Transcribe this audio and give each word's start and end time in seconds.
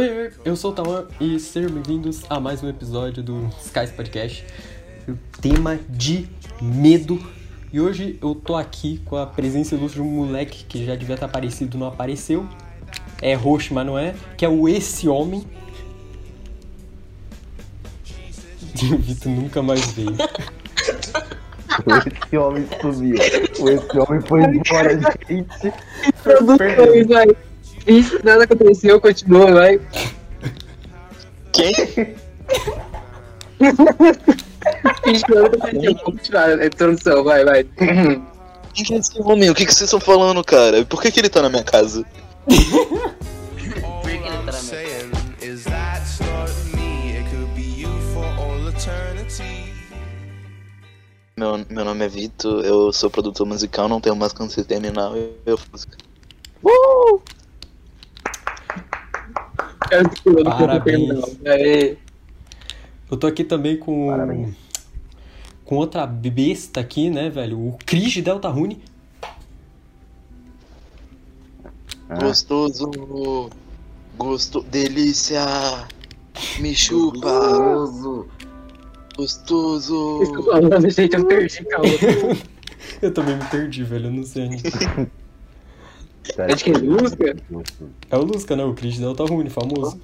Oi, 0.00 0.32
eu 0.46 0.56
sou 0.56 0.70
o 0.70 0.74
Tawan 0.74 1.06
e 1.20 1.38
sejam 1.38 1.72
bem-vindos 1.72 2.22
a 2.30 2.40
mais 2.40 2.62
um 2.62 2.68
episódio 2.70 3.22
do 3.22 3.50
Skies 3.60 3.90
Podcast. 3.90 4.46
O 5.06 5.14
tema 5.42 5.78
de 5.90 6.26
medo. 6.58 7.20
E 7.70 7.82
hoje 7.82 8.18
eu 8.22 8.34
tô 8.34 8.56
aqui 8.56 9.02
com 9.04 9.18
a 9.18 9.26
presença 9.26 9.74
ilustre 9.74 10.00
de 10.00 10.08
um 10.08 10.10
moleque 10.10 10.64
que 10.64 10.86
já 10.86 10.96
devia 10.96 11.16
estar 11.16 11.26
aparecido, 11.26 11.76
não 11.76 11.86
apareceu. 11.86 12.48
É 13.20 13.34
roxo, 13.34 13.74
mas 13.74 13.84
não 13.84 13.98
é. 13.98 14.14
Que 14.38 14.46
é 14.46 14.48
o 14.48 14.66
Esse 14.66 15.06
Homem. 15.06 15.44
O 18.90 18.96
Vitor 18.96 19.30
nunca 19.30 19.62
mais 19.62 19.92
veio. 19.92 20.16
Esse 22.24 22.36
homem 22.38 22.66
sumiu. 22.80 23.16
Esse 23.16 23.98
homem 23.98 24.20
foi 24.22 24.44
embora, 24.44 24.98
gente. 25.28 25.74
Produções, 26.22 27.06
vai. 27.06 27.49
Isso, 27.86 28.18
nada 28.24 28.44
aconteceu, 28.44 29.00
continua, 29.00 29.52
vai. 29.52 29.80
Quem? 31.52 31.74
Finge 35.04 35.24
que 35.24 35.34
nada 35.34 35.46
aconteceu, 35.46 35.82
vamos 35.82 36.02
continuar 36.02 36.48
a 36.60 36.66
introdução, 36.66 37.24
vai, 37.24 37.44
vai. 37.44 37.64
Quem 38.74 38.84
que 38.84 38.94
é 38.94 38.98
esse 38.98 39.20
homem? 39.20 39.50
O 39.50 39.54
que, 39.54 39.66
que 39.66 39.72
vocês 39.74 39.88
estão 39.88 40.00
falando, 40.00 40.42
cara? 40.44 40.84
Por 40.84 41.02
que, 41.02 41.10
que 41.10 41.20
ele 41.20 41.28
tá 41.28 41.42
na 41.42 41.48
minha 41.48 41.64
casa? 41.64 42.04
All 43.90 44.48
I'm 44.48 44.52
saying 44.52 45.10
is 45.42 45.64
that's 45.64 46.20
not 46.20 46.50
me. 46.74 47.16
It 47.16 47.24
could 47.30 47.54
be 47.54 47.62
you 47.62 47.88
for 48.12 48.24
all 48.24 48.68
eternity. 48.68 49.72
Meu, 51.36 51.64
meu 51.70 51.84
nome 51.84 52.04
é 52.04 52.08
Vitor, 52.08 52.64
eu 52.64 52.92
sou 52.92 53.10
produtor 53.10 53.46
musical, 53.46 53.88
não 53.88 54.00
tenho 54.00 54.14
mais 54.14 54.32
câncer 54.32 54.64
terminal 54.64 55.16
eu, 55.16 55.34
eu 55.46 55.56
faço. 55.56 55.86
É 56.62 56.68
o 56.68 57.18
que 57.18 57.24
eu 59.62 59.64
não 59.64 59.79
Parabéns. 60.44 61.36
Eu 63.10 63.16
tô 63.16 63.26
aqui 63.26 63.42
também 63.44 63.76
com. 63.76 64.08
Parabéns. 64.08 64.54
Com 65.64 65.76
outra 65.76 66.06
besta 66.06 66.80
aqui, 66.80 67.10
né, 67.10 67.28
velho? 67.28 67.58
O 67.58 67.78
Cris 67.84 68.12
de 68.12 68.22
Delta 68.22 68.48
Rune. 68.48 68.82
Ah, 72.08 72.18
Gostoso. 72.18 73.50
Gosto. 74.16 74.62
Delícia. 74.62 75.44
Me 76.58 76.74
chupa. 76.74 77.30
gostoso. 77.30 78.28
Gostoso. 79.16 80.20
Que 80.94 81.16
eu 81.16 81.26
perdi, 81.26 81.64
calma. 81.64 81.88
Eu 83.02 83.12
também 83.12 83.36
me 83.36 83.44
perdi, 83.44 83.84
velho. 83.84 84.06
Eu 84.06 84.12
não 84.12 84.24
sei. 84.24 84.58
Sério. 84.58 85.10
Acho 86.52 86.64
que 86.64 86.70
é 86.70 86.78
Lusca? 86.78 87.36
É 88.10 88.16
o 88.16 88.22
Lusca, 88.22 88.56
né? 88.56 88.64
O 88.64 88.74
Cris 88.74 88.94
de 88.94 89.00
Delta 89.00 89.24
Rune, 89.24 89.50
famoso. 89.50 90.00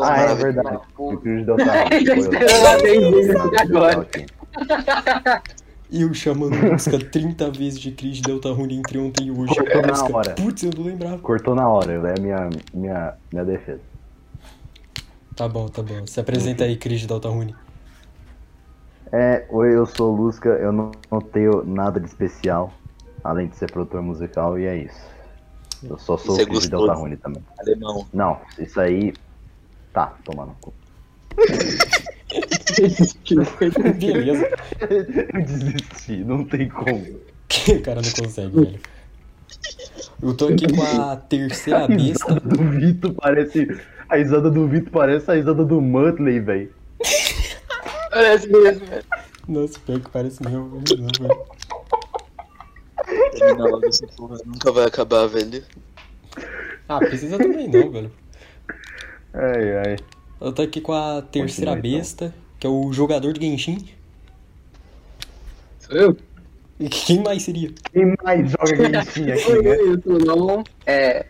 Ah, 0.00 0.20
é 0.22 0.34
verdade. 0.34 0.78
O 0.96 1.16
Cruz 1.18 1.44
deu 1.44 1.56
tá. 1.56 1.84
Já 2.04 2.16
esperando 2.16 2.66
a 2.66 2.76
vez 2.78 3.30
até 3.30 3.62
agora. 3.62 4.08
E 5.90 6.02
eu 6.02 6.12
chamando 6.12 6.54
o 6.54 6.72
Lusca 6.72 6.98
30 6.98 7.50
vezes 7.50 7.80
de 7.80 7.92
Cris 7.92 8.16
de 8.16 8.22
Delta 8.22 8.52
Rune 8.52 8.76
entre 8.76 8.98
ontem 8.98 9.28
e 9.28 9.30
hoje. 9.30 9.54
Cortou 9.54 9.80
na 9.80 9.88
Lusca, 9.88 10.16
hora. 10.16 10.34
Putz, 10.34 10.62
eu 10.62 10.70
não 10.76 10.84
lembrava. 10.84 11.18
Cortou 11.18 11.54
na 11.54 11.66
hora, 11.66 11.92
é 11.92 12.18
a 12.18 12.20
minha, 12.20 12.50
minha, 12.74 13.14
minha 13.32 13.44
defesa. 13.44 13.80
Tá 15.34 15.48
bom, 15.48 15.66
tá 15.66 15.82
bom. 15.82 16.06
Se 16.06 16.20
apresenta 16.20 16.64
aí, 16.64 16.76
Cris 16.76 17.00
de 17.00 17.06
Delta 17.06 17.30
Rune. 17.30 17.54
É, 19.10 19.46
oi, 19.48 19.74
eu 19.74 19.86
sou 19.86 20.12
o 20.12 20.16
Lusca, 20.16 20.50
eu 20.50 20.70
não, 20.70 20.90
não 21.10 21.20
tenho 21.20 21.64
nada 21.64 21.98
de 21.98 22.06
especial, 22.06 22.70
além 23.24 23.48
de 23.48 23.56
ser 23.56 23.70
produtor 23.70 24.02
musical, 24.02 24.58
e 24.58 24.66
é 24.66 24.76
isso. 24.76 25.08
Eu 25.82 25.98
só 25.98 26.16
sou 26.16 26.36
Isso 26.40 26.48
é 26.48 26.60
de. 26.60 26.70
Delta 26.70 26.92
Rune 26.94 27.16
também. 27.16 27.42
Alemão. 27.58 28.06
Não, 28.12 28.40
isso 28.58 28.80
aí. 28.80 29.12
Tá, 29.92 30.14
toma 30.24 30.46
no 30.46 30.56
cu. 30.60 30.72
Beleza. 33.98 34.48
Eu 34.80 35.42
desisti, 35.44 36.16
não 36.24 36.44
tem 36.44 36.68
como. 36.68 36.98
o 37.00 37.82
cara 37.82 38.00
não 38.02 38.10
consegue, 38.10 38.54
velho. 38.60 38.80
Eu 40.22 40.34
tô 40.34 40.48
aqui 40.48 40.66
com 40.72 40.82
a 40.82 41.16
terceira 41.16 41.84
A 41.84 41.88
besta. 41.88 42.34
do 42.40 42.70
Vitor 42.70 43.14
parece. 43.14 43.68
A 44.08 44.16
risada 44.16 44.50
do 44.50 44.66
Vitor 44.66 44.90
parece 44.90 45.30
a 45.30 45.34
risada 45.34 45.64
do 45.64 45.80
Muttley, 45.80 46.40
velho. 46.40 46.72
Parece 48.10 48.48
mesmo, 48.48 48.86
velho. 48.86 49.04
Nossa, 49.46 49.78
pior 49.80 50.00
que 50.00 50.10
parece 50.10 50.42
meu. 50.42 50.68
velho. 50.70 51.44
Termina 53.38 53.64
logo 53.66 53.86
essa 53.86 54.06
porra, 54.08 54.38
nunca 54.44 54.72
vai 54.72 54.84
acabar, 54.86 55.26
velho. 55.26 55.62
Ah, 56.88 56.98
precisa 56.98 57.38
também 57.38 57.68
não, 57.68 57.90
velho. 57.90 58.12
Ai, 59.34 59.76
ai. 59.86 59.96
Eu 60.40 60.52
tô 60.52 60.62
aqui 60.62 60.80
com 60.80 60.92
a 60.92 61.20
terceira 61.22 61.72
Continua, 61.72 61.88
então. 61.88 61.98
besta, 61.98 62.34
que 62.58 62.66
é 62.66 62.70
o 62.70 62.92
jogador 62.92 63.32
de 63.32 63.40
Genshin. 63.46 63.88
Sou 65.80 65.96
eu? 65.96 66.16
E 66.80 66.88
quem 66.88 67.22
mais 67.22 67.42
seria? 67.42 67.72
Quem 67.92 68.14
mais 68.22 68.50
joga 68.50 68.76
Genshin 69.04 69.30
aqui, 69.32 69.50
Oi, 69.52 69.62
né? 69.62 69.70
oi, 69.70 69.88
eu 69.92 70.02
sou 70.02 70.12
o 70.14 70.18
Nolan. 70.18 70.64
É, 70.86 71.26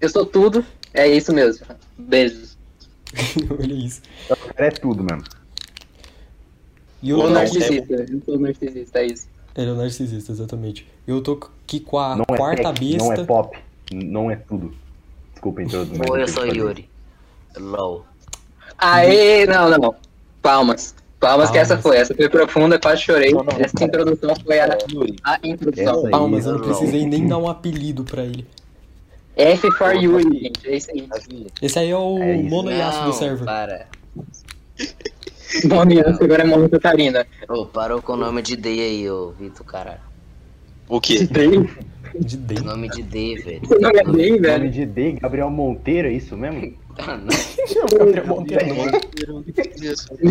eu 0.00 0.08
sou 0.08 0.26
tudo, 0.26 0.64
é 0.94 1.06
isso 1.08 1.32
mesmo. 1.32 1.66
Beijos. 1.98 2.56
Olha 3.58 3.72
isso. 3.74 4.02
É 4.56 4.70
tudo 4.70 5.02
mesmo. 5.04 5.24
E 7.02 7.10
eu 7.10 7.16
Ou. 7.18 7.22
Sou 7.24 7.30
não, 7.30 7.40
narcisista, 7.40 7.94
eu 7.94 8.22
sou 8.24 8.38
narcisista, 8.38 8.98
é 8.98 9.06
isso. 9.06 9.28
Ele 9.56 9.70
é 9.70 9.72
o 9.72 9.76
narcisista, 9.76 10.32
exatamente. 10.32 10.86
Eu 11.06 11.22
tô 11.22 11.38
aqui 11.64 11.80
com 11.80 11.98
a 11.98 12.14
Não 12.16 12.24
é 12.28 12.36
quarta 12.36 12.72
tech, 12.74 12.80
besta. 12.92 13.04
não 13.04 13.12
é 13.12 13.24
pop, 13.24 13.58
não 13.92 14.30
é 14.30 14.36
tudo. 14.36 14.74
Desculpa, 15.32 15.62
introduzir. 15.62 15.98
mas 15.98 16.10
Oi, 16.10 16.22
eu 16.22 16.28
sou. 16.28 16.46
Yuri. 16.46 16.88
LOL. 17.58 18.04
Aê, 18.78 19.46
não, 19.46 19.70
não. 19.70 19.94
Palmas. 20.42 20.94
Palmas 21.18 21.50
que 21.50 21.56
essa 21.58 21.78
foi. 21.78 21.96
Essa 21.96 22.14
foi 22.14 22.28
profunda, 22.28 22.78
quase 22.78 23.00
chorei. 23.02 23.32
Não, 23.32 23.42
não, 23.42 23.52
Essa 23.58 23.82
introdução 23.84 24.34
foi 24.44 24.60
a, 24.60 24.76
Yuri. 24.92 25.16
a 25.24 25.38
introdução. 25.42 25.98
Essa 25.98 26.06
aí. 26.06 26.10
Palmas, 26.10 26.44
eu 26.46 26.52
não 26.52 26.58
Não. 26.60 26.66
precisei 26.68 27.06
nem 27.06 27.26
dar 27.26 27.38
um 27.38 27.48
apelido 27.48 28.04
pra 28.04 28.22
ele. 28.24 28.46
F 29.36 29.70
for 29.72 29.94
Yuri, 29.96 30.22
gente. 30.40 30.68
É 30.68 30.76
isso 30.76 30.90
aí. 30.90 31.08
Esse 31.62 31.78
aí 31.78 31.90
é 31.90 31.96
o 31.96 32.18
É 32.22 32.36
monoiaço 32.42 33.00
do 33.00 33.06
Não, 33.06 33.12
server. 33.14 33.44
para. 33.46 33.86
Nome 35.64 36.00
antes, 36.00 36.20
agora 36.20 36.42
é 36.42 36.46
Mono 36.46 36.68
Catarina. 36.68 37.26
Ô, 37.48 37.66
parou 37.66 38.02
com 38.02 38.12
o 38.14 38.16
nome 38.16 38.42
de 38.42 38.56
D 38.56 38.68
aí, 38.68 39.10
ô 39.10 39.30
Vitor, 39.38 39.64
caralho. 39.66 40.00
O 40.88 41.00
quê? 41.00 41.26
Bem, 41.30 41.68
De 42.18 42.36
dentro. 42.36 42.64
Nome 42.64 42.88
de 42.88 43.02
D, 43.02 43.36
velho. 43.36 43.66
seu 43.66 43.80
nome 43.80 43.98
é 43.98 44.02
Nome 44.04 44.38
velho. 44.38 44.70
de 44.70 44.86
D, 44.86 45.12
Gabriel 45.12 45.50
Monteiro, 45.50 46.08
é 46.08 46.12
isso 46.12 46.36
mesmo? 46.36 46.74
Ah, 46.98 47.14
não. 47.18 47.98
Gabriel 47.98 48.26
Monteiro, 48.26 48.64
não. 48.68 49.44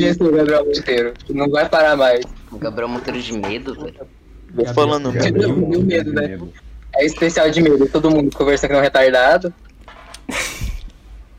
Esse 0.02 0.20
é 0.20 0.26
o 0.26 0.31
Gabriel 0.31 0.66
Monteiro. 0.66 1.14
Não 1.30 1.47
vai 1.47 1.70
parar 1.70 1.96
mais. 1.96 2.26
O 2.52 2.58
Gabriel 2.58 2.90
Monteiro 2.90 3.22
de 3.22 3.34
medo, 3.38 3.76
velho. 3.76 3.94
Vou 4.52 4.66
falando 4.74 5.12
mesmo. 5.12 5.26
Gabriel. 5.32 5.56
Monteiro 5.56 5.86
medo, 5.86 6.09
de 6.09 6.16
né? 6.16 6.40
É 6.96 7.06
especial 7.06 7.52
de 7.52 7.62
medo. 7.62 7.88
Todo 7.88 8.09
mundo 8.09 8.36
conversa 8.36 8.68
com 8.68 8.74
um 8.78 8.82
retardado. 8.82 9.53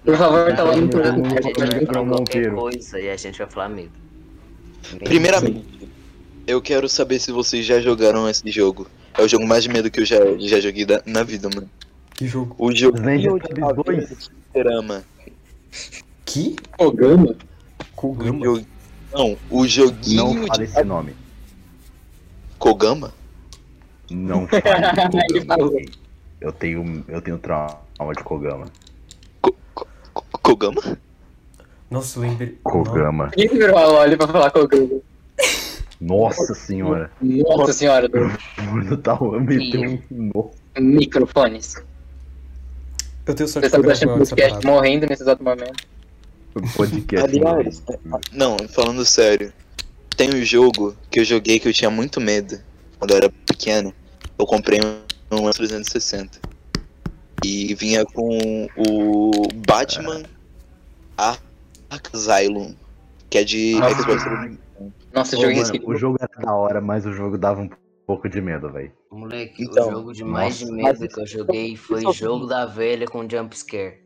Por 0.06 0.17
favor, 0.17 0.55
tá 0.55 0.62
lá 0.62 0.77
no 0.77 0.87
Gabriel 0.89 1.25
A 1.25 1.34
gente 1.34 1.59
vai 1.59 1.84
falar 1.87 2.09
qualquer 2.09 2.55
coisa 2.55 3.00
e 3.00 3.11
a 3.11 3.17
gente 3.17 3.39
vai 3.39 3.47
falar 3.50 3.69
medo. 3.69 3.91
Primeiramente, 5.03 5.91
eu 6.47 6.62
quero 6.62 6.89
saber 6.89 7.19
se 7.19 7.33
vocês 7.33 7.67
já 7.67 7.81
jogaram 7.81 8.28
esse 8.31 8.49
jogo. 8.50 8.87
É 9.19 9.22
o 9.22 9.28
jogo 9.28 9.44
mais 9.44 9.65
de 9.65 9.69
medo 9.69 9.91
que 9.91 9.99
eu 10.00 10.05
já, 10.05 10.19
já 10.39 10.61
joguei 10.61 10.84
da- 10.84 11.03
na 11.05 11.25
vida, 11.25 11.49
mano. 11.53 11.69
Que 12.15 12.27
jogo? 12.28 12.55
O 12.56 12.72
jogo 12.75 12.99
de. 13.00 14.15
Fliperama. 14.17 15.05
Que? 16.25 16.55
Kogama? 16.78 17.34
jogo... 18.44 18.67
Não, 19.12 19.37
o 19.50 19.67
joguinho 19.67 20.34
Não 20.34 20.47
fale 20.47 20.67
de 20.67 20.73
esse 20.73 20.84
nome. 20.84 21.17
Kogama? 22.59 23.12
Não 24.11 24.47
Kogama. 24.47 25.44
falou. 25.47 25.82
Eu 26.41 26.52
tenho, 26.52 27.05
eu 27.09 27.20
tenho 27.20 27.38
trauma 27.38 28.14
de 28.17 28.23
Kogama. 28.23 28.67
Ko- 30.46 30.56
Ko- 30.56 30.56
Ko- 30.56 30.72
Kogama? 30.72 30.98
Nossa, 31.90 32.20
lembrei. 32.20 32.58
Kogama. 32.62 33.31
Quem 33.31 33.48
que 33.48 33.56
virou 33.58 33.78
a 33.78 33.88
olho 33.88 34.16
pra 34.16 34.26
falar 34.28 34.50
Programa? 34.50 35.00
Nossa 36.00 36.54
senhora. 36.54 37.10
Nossa 37.20 37.72
senhora, 37.72 38.08
Mano, 38.70 38.96
tá 38.98 39.19
meteu 39.40 39.81
um. 40.10 40.31
Nossa. 40.34 40.50
microfones. 40.81 41.75
Eu 43.26 43.34
tenho 43.34 43.48
sorte 43.48 43.69
Você 43.69 43.76
de 43.76 43.81
está 43.82 43.93
achando 43.93 44.14
o 44.14 44.19
podcast 44.19 44.66
morrendo 44.66 45.06
nesse 45.08 45.22
exato 45.22 45.43
momento. 45.43 45.87
Podcast. 46.76 47.28
Aliás, 47.28 47.82
não, 48.32 48.56
falando 48.69 49.04
sério. 49.04 49.52
Tem 50.16 50.31
um 50.34 50.44
jogo 50.44 50.94
que 51.10 51.20
eu 51.20 51.25
joguei 51.25 51.58
que 51.58 51.69
eu 51.69 51.72
tinha 51.72 51.90
muito 51.90 52.20
medo 52.20 52.58
quando 52.99 53.10
eu 53.10 53.16
era 53.16 53.31
pequeno. 53.31 53.92
Eu 54.38 54.46
comprei 54.46 54.81
um, 54.81 55.37
um 55.37 55.50
360. 55.50 56.38
E 57.44 57.75
vinha 57.75 58.04
com 58.04 58.66
o 58.76 59.49
Batman 59.66 60.22
Asylum, 62.12 62.74
que 63.30 63.38
é 63.38 63.44
de 63.44 63.76
Ah. 63.82 63.90
Xbox 63.90 64.22
360. 64.24 64.66
Nossa, 65.12 65.36
joguei 65.36 65.56
mano, 65.56 65.74
esse 65.76 65.84
o 65.84 65.94
jogo 65.96 66.18
era 66.20 66.44
da 66.46 66.54
hora, 66.54 66.80
mas 66.80 67.06
o 67.06 67.12
jogo 67.12 67.38
dava 67.38 67.62
um 67.62 67.70
pouco 68.06 68.28
de 68.28 68.40
medo, 68.40 68.70
velho. 68.70 68.92
Moleque, 69.10 69.64
Então, 69.64 69.88
o 69.88 69.90
jogo 69.92 70.12
de 70.12 70.24
mais 70.24 70.58
de 70.58 70.64
nossa, 70.66 70.74
medo 70.76 71.00
mas 71.00 71.14
que 71.14 71.20
eu 71.20 71.26
joguei 71.26 71.76
foi 71.76 72.00
isso- 72.00 72.12
Jogo 72.12 72.46
da 72.46 72.66
Velha 72.66 73.06
com 73.06 73.28
Jump 73.28 73.56
Scare. 73.56 74.04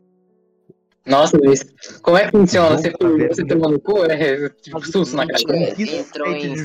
Nossa, 1.05 1.37
mas 1.43 1.65
como 2.03 2.15
é 2.17 2.25
que 2.25 2.31
funciona? 2.31 2.77
Você, 2.77 2.91
você 3.27 3.43
tomando 3.45 3.79
cu? 3.79 4.05
É 4.05 4.49
tipo 4.49 4.79
susto 4.85 5.15
na 5.17 5.25
cara. 5.27 5.41
É, 5.49 5.71
Em 5.71 5.75
que 5.75 5.95
entrou 5.95 6.27
site 6.27 6.45
em 6.45 6.53
de 6.53 6.59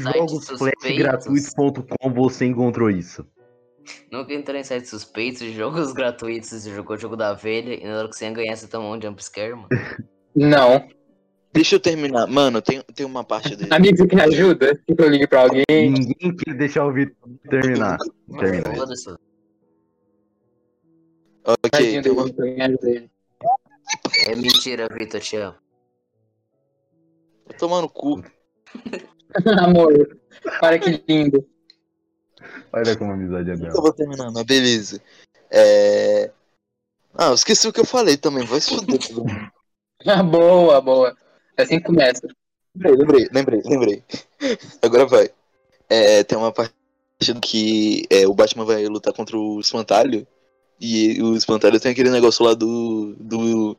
suspeitos. 0.45 0.59
flashgratuitos.com 0.83 2.13
você 2.15 2.45
encontrou 2.45 2.91
isso? 2.91 3.27
Nunca 4.13 4.35
entrou 4.35 4.57
em 4.59 4.63
sites 4.65 4.91
suspeitos, 4.91 5.41
jogos 5.53 5.93
gratuitos, 5.95 6.51
você 6.51 6.71
jogou 6.75 6.97
o 6.97 6.99
jogo 6.99 7.17
da 7.17 7.33
velha 7.33 7.75
e 7.75 7.87
na 7.87 7.99
hora 7.99 8.09
que 8.09 8.17
você 8.17 8.27
ia 8.27 8.31
ganhar, 8.33 8.55
você 8.57 8.67
tomou 8.69 8.95
um 8.95 9.01
jumpscare, 9.01 9.55
mano. 9.55 9.69
Não. 10.37 10.87
Deixa 11.53 11.77
eu 11.77 11.81
terminar. 11.81 12.27
Mano, 12.27 12.61
tem, 12.61 12.83
tem 12.95 13.07
uma 13.07 13.25
parte 13.25 13.57
dele. 13.57 13.73
Amigo, 13.73 13.97
você 13.97 14.07
quer 14.07 14.23
ajuda? 14.25 14.77
Que 14.77 14.95
eu 15.03 15.09
ligue 15.09 15.27
pra 15.27 15.41
alguém? 15.41 15.65
Ninguém 15.91 16.37
quer 16.37 16.55
deixar 16.55 16.85
o 16.87 16.93
Vitor 16.93 17.17
terminar. 17.49 17.97
Termina. 18.39 19.19
Ok, 21.47 22.03
tem 22.03 22.13
uma... 22.13 22.27
É 24.27 24.37
mentira, 24.37 24.89
Vitor, 24.93 25.21
te 25.21 25.37
amo. 25.37 25.57
No 27.61 27.89
cu. 27.89 28.23
Amor, 29.61 30.19
olha 30.63 30.79
que 30.79 31.03
lindo. 31.09 31.47
Olha 32.73 32.97
como 32.97 33.13
a 33.13 33.15
amizade 33.15 33.51
é 33.51 33.55
Eu 33.55 33.59
bela. 33.59 33.73
vou 33.73 33.93
terminar, 33.93 34.31
mas 34.31 34.45
beleza. 34.45 35.01
É... 35.51 36.31
Ah, 37.15 37.29
eu 37.29 37.35
esqueci 37.35 37.67
o 37.67 37.73
que 37.73 37.81
eu 37.81 37.87
falei 37.87 38.19
também. 38.19 38.45
Vai 38.45 38.61
se 38.61 38.77
fuder. 38.77 38.99
Ah, 40.07 40.23
boa, 40.25 40.81
boa. 40.81 41.17
É 41.57 41.63
assim 41.63 41.79
que 41.79 41.85
começa. 41.87 42.27
lembrei, 42.75 42.97
lembrei, 42.97 43.29
lembrei, 43.33 43.63
lembrei. 43.65 44.05
Agora 44.83 45.07
vai. 45.07 45.31
É, 45.89 46.23
tem 46.25 46.37
uma 46.37 46.53
parte 46.53 46.75
que 47.43 48.05
é, 48.11 48.27
o 48.27 48.35
Batman 48.35 48.65
vai 48.65 48.85
lutar 48.87 49.13
contra 49.13 49.37
o 49.39 49.61
espantalho. 49.61 50.27
E 50.79 51.23
o 51.23 51.35
espantalho 51.35 51.81
tem 51.81 51.93
aquele 51.93 52.11
negócio 52.11 52.45
lá 52.45 52.53
do. 52.55 53.15
do 53.19 53.77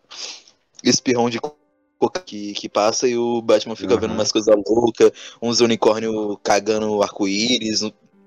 espirrão 0.83 1.29
de 1.29 1.39
coca 1.39 2.19
que, 2.25 2.53
que 2.53 2.69
passa 2.69 3.07
e 3.07 3.17
o 3.17 3.41
Batman 3.41 3.75
fica 3.75 3.93
Aham. 3.93 4.01
vendo 4.01 4.13
umas 4.13 4.31
coisas 4.31 4.55
loucas, 4.67 5.11
uns 5.41 5.59
unicórnios 5.59 6.37
cagando 6.43 7.01
arco-íris. 7.03 7.81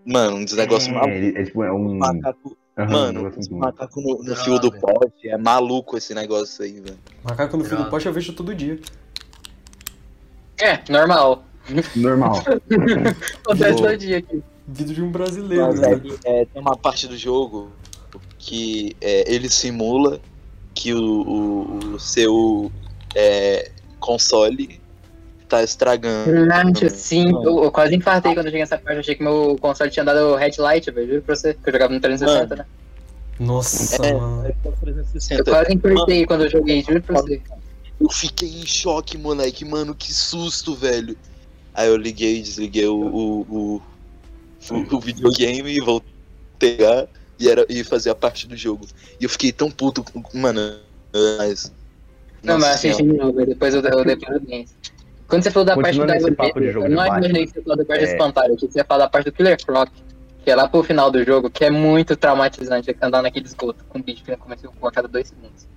Mano, 0.04 0.36
uns 0.38 0.52
negócios 0.52 0.88
É, 0.92 0.94
malucos. 0.94 1.16
ele- 1.16 1.38
é 1.38 1.44
tipo, 1.44 1.62
é 1.64 1.72
um. 1.72 1.98
Macaco, 1.98 2.56
Aham, 2.78 3.12
mano, 3.12 3.32
macaco 3.50 4.00
no, 4.00 4.22
no 4.22 4.36
fio 4.36 4.58
do 4.58 4.70
poste. 4.72 5.28
É 5.28 5.36
maluco 5.36 5.96
esse 5.98 6.14
negócio 6.14 6.64
aí, 6.64 6.80
velho. 6.80 6.98
Macaco 7.22 7.56
no 7.56 7.64
fio 7.64 7.76
do 7.76 7.86
poste 7.86 8.06
eu 8.06 8.12
vejo 8.12 8.32
todo 8.32 8.54
dia. 8.54 8.78
É, 10.58 10.80
normal. 10.90 11.44
Normal. 11.96 12.42
Acontece 13.44 13.82
todo 13.82 13.96
dia 13.96 14.18
aqui. 14.18 14.42
Vida 14.66 14.94
de 14.94 15.02
um 15.02 15.10
brasileiro, 15.10 15.66
Mas 15.68 15.80
né? 15.80 16.00
é, 16.24 16.44
tem 16.46 16.62
uma 16.62 16.76
parte 16.76 17.06
do 17.08 17.16
jogo 17.16 17.70
que 18.38 18.96
é, 19.00 19.32
ele 19.32 19.48
simula 19.50 20.20
que 20.74 20.94
o, 20.94 21.22
o- 21.22 21.94
o 21.94 22.00
seu 22.00 22.70
é, 23.14 23.70
console 23.98 24.80
tá 25.50 25.62
estragando. 25.62 26.46
Nath, 26.46 26.88
sim, 26.90 27.28
eu, 27.28 27.64
eu 27.64 27.70
quase 27.72 27.94
infartei 27.94 28.32
quando 28.32 28.46
eu 28.46 28.50
cheguei 28.52 28.60
nessa 28.60 28.78
parte. 28.78 28.94
Eu 28.94 29.00
achei 29.00 29.14
que 29.16 29.22
meu 29.22 29.56
console 29.60 29.90
tinha 29.90 30.04
dado 30.04 30.34
headlight, 30.36 30.90
velho. 30.90 31.08
Juro 31.08 31.22
pra 31.22 31.34
você. 31.34 31.52
Que 31.54 31.68
eu 31.68 31.72
jogava 31.72 31.92
no 31.92 32.00
360, 32.00 32.56
né? 32.56 32.66
Nossa, 33.38 34.06
É, 34.06 34.12
mano. 34.14 34.46
Eu 34.46 34.74
360. 34.80 35.44
quase 35.44 35.74
infartei 35.74 36.24
quando 36.26 36.44
eu 36.44 36.50
joguei, 36.50 36.82
juro 36.82 37.02
pra 37.02 37.20
você. 37.20 37.42
Eu 38.00 38.08
fiquei 38.10 38.48
em 38.48 38.66
choque, 38.66 39.18
moleque. 39.18 39.64
Mano, 39.64 39.94
que 39.94 40.12
susto, 40.12 40.74
velho. 40.74 41.16
Aí 41.74 41.88
eu 41.88 41.96
liguei, 41.96 42.40
desliguei 42.42 42.86
o, 42.86 42.94
o, 42.96 43.40
o, 43.42 43.82
o- 44.70 44.96
o 44.96 45.00
videogame 45.00 45.70
e 45.70 45.80
voltei 45.80 46.10
a 46.10 46.58
pegar 46.58 47.08
e, 47.38 47.48
era, 47.48 47.64
e 47.68 47.82
fazer 47.84 48.10
a 48.10 48.14
parte 48.14 48.46
do 48.46 48.56
jogo. 48.56 48.86
E 49.20 49.24
eu 49.24 49.30
fiquei 49.30 49.52
tão 49.52 49.70
puto, 49.70 50.04
mano. 50.34 50.60
Mas. 51.38 51.72
Não, 52.42 52.58
mas 52.58 52.76
assisti 52.76 53.02
de 53.02 53.12
novo, 53.12 53.32
velho. 53.34 53.48
depois 53.48 53.74
eu, 53.74 53.82
eu 53.82 54.04
dei 54.04 54.16
parabéns. 54.16 54.74
Quando 55.30 55.42
você 55.44 55.50
falou 55.50 55.64
da 55.64 55.76
parte 55.76 55.98
da 55.98 56.16
eu 56.16 56.90
não 56.90 57.06
imaginei 57.06 57.46
que 57.46 57.52
você 57.52 57.62
falou 57.62 57.78
da 57.78 57.84
parte 57.84 58.02
é- 58.02 58.06
do 58.06 58.10
espantalho, 58.10 58.56
que 58.56 58.66
você 58.66 58.78
ia 58.80 58.84
falar 58.84 59.04
da 59.04 59.10
parte 59.10 59.26
do 59.26 59.32
Killer 59.32 59.64
Croc, 59.64 59.88
que 60.44 60.50
é 60.50 60.56
lá 60.56 60.68
pro 60.68 60.82
final 60.82 61.10
do 61.10 61.24
jogo, 61.24 61.48
que 61.48 61.64
é 61.64 61.70
muito 61.70 62.16
traumatizante 62.16 62.94
andar 63.00 63.22
naquele 63.22 63.46
esgoto 63.46 63.84
com 63.88 63.98
um 63.98 64.02
bicho 64.02 64.24
que 64.24 64.36
começa 64.36 64.68
a 64.68 64.88
a 64.88 64.90
cada 64.90 65.06
dois 65.06 65.28
segundos. 65.28 65.68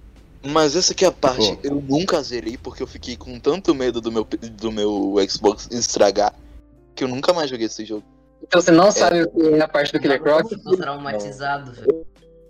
Mas 0.46 0.76
essa 0.76 0.94
que 0.94 1.06
é 1.06 1.08
a 1.08 1.12
parte, 1.12 1.56
Pô. 1.56 1.60
eu 1.64 1.76
nunca 1.76 2.22
zerei 2.22 2.58
porque 2.58 2.84
eu 2.84 2.88
fiquei 2.88 3.16
com 3.16 3.40
tanto 3.40 3.74
medo 3.74 4.02
do 4.02 4.12
meu, 4.12 4.28
do 4.54 4.72
meu 4.72 5.16
Xbox 5.30 5.70
estragar 5.72 6.34
que 6.96 7.04
eu 7.04 7.08
nunca 7.08 7.32
mais 7.32 7.50
joguei 7.50 7.68
esse 7.68 7.86
jogo. 7.86 8.04
Então 8.42 8.60
você 8.60 8.72
não 8.72 8.92
sabe 8.92 9.24
o 9.24 9.30
que 9.32 9.48
é 9.54 9.62
a 9.62 9.68
parte 9.68 9.94
do 9.94 10.00
Killer 10.00 10.22
Croc? 10.22 10.50
Ficou 10.50 10.76
traumatizado, 10.76 11.72
velho. 11.72 12.06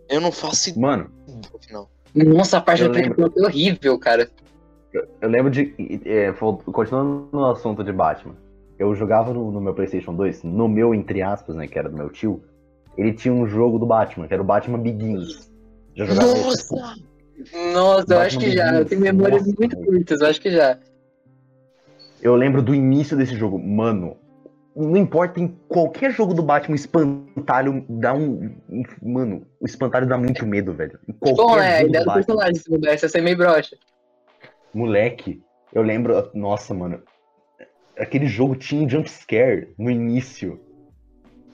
Eu 0.09 0.21
não 0.21 0.31
faço 0.31 0.69
ideia 0.69 0.81
Mano, 0.81 1.11
no 1.27 1.59
final. 1.59 1.91
Nossa, 2.15 2.57
a 2.57 2.61
parte 2.61 2.81
Eu 2.83 2.89
do 2.89 2.95
Killer. 2.95 3.13
Croc 3.13 3.37
é 3.37 3.41
horrível, 3.41 3.99
cara. 3.99 4.29
Eu 5.21 5.29
lembro 5.29 5.51
de. 5.51 5.73
é, 6.05 6.31
continuando 6.71 7.29
no 7.31 7.45
assunto 7.45 7.83
de 7.83 7.91
Batman. 7.91 8.35
Eu 8.77 8.93
jogava 8.95 9.33
no, 9.33 9.51
no 9.51 9.61
meu 9.61 9.73
PlayStation 9.73 10.13
2, 10.13 10.43
no 10.43 10.67
meu, 10.67 10.93
entre 10.93 11.21
aspas, 11.21 11.55
né, 11.55 11.67
que 11.67 11.77
era 11.77 11.89
do 11.89 11.95
meu 11.95 12.09
tio. 12.09 12.43
Ele 12.97 13.13
tinha 13.13 13.33
um 13.33 13.47
jogo 13.47 13.79
do 13.79 13.85
Batman, 13.85 14.27
que 14.27 14.33
era 14.33 14.41
o 14.41 14.45
Batman 14.45 14.79
Begins. 14.79 15.51
Já 15.95 16.05
jogava 16.05 16.31
esse? 16.31 16.75
Nossa! 16.75 16.95
Nossa, 17.73 18.13
eu 18.13 18.19
acho 18.19 18.39
que 18.39 18.51
já. 18.51 18.73
Eu 18.73 18.85
tenho 18.85 19.01
memórias 19.01 19.45
Nossa, 19.45 19.55
muito 19.57 19.77
curtas, 19.77 20.21
eu 20.21 20.27
acho 20.27 20.41
que 20.41 20.51
já. 20.51 20.77
Eu 22.21 22.35
lembro 22.35 22.61
do 22.61 22.73
início 22.73 23.17
desse 23.17 23.35
jogo. 23.35 23.59
Mano, 23.59 24.15
não 24.75 24.97
importa 24.97 25.39
em 25.39 25.47
qualquer 25.67 26.11
jogo 26.11 26.33
do 26.33 26.41
Batman, 26.41 26.73
o 26.73 26.75
espantalho 26.75 27.85
dá 27.89 28.13
um. 28.13 28.55
Mano, 29.01 29.45
o 29.59 29.65
espantalho 29.65 30.07
dá 30.07 30.17
muito 30.17 30.45
medo, 30.45 30.73
velho. 30.73 30.97
Em 31.07 31.13
qualquer 31.13 31.43
Bom, 31.43 31.59
é, 31.59 31.75
a 31.75 31.77
jogo 31.79 31.89
ideia 31.89 32.03
do 32.03 32.05
do 32.05 32.13
Batman. 32.13 32.13
personagem, 32.13 32.55
se 32.55 32.69
pudesse 32.69 33.09
ser 33.09 33.21
meio 33.21 33.37
broxa. 33.37 33.75
Moleque, 34.73 35.41
eu 35.73 35.81
lembro. 35.81 36.29
Nossa, 36.33 36.73
mano. 36.73 36.99
Aquele 37.97 38.25
jogo 38.25 38.55
tinha 38.55 38.83
um 38.83 38.89
jumpscare 38.89 39.69
no 39.77 39.89
início. 39.89 40.59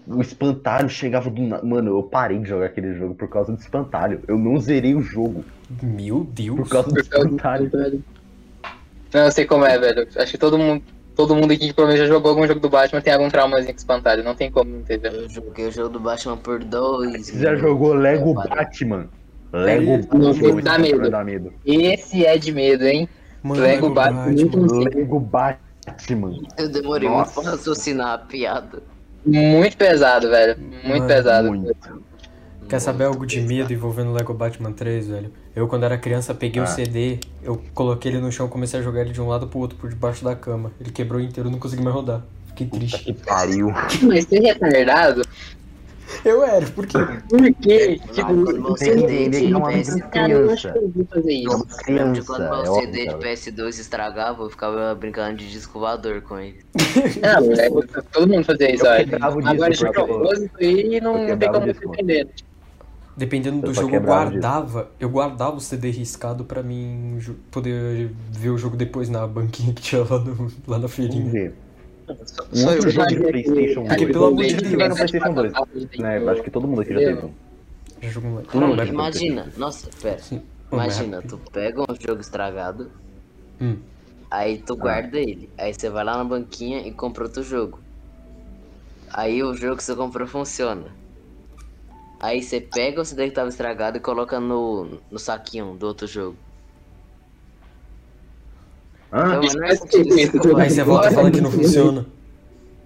O 0.08 0.22
espantalho 0.22 0.90
chegava 0.90 1.30
do. 1.30 1.42
na- 1.42 1.62
Mano, 1.62 1.98
eu 2.00 2.04
parei 2.04 2.40
de 2.40 2.48
jogar 2.50 2.68
aquele 2.68 2.94
jogo 2.96 3.14
por 3.16 3.28
causa 3.30 3.52
do 3.52 3.60
espantalho. 3.60 4.22
Eu 4.28 4.38
não 4.38 4.58
zerei 4.60 4.96
o 4.96 5.02
jogo 5.02 5.44
Meu 5.84 6.24
Deus. 6.24 6.56
por 6.58 6.70
causa 6.70 6.88
do 6.90 6.96
Por 6.96 7.10
causa 7.10 7.28
do 7.28 7.36
espantalho. 7.36 7.70
velho. 7.70 8.04
Não, 9.14 9.26
eu 9.26 9.32
sei 9.32 9.46
como 9.46 9.66
é, 9.66 9.78
velho. 9.78 10.08
Acho 10.16 10.32
que 10.32 10.38
todo 10.38 10.58
mundo, 10.58 10.84
todo 11.16 11.36
mundo 11.36 11.52
aqui 11.52 11.74
que 11.74 11.82
menos 11.82 12.00
já 12.00 12.06
jogou 12.08 12.30
algum 12.32 12.48
jogo 12.48 12.60
do 12.60 12.70
Batman 12.70 13.02
tem 13.02 13.14
algum 13.14 13.30
traumazinho 13.30 13.74
com 13.74 13.78
espantalho. 13.78 14.24
Não 14.24 14.34
tem 14.34 14.50
como 14.50 14.70
não 14.72 14.82
ter, 14.82 14.98
velho. 14.98 15.18
Eu 15.24 15.30
joguei 15.30 15.68
o 15.68 15.72
jogo 15.72 15.90
do 15.90 16.00
Batman 16.00 16.38
por 16.38 16.64
dois. 16.64 17.28
Você 17.28 17.40
já 17.40 17.56
jogou 17.56 17.94
Lego 17.94 18.34
Batman? 18.34 19.10
Lego 19.52 19.98
Batman. 19.98 20.62
dá 20.62 20.78
medo. 20.78 21.10
Dá 21.10 21.24
medo. 21.24 21.54
Esse 21.66 22.26
é 22.26 22.38
de 22.38 22.52
medo, 22.52 22.86
hein? 22.86 23.08
Mano, 23.42 23.62
Lego 23.62 23.90
Batman, 23.90 24.26
Lego 24.26 25.20
Batman. 25.20 26.40
Eu 26.58 26.70
demorei 26.70 27.10
Nossa. 27.10 27.32
muito 27.36 27.42
pra 27.42 27.52
raciocinar 27.58 28.14
a 28.14 28.18
piada. 28.18 28.84
Muito 29.26 29.78
pesado, 29.78 30.30
velho. 30.30 30.58
Muito 30.60 30.88
Mano, 30.88 31.08
pesado. 31.08 31.48
Muito. 31.48 32.10
Quer 32.68 32.80
saber 32.80 33.06
algo 33.06 33.26
de 33.26 33.42
medo 33.42 33.74
envolvendo 33.74 34.12
Lego 34.14 34.34
Batman 34.34 34.72
3, 34.72 35.08
velho? 35.08 35.32
Eu, 35.56 35.68
quando 35.68 35.86
era 35.86 35.98
criança, 35.98 36.36
peguei 36.36 36.62
o 36.62 36.66
Ah. 36.66 36.68
CD, 36.68 37.20
eu 37.42 37.60
coloquei 37.74 38.12
ele 38.12 38.22
no 38.22 38.32
chão 38.32 38.46
e 38.46 38.50
comecei 38.50 38.80
a 38.80 38.84
jogar 38.84 39.02
ele 39.02 39.12
de 39.12 39.20
um 39.20 39.28
lado 39.28 39.48
pro 39.48 39.60
outro, 39.60 39.76
por 39.78 39.90
debaixo 39.90 40.24
da 40.24 40.36
cama. 40.36 40.72
Ele 40.80 40.92
quebrou 40.92 41.20
inteiro, 41.20 41.50
eu 41.50 41.52
não 41.52 41.60
consegui 41.60 41.82
mais 41.82 41.96
rodar. 41.96 42.22
Fiquei 42.50 42.68
Puta 42.68 42.78
triste. 42.80 43.04
que 43.06 43.14
pariu. 43.14 43.72
Mas 44.04 44.26
ser 44.26 44.40
retardado? 44.42 45.22
Eu 46.26 46.44
era, 46.44 46.66
por 46.68 46.86
quê? 46.88 46.98
Por 47.30 47.54
quê? 47.56 48.00
Não, 48.06 48.14
Tipo, 48.14 48.28
quando 48.44 48.62
você 48.64 48.86
tem- 48.96 49.08
CD 49.08 49.30
tem 49.30 49.48
de 49.48 49.54
uma 49.54 49.70
PS... 49.72 49.96
cara, 50.12 50.32
eu 50.34 50.52
acho 50.52 50.74
que 50.74 50.80
isso. 50.80 51.50
Uma 51.56 51.66
De 51.66 51.76
criança. 51.84 52.24
quando 52.26 52.44
é 52.44 52.50
meu 52.64 52.76
CD 52.76 53.04
de 53.06 53.10
óbvio. 53.14 53.30
PS2 53.32 53.68
estragava, 53.80 54.44
eu 54.44 54.50
ficava 54.50 54.96
brincando 54.96 55.38
de 55.38 55.50
disco 55.52 55.80
voador 55.80 56.22
com 56.22 56.40
ele. 56.40 56.60
Não, 57.22 57.52
é, 57.54 57.70
todo 58.12 58.28
mundo 58.28 58.44
fazia 58.44 58.74
isso, 58.74 58.84
disso, 58.84 59.16
Agora 59.48 59.70
de 59.74 59.80
propósito 59.92 60.52
aí 60.60 61.00
não 61.02 61.14
tem 61.26 61.38
como 61.38 61.60
mano. 61.60 61.66
defender. 61.74 62.28
Dependendo 63.16 63.62
do 63.62 63.74
jogo, 63.74 63.88
eu 63.96 64.00
disso. 64.00 64.06
guardava. 64.06 64.92
Eu 65.00 65.10
guardava 65.10 65.58
o 65.58 65.60
CD 65.60 65.90
riscado 65.92 66.46
pra 66.46 66.64
mim 66.64 67.20
poder 67.52 68.12
ver 68.32 68.50
o 68.50 68.58
jogo 68.58 68.78
depois 68.78 69.10
na 69.10 69.28
banquinha 69.28 69.74
que 69.74 69.82
tinha 69.82 70.04
lá, 70.10 70.20
no- 70.20 70.52
lá 70.66 70.80
na 70.80 70.88
feirinha. 70.88 71.30
ver. 71.30 71.54
Um 72.14 72.56
Só 72.56 72.70
eu 72.70 72.76
outro 72.76 72.90
jogo 72.90 73.08
de 73.08 73.16
PlayStation 73.20 73.84
Porque, 73.86 74.06
2. 74.06 74.12
pelo 74.12 74.26
amor 74.26 74.44
de 74.46 74.54
Deus. 74.56 74.70
tiver 74.70 74.90
no 74.90 74.96
PlayStation 74.96 75.34
2, 75.34 75.54
né? 76.00 76.32
Acho 76.32 76.44
que 76.44 76.52
todo 76.52 76.68
mundo 76.68 76.82
aqui 76.82 76.94
já 76.94 77.00
teve 77.00 77.26
um. 77.26 77.34
Um 78.54 78.76
ter 78.78 78.88
Imagina, 78.88 79.48
nossa, 79.58 79.90
pera. 80.02 80.20
Sim. 80.20 80.42
Imagina, 80.72 81.22
tu 81.22 81.38
pega 81.52 81.82
um 81.82 81.96
jogo 82.00 82.22
estragado, 82.22 82.92
Hum. 83.62 83.78
aí 84.32 84.60
tu 84.60 84.76
guarda 84.76 85.18
ele. 85.18 85.50
Aí 85.58 85.74
você 85.74 85.90
vai 85.90 86.04
lá 86.04 86.18
na 86.18 86.24
banquinha 86.24 86.80
e 86.88 86.92
compra 86.92 87.24
outro 87.26 87.44
jogo. 87.44 87.80
Aí 89.12 89.44
o 89.44 89.54
jogo 89.56 89.76
que 89.78 89.84
você 89.84 89.96
comprou 89.96 90.28
funciona. 90.28 90.86
Aí 92.20 92.42
você 92.42 92.62
pega 92.62 93.02
o 93.02 93.06
CD 93.06 93.26
que 93.30 93.32
tava 93.36 93.50
estragado 93.50 93.98
e 93.98 94.00
coloca 94.00 94.40
no, 94.40 95.00
no 95.10 95.18
saquinho 95.20 95.76
do 95.76 95.88
outro 95.88 96.06
jogo. 96.06 96.38
Então, 99.12 99.42
mas 99.44 99.56
não 99.56 99.64
é 99.64 100.54
Mas 100.54 100.74
você 100.74 100.84
volta 100.84 101.10
e 101.10 101.14
fala 101.14 101.32
que 101.32 101.42
não 101.42 101.52
funciona. 101.52 102.06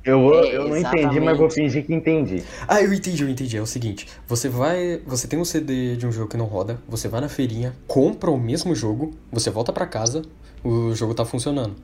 Eu, 0.05 0.19
vou, 0.19 0.43
É, 0.43 0.55
eu 0.57 0.67
não 0.67 0.77
entendi, 0.77 1.19
mas 1.21 1.37
vou 1.37 1.49
fingir 1.49 1.85
que 1.85 1.93
entendi. 1.93 2.43
Ah, 2.67 2.81
eu 2.81 2.93
entendi, 2.93 3.23
eu 3.23 3.29
entendi. 3.29 3.55
É 3.57 3.61
o 3.61 3.65
seguinte, 3.65 4.05
você 4.27 4.49
vai, 4.49 4.99
você 5.07 5.27
tem 5.27 5.39
um 5.39 5.45
CD 5.45 5.95
de 5.95 6.05
um 6.05 6.11
jogo 6.11 6.27
que 6.29 6.35
não 6.35 6.45
roda, 6.45 6.77
você 6.89 7.07
vai 7.07 7.21
na 7.21 7.29
feirinha, 7.29 7.73
compra 7.87 8.29
o 8.29 8.37
mesmo 8.37 8.75
jogo, 8.75 9.11
você 9.31 9.49
volta 9.49 9.71
pra 9.71 9.85
casa, 9.85 10.23
o 10.63 10.93
jogo 10.93 11.13
tá 11.13 11.23
funcionando. 11.23 11.75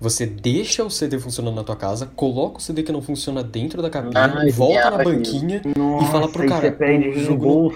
Você 0.00 0.24
deixa 0.26 0.84
o 0.84 0.90
CD 0.90 1.18
funcionando 1.18 1.54
na 1.54 1.64
tua 1.64 1.76
casa, 1.76 2.06
coloca 2.16 2.58
o 2.58 2.60
CD 2.60 2.82
que 2.82 2.92
não 2.92 3.02
funciona 3.02 3.42
dentro 3.42 3.80
da 3.82 3.90
capinha, 3.90 4.12
Ah, 4.24 4.46
volta 4.52 4.90
na 4.90 5.04
banquinha 5.04 5.62
Nossa, 5.76 6.12
fala 6.12 6.28
pro 6.28 6.46
cara, 6.46 6.76
o 7.14 7.18
jogo 7.20 7.46
não- 7.46 7.72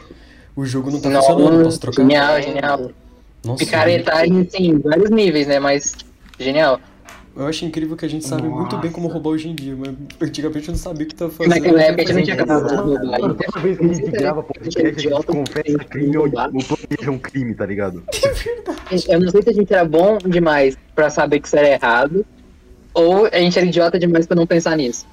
o 0.57 0.65
jogo 0.67 0.91
não 0.91 1.01
tá 1.01 1.11
funcionando, 1.11 1.57
Não, 1.59 1.65
posso 1.65 1.81
trocar? 1.81 2.03
genial, 2.03 2.43
genial. 2.43 2.91
Nossa, 3.45 3.65
Picaretagem, 3.65 4.49
sim, 4.51 4.79
vários 4.79 5.11
níveis, 5.11 5.47
né? 5.47 5.59
Mas 5.59 5.95
genial. 6.43 6.81
eu 7.37 7.47
acho 7.47 7.65
incrível 7.65 7.97
que 7.97 8.05
a 8.05 8.09
gente 8.09 8.27
sabe 8.27 8.49
muito 8.49 8.77
bem 8.79 8.91
como 8.91 9.07
Nossa. 9.07 9.15
roubar 9.15 9.31
hoje 9.31 9.49
em 9.49 9.55
dia, 9.55 9.77
mas 9.77 9.95
antigamente 10.21 10.69
eu 10.69 10.73
não 10.73 10.79
sabia 10.79 11.07
o 11.07 11.09
que 11.09 11.15
tava 11.15 11.31
fazendo. 11.31 11.55
Naquela 11.55 11.83
época 11.83 12.03
a 12.03 12.07
gente 12.07 12.17
não 12.17 12.23
tinha 12.25 12.35
acabado 12.35 12.69
de 12.69 12.75
roubar. 12.75 13.21
Mano, 13.21 13.35
toda 13.35 13.61
vez 13.61 13.79
que 13.79 13.85
a 13.85 13.93
gente 13.93 14.11
grava 14.11 14.43
podcast, 14.43 14.89
a 14.89 15.15
gente 15.15 15.27
confessa 15.27 15.79
crime 15.85 16.17
ou, 16.17 16.25
ou 16.25 16.31
planeja 16.31 17.11
um 17.11 17.19
crime, 17.19 17.55
tá 17.55 17.67
ligado? 17.67 18.03
Eu 19.09 19.21
não 19.21 19.31
sei 19.31 19.43
se 19.43 19.51
a 19.51 19.53
gente 19.53 19.73
era 19.73 19.85
bom 19.85 20.19
demais 20.19 20.77
pra 20.95 21.11
saber 21.11 21.41
que 21.41 21.47
isso 21.47 21.57
era 21.57 21.69
errado, 21.69 22.27
ou 22.93 23.27
a 23.27 23.39
gente 23.39 23.57
era 23.59 23.67
idiota 23.67 23.99
demais 23.99 24.27
pra 24.27 24.35
não 24.35 24.47
pensar 24.47 24.77
nisso. 24.77 25.07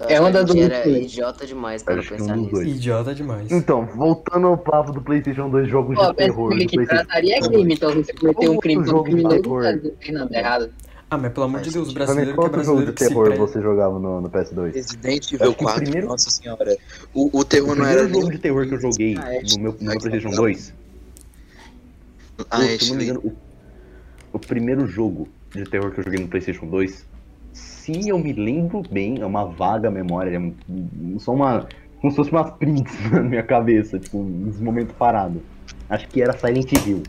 É 0.00 0.20
uma 0.20 0.30
que 0.30 0.36
a 0.36 0.42
das 0.42 0.54
duas 0.54 0.70
era 0.70 0.88
idiota 0.88 1.46
demais 1.46 1.82
pra 1.82 1.96
que 1.96 2.08
pensar 2.08 2.34
um 2.34 2.40
nisso. 2.40 2.50
dois. 2.52 2.68
Idiota 2.68 3.14
demais. 3.14 3.50
Então, 3.50 3.86
voltando 3.86 4.46
ao 4.48 4.58
papo 4.58 4.92
do 4.92 5.00
PlayStation 5.00 5.48
2 5.48 5.68
jogos 5.68 5.96
Pô, 5.96 6.06
de 6.10 6.14
terror. 6.16 6.50
que 6.50 6.56
PlayStation 6.66 6.86
trataria 7.04 7.36
é 7.36 7.40
crime, 7.40 7.74
então 7.74 7.90
se 7.92 8.04
você 8.04 8.12
cometeu 8.12 8.52
um 8.52 8.58
crime 8.58 8.84
de 8.84 8.92
criminoso, 9.02 9.40
terror. 9.42 9.62
não 9.62 9.90
tem 9.96 10.12
nada 10.12 10.36
errado. 10.36 10.70
Ah, 11.08 11.16
mas 11.16 11.32
pelo 11.32 11.46
amor 11.46 11.60
de 11.60 11.70
Deus, 11.70 11.92
brasileiro 11.94 12.32
que 12.32 12.32
é 12.32 12.36
quanto 12.36 12.52
jogo 12.64 12.78
brasileiro 12.80 12.92
de 12.92 12.98
que 12.98 13.08
terror 13.08 13.24
prende. 13.26 13.38
você 13.40 13.62
jogava 13.62 13.98
no, 13.98 14.20
no 14.20 14.28
PS2? 14.28 14.74
Resident 14.74 15.32
Evil 15.32 15.54
que 15.54 15.62
o 15.62 15.66
4, 15.66 15.82
primeiro- 15.82 16.06
nossa 16.08 16.30
senhora. 16.30 16.76
O, 17.14 17.38
o 17.38 17.44
terror 17.44 17.70
O 17.70 17.74
não 17.76 17.86
era 17.86 18.00
primeiro 18.02 18.12
nem. 18.12 18.20
jogo 18.22 18.32
de 18.32 18.38
terror 18.38 18.66
que 18.68 18.74
eu 18.74 18.80
joguei 18.80 19.16
Ah, 19.16 19.34
é. 19.34 19.40
no 19.42 19.58
meu, 19.60 19.72
no 19.80 19.88
meu 19.88 19.98
PlayStation 20.00 20.28
não. 20.30 20.36
2, 20.36 20.74
Ah, 22.50 22.64
é, 22.64 22.78
se 22.78 22.90
não 22.90 22.96
me 22.96 23.04
engano, 23.04 23.20
o, 23.24 23.32
o 24.32 24.38
primeiro 24.38 24.86
jogo 24.86 25.28
de 25.54 25.64
terror 25.64 25.90
que 25.92 26.00
eu 26.00 26.04
joguei 26.04 26.20
no 26.20 26.28
PlayStation 26.28 26.66
2, 26.66 27.06
se 27.86 28.08
eu 28.08 28.18
me 28.18 28.32
lembro 28.32 28.82
bem, 28.90 29.20
é 29.20 29.26
uma 29.26 29.44
vaga 29.46 29.90
memória, 29.90 30.36
é 30.36 30.38
um- 30.38 31.18
só 31.18 31.32
uma. 31.32 31.66
como 32.00 32.10
se 32.10 32.16
fosse 32.16 32.30
umas 32.30 32.50
prints 32.52 32.92
na 33.10 33.22
minha 33.22 33.42
cabeça, 33.42 33.98
tipo, 33.98 34.18
uns 34.18 34.58
momentos 34.60 34.94
parados. 34.96 35.40
Acho 35.88 36.06
que 36.08 36.20
era 36.20 36.36
Silent 36.36 36.70
Hill. 36.86 37.02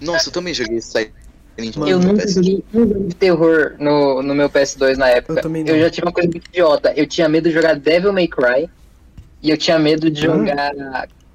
Nossa, 0.00 0.28
eu 0.28 0.32
também 0.32 0.52
joguei 0.54 0.80
Silent 0.80 1.10
Hill 1.58 1.86
Eu 1.88 1.98
no 2.00 2.08
nunca 2.08 2.24
PS2. 2.24 2.34
joguei 2.34 2.64
um 2.74 2.88
jogo 2.88 3.08
de 3.08 3.14
terror 3.16 3.74
no, 3.78 4.22
no 4.22 4.34
meu 4.34 4.48
PS2 4.50 4.96
na 4.96 5.08
época. 5.08 5.38
Eu 5.38 5.42
também 5.42 5.62
não. 5.64 5.78
já 5.78 5.90
tive 5.90 6.06
uma 6.06 6.12
coisa 6.12 6.28
muito 6.28 6.46
idiota. 6.48 6.92
Eu 6.96 7.06
tinha 7.06 7.28
medo 7.28 7.48
de 7.48 7.54
jogar 7.54 7.74
Devil 7.78 8.12
May 8.12 8.26
Cry. 8.28 8.68
E 9.42 9.50
eu 9.50 9.56
tinha 9.58 9.78
medo 9.78 10.10
de 10.10 10.26
Hum. 10.28 10.38
jogar. 10.46 10.72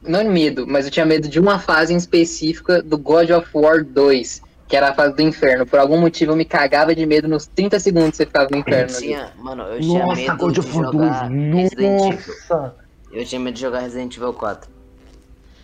Não 0.01 0.23
medo, 0.31 0.65
mas 0.67 0.85
eu 0.85 0.91
tinha 0.91 1.05
medo 1.05 1.27
de 1.27 1.39
uma 1.39 1.59
fase 1.59 1.93
em 1.93 1.97
específica 1.97 2.81
do 2.81 2.97
God 2.97 3.29
of 3.31 3.47
War 3.53 3.83
2. 3.83 4.41
Que 4.69 4.77
era 4.77 4.91
a 4.91 4.93
fase 4.93 5.15
do 5.15 5.21
inferno. 5.23 5.65
Por 5.65 5.79
algum 5.79 5.99
motivo 5.99 6.31
eu 6.31 6.35
me 6.37 6.45
cagava 6.45 6.93
de 6.95 7.05
medo 7.05 7.27
nos 7.27 7.47
30 7.47 7.79
segundos 7.79 8.11
que 8.11 8.17
você 8.17 8.25
ficava 8.27 8.47
no 8.51 8.57
Eu 8.57 8.61
inferno. 8.61 8.95
ali. 8.95 9.07
tinha, 9.07 9.33
mano, 9.37 9.63
eu 9.63 9.81
tinha 9.81 10.05
Nossa, 10.05 10.15
medo 10.21 10.37
God 10.37 10.59
de 10.59 10.71
jogar 10.71 10.91
2, 10.91 11.53
Resident 11.53 12.01
Evil. 12.13 12.35
nossa! 12.49 12.75
Eu 13.11 13.25
tinha 13.25 13.41
medo 13.41 13.55
de 13.55 13.61
jogar 13.61 13.79
Resident 13.79 14.15
Evil 14.15 14.33
4. 14.33 14.69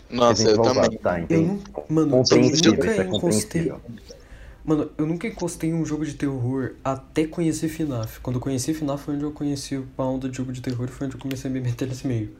Nossa, 0.09 0.43
eu 0.43 0.49
Evil 0.51 0.63
também. 0.63 0.97
4, 0.97 0.99
Tá, 0.99 1.19
Eu 1.19 1.23
entendi. 1.23 1.45
não, 1.45 1.83
mano, 1.87 2.07
eu 2.07 2.17
Compreensível, 2.17 2.71
nunca 2.73 2.91
é 2.91 3.03
encostei. 3.05 3.73
Mano, 4.63 4.89
eu 4.97 5.05
nunca 5.05 5.27
encostei 5.27 5.69
em 5.69 5.73
um 5.75 5.85
jogo 5.85 6.03
de 6.03 6.15
terror 6.15 6.71
até 6.83 7.27
conhecer 7.27 7.67
FNAF. 7.69 8.19
Quando 8.21 8.37
eu 8.37 8.41
conheci 8.41 8.73
FNAF 8.73 9.03
foi 9.03 9.13
onde 9.13 9.23
eu 9.23 9.31
conheci 9.31 9.83
a 9.95 10.03
onda 10.03 10.27
de 10.27 10.35
jogo 10.37 10.51
de 10.51 10.61
terror, 10.61 10.87
foi 10.87 11.05
onde 11.05 11.15
eu 11.15 11.21
comecei 11.21 11.51
a 11.51 11.53
me 11.53 11.59
meter 11.61 11.87
nesse 11.87 12.07
meio. 12.07 12.31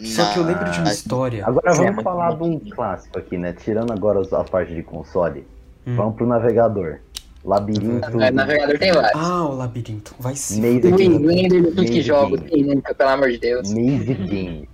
Só 0.00 0.32
que 0.32 0.38
eu 0.40 0.42
lembro 0.44 0.68
de 0.70 0.80
uma 0.80 0.90
história. 0.92 1.46
Agora 1.46 1.72
vamos 1.72 1.86
é 1.86 1.90
muito 1.90 2.02
falar 2.02 2.34
de 2.34 2.42
um 2.42 2.58
clássico 2.58 3.18
aqui, 3.18 3.38
né? 3.38 3.52
Tirando 3.52 3.92
agora 3.92 4.20
a 4.32 4.44
parte 4.44 4.74
de 4.74 4.82
console, 4.82 5.46
Hum. 5.86 5.96
vamos 5.96 6.14
pro 6.16 6.26
navegador. 6.26 6.98
Labirinto. 7.44 8.16
Na- 8.18 8.30
Navegador 8.30 8.78
tem 8.78 8.92
vários. 8.92 9.12
Ah, 9.14 9.46
o 9.46 9.54
labirinto. 9.56 10.14
Vai 10.18 10.36
se 10.36 10.60
Maze. 10.60 10.92
Winlander, 10.92 11.64
tudo 11.64 11.84
que 11.86 12.02
jogo, 12.02 12.38
tem 12.38 12.62
nunca, 12.64 12.94
pelo 12.94 13.08
amor 13.10 13.30
de 13.30 13.38
Deus. 13.38 13.72
Maze 13.72 14.14
Game. 14.14 14.68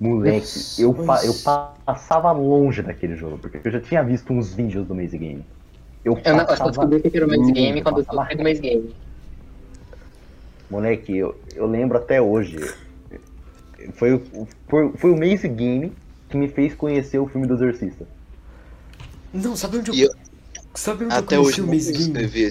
Moleque, 0.00 0.36
Nossa, 0.38 0.82
eu, 0.82 0.94
pa- 0.94 1.02
mas- 1.04 1.24
eu 1.24 1.34
pa- 1.44 1.74
passava 1.84 2.30
longe 2.32 2.82
daquele 2.82 3.14
jogo, 3.16 3.38
porque 3.38 3.60
eu 3.64 3.70
já 3.72 3.80
tinha 3.80 4.02
visto 4.02 4.32
uns 4.32 4.52
vídeos 4.54 4.86
do 4.86 4.94
Maze 4.94 5.16
Game. 5.18 5.44
Eu 6.04 6.14
Eu, 6.24 6.32
não, 6.32 6.40
eu 6.40 6.40
só 6.40 6.46
passava 6.46 6.70
descobri 6.70 7.10
que 7.10 7.16
era 7.16 7.26
o 7.26 7.28
Maze 7.28 7.52
Game 7.52 7.82
quando 7.82 7.98
eu 7.98 8.02
descobri 8.04 8.36
do 8.36 8.42
Maze 8.42 8.60
Game. 8.60 8.94
Moleque, 10.70 11.16
eu, 11.16 11.34
eu 11.54 11.66
lembro 11.66 11.98
até 11.98 12.20
hoje. 12.20 12.56
Foi, 13.94 14.14
o- 14.14 14.46
foi, 14.68 14.92
foi 14.96 15.10
o 15.10 15.16
Maze 15.18 15.46
Game 15.48 15.92
que 16.28 16.36
me 16.36 16.48
fez 16.48 16.74
conhecer 16.74 17.18
o 17.18 17.26
filme 17.26 17.46
do 17.46 17.54
Exorcista. 17.54 18.06
Não, 19.34 19.54
sabe 19.56 19.78
onde 19.78 19.90
eu. 19.90 19.94
E 19.94 20.02
eu- 20.02 20.10
Sabe 20.74 21.04
onde 21.04 21.14
Até 21.14 21.36
eu 21.36 21.42
conheci 21.42 21.60
o 21.60 21.66
não 21.66 21.72
consigo 21.72 22.12
Game? 22.12 22.50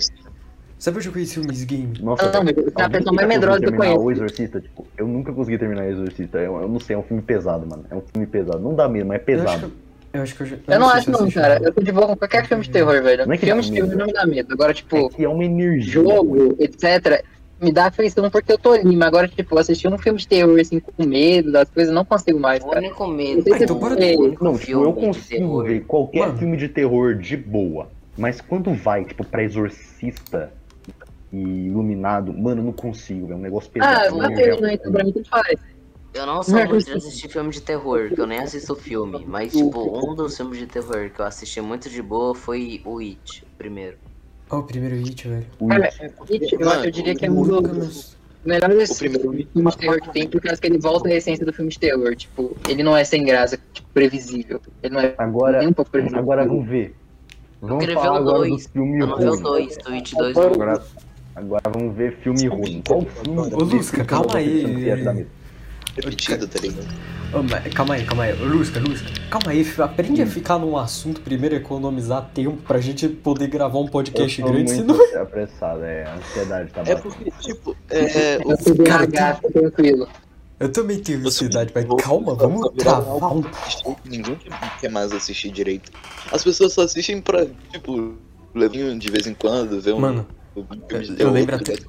Sabe 0.77 0.97
onde 0.97 1.07
eu 1.07 1.13
conheci 1.13 1.39
o 1.39 1.45
Maze 1.45 1.65
Game? 1.65 1.93
Nossa, 2.01 2.25
Ah, 2.25 2.31
não, 2.43 2.43
você 2.43 2.51
é 2.77 2.83
a 2.83 2.89
pessoa 2.89 3.13
mais 3.13 3.27
medrosa 3.27 3.59
que 3.59 3.65
eu 3.67 3.73
conheço. 3.73 3.99
O 3.99 4.11
Exorcista, 4.11 4.59
tipo, 4.61 4.87
eu 4.97 5.07
nunca 5.07 5.31
consegui 5.31 5.57
terminar 5.57 5.83
o 5.85 5.89
Exorcista. 5.89 6.37
Eu, 6.39 6.55
eu 6.61 6.67
não 6.67 6.79
sei, 6.79 6.95
é 6.95 6.99
um 6.99 7.03
filme 7.03 7.21
pesado, 7.21 7.67
mano. 7.67 7.85
É 7.89 7.95
um 7.95 8.01
filme 8.11 8.25
pesado. 8.27 8.59
Não 8.59 8.73
dá 8.75 8.87
medo, 8.89 9.05
mas 9.07 9.21
é 9.21 9.23
Eu 9.31 9.35
acho 9.35 9.43
pesado. 9.45 9.59
que 9.59 9.65
eu, 9.65 10.19
eu 10.19 10.23
acho 10.23 10.35
que 10.35 10.41
eu 10.41 10.45
já. 10.47 10.55
Eu 10.67 10.79
não 10.79 10.89
sei 10.89 10.97
acho 10.99 11.11
não, 11.11 11.31
cara. 11.31 11.59
Eu 11.63 11.73
tô 11.73 11.81
de 11.81 11.91
boa 11.91 12.07
com 12.07 12.15
qualquer 12.15 12.47
filme 12.47 12.63
de 12.63 12.69
terror, 12.71 13.01
velho. 13.03 13.25
Não 13.27 13.33
é 13.33 13.37
que 13.37 13.45
filme 13.45 13.61
de 13.61 13.71
terror 13.71 13.87
medo. 13.89 13.99
não 13.99 14.05
me 14.07 14.13
dá 14.13 14.25
medo. 14.25 14.53
Agora, 14.53 14.71
É 14.71 14.75
tipo, 14.75 15.09
que 15.09 15.23
é 15.23 15.29
uma 15.29 15.43
energia. 15.45 15.91
jogo, 15.93 16.55
etc., 16.59 17.23
me 17.61 17.71
dá 17.71 17.85
afeição 17.87 18.27
porque 18.31 18.51
eu 18.51 18.57
tô 18.57 18.71
ali. 18.71 18.95
Mas 18.95 19.07
agora, 19.07 19.27
tipo, 19.27 19.55
assistir 19.59 19.87
um 19.87 19.99
filme 19.99 20.17
de 20.17 20.27
terror, 20.27 20.59
assim, 20.59 20.79
com 20.79 21.05
medo 21.05 21.51
das 21.51 21.69
coisas, 21.69 21.93
não 21.93 22.03
consigo 22.03 22.39
mais, 22.39 22.63
O 22.63 22.67
cara. 22.67 22.79
único 22.79 23.05
medo. 23.07 23.43
Ah, 23.53 23.57
então 23.59 23.77
bora- 23.77 23.93
o 23.93 23.97
único 24.23 24.43
Não, 24.43 24.53
tipo, 24.53 24.65
filme 24.65 24.85
eu 24.85 24.93
consigo 24.93 25.63
ver 25.63 25.81
qualquer 25.81 26.19
Mano. 26.27 26.37
filme 26.39 26.57
de 26.57 26.67
terror 26.69 27.13
de 27.15 27.37
boa. 27.37 27.87
Mas 28.17 28.41
quando 28.41 28.73
vai, 28.73 29.05
tipo, 29.05 29.23
pra 29.23 29.43
Exorcista 29.43 30.51
e 31.31 31.37
Iluminado, 31.67 32.33
mano, 32.33 32.61
eu 32.61 32.65
não 32.65 32.73
consigo. 32.73 33.31
É 33.31 33.35
um 33.35 33.39
negócio 33.39 33.71
pesado. 33.71 33.97
Ah, 33.99 34.05
é 34.05 34.11
uma 34.11 34.23
bateu, 34.29 34.37
energia 34.45 34.61
né? 34.67 34.73
Então 34.73 34.91
pra 34.91 35.03
mim 35.03 35.11
tudo 35.11 35.27
faz. 35.29 35.59
Eu 36.13 36.25
não 36.25 36.43
sou 36.43 36.55
muito 36.67 36.85
de 36.85 36.91
assistir 36.91 37.29
filme 37.29 37.51
de 37.51 37.61
terror, 37.61 38.09
que 38.13 38.19
eu 38.19 38.27
nem 38.27 38.39
assisto 38.39 38.75
filme. 38.75 39.23
Mas, 39.25 39.53
tipo, 39.53 40.05
um 40.11 40.13
dos 40.13 40.35
filmes 40.35 40.57
de 40.59 40.67
terror 40.67 41.09
que 41.09 41.21
eu 41.21 41.25
assisti 41.25 41.61
muito 41.61 41.89
de 41.89 42.01
boa 42.01 42.35
foi 42.35 42.81
o 42.83 42.99
It, 42.99 43.45
o 43.45 43.57
primeiro. 43.57 43.95
Ó, 44.49 44.59
o 44.59 44.63
primeiro 44.63 44.97
hit, 44.97 45.25
velho. 45.29 45.45
Cara, 45.69 45.85
It, 46.29 46.53
eu, 46.59 46.69
eu 46.69 46.91
diria 46.91 47.15
que 47.15 47.25
é 47.25 47.31
um 47.31 47.35
Nunca 47.45 47.69
dos 47.69 47.77
mais- 47.77 48.17
melhores 48.43 48.91
O 48.91 48.97
primeiro 48.97 49.29
filmes 49.31 49.47
de 49.73 49.77
terror 49.77 50.01
que 50.01 50.09
tem, 50.11 50.27
por 50.27 50.41
causa 50.41 50.59
que 50.59 50.67
ele 50.67 50.79
volta 50.79 51.07
à 51.07 51.13
essência 51.13 51.45
do 51.45 51.53
filme 51.53 51.71
de 51.71 51.79
terror. 51.79 52.13
Tipo, 52.13 52.57
ele 52.67 52.83
não 52.83 52.97
é 52.97 53.05
sem 53.05 53.23
graça, 53.23 53.57
tipo, 53.71 53.87
previsível. 53.93 54.59
Ele 54.83 54.93
não 54.93 54.99
é 54.99 55.15
Agora, 55.17 55.59
nem 55.59 55.69
um 55.69 55.73
pouco 55.73 55.91
previsível. 55.91 56.19
agora 56.19 56.45
vamos 56.45 56.67
ver. 56.67 56.93
Vamos 57.61 57.85
ver 57.85 57.93
falar 57.93 58.13
o 58.13 58.15
agora 58.15 58.37
dois. 58.39 58.51
dos 58.51 58.65
filmes 58.67 59.01
Eu 59.01 59.07
não 59.07 59.17
vi 59.17 59.23
o 59.25 59.29
ruins. 59.29 59.41
2, 59.41 59.77
do 59.77 59.91
It 59.91 60.15
2 60.15 60.37
Agora, 60.37 60.83
agora 61.35 61.61
vamos 61.71 61.95
ver 61.95 62.17
filme 62.17 62.47
ruim. 62.47 62.81
Qual 62.87 63.01
filme? 63.01 63.39
Ô, 63.53 63.63
Lusca, 63.63 64.03
calma 64.03 64.35
aí. 64.37 64.63
Repetido, 65.95 66.47
tá 66.47 66.59
ligado? 66.59 66.87
Calma 67.73 67.93
aí, 67.95 68.05
calma 68.05 68.23
aí. 68.23 68.41
Ô, 68.41 68.45
Lusca, 68.45 68.79
Lusca. 68.79 69.07
Calma 69.29 69.51
aí, 69.51 69.65
aprende 69.77 70.21
a 70.21 70.27
ficar 70.27 70.57
num 70.57 70.75
assunto 70.77 71.21
primeiro, 71.21 71.55
economizar 71.55 72.29
tempo 72.33 72.57
pra 72.63 72.79
gente 72.79 73.07
poder 73.07 73.47
gravar 73.47 73.79
um 73.79 73.87
podcast 73.87 74.41
grande, 74.41 74.73
muito 74.73 74.93
senão. 74.95 75.21
apressado, 75.21 75.83
é. 75.83 76.05
A 76.05 76.15
ansiedade 76.15 76.71
tá 76.71 76.81
É 76.85 76.95
porque, 76.95 77.31
tipo, 77.39 77.75
é, 77.89 78.39
sou 78.61 78.75
bem 78.75 78.85
Cara, 78.87 79.35
tranquilo. 79.53 80.07
Eu 80.61 80.71
também 80.71 80.99
tenho 80.99 81.19
Você- 81.21 81.45
ansiedade, 81.45 81.71
mas 81.73 81.85
calma, 82.03 82.35
vamos 82.35 82.69
travar 82.77 83.35
um. 83.35 83.43
Ninguém 84.05 84.37
quer- 84.79 84.89
mais 84.91 85.11
assistir 85.11 85.49
direito. 85.51 85.91
As 86.31 86.43
pessoas 86.43 86.73
só 86.73 86.83
assistem 86.83 87.19
pra, 87.21 87.45
tipo, 87.71 88.15
levinho 88.53 88.97
de 88.97 89.09
vez 89.09 89.25
em 89.25 89.33
quando, 89.33 89.81
ver 89.81 89.93
um 89.93 89.99
Mano, 89.99 90.27
um 90.55 90.63
de 90.63 91.21
eu 91.21 91.31
lembro 91.31 91.57
tá 91.57 91.63
até-? 91.73 91.81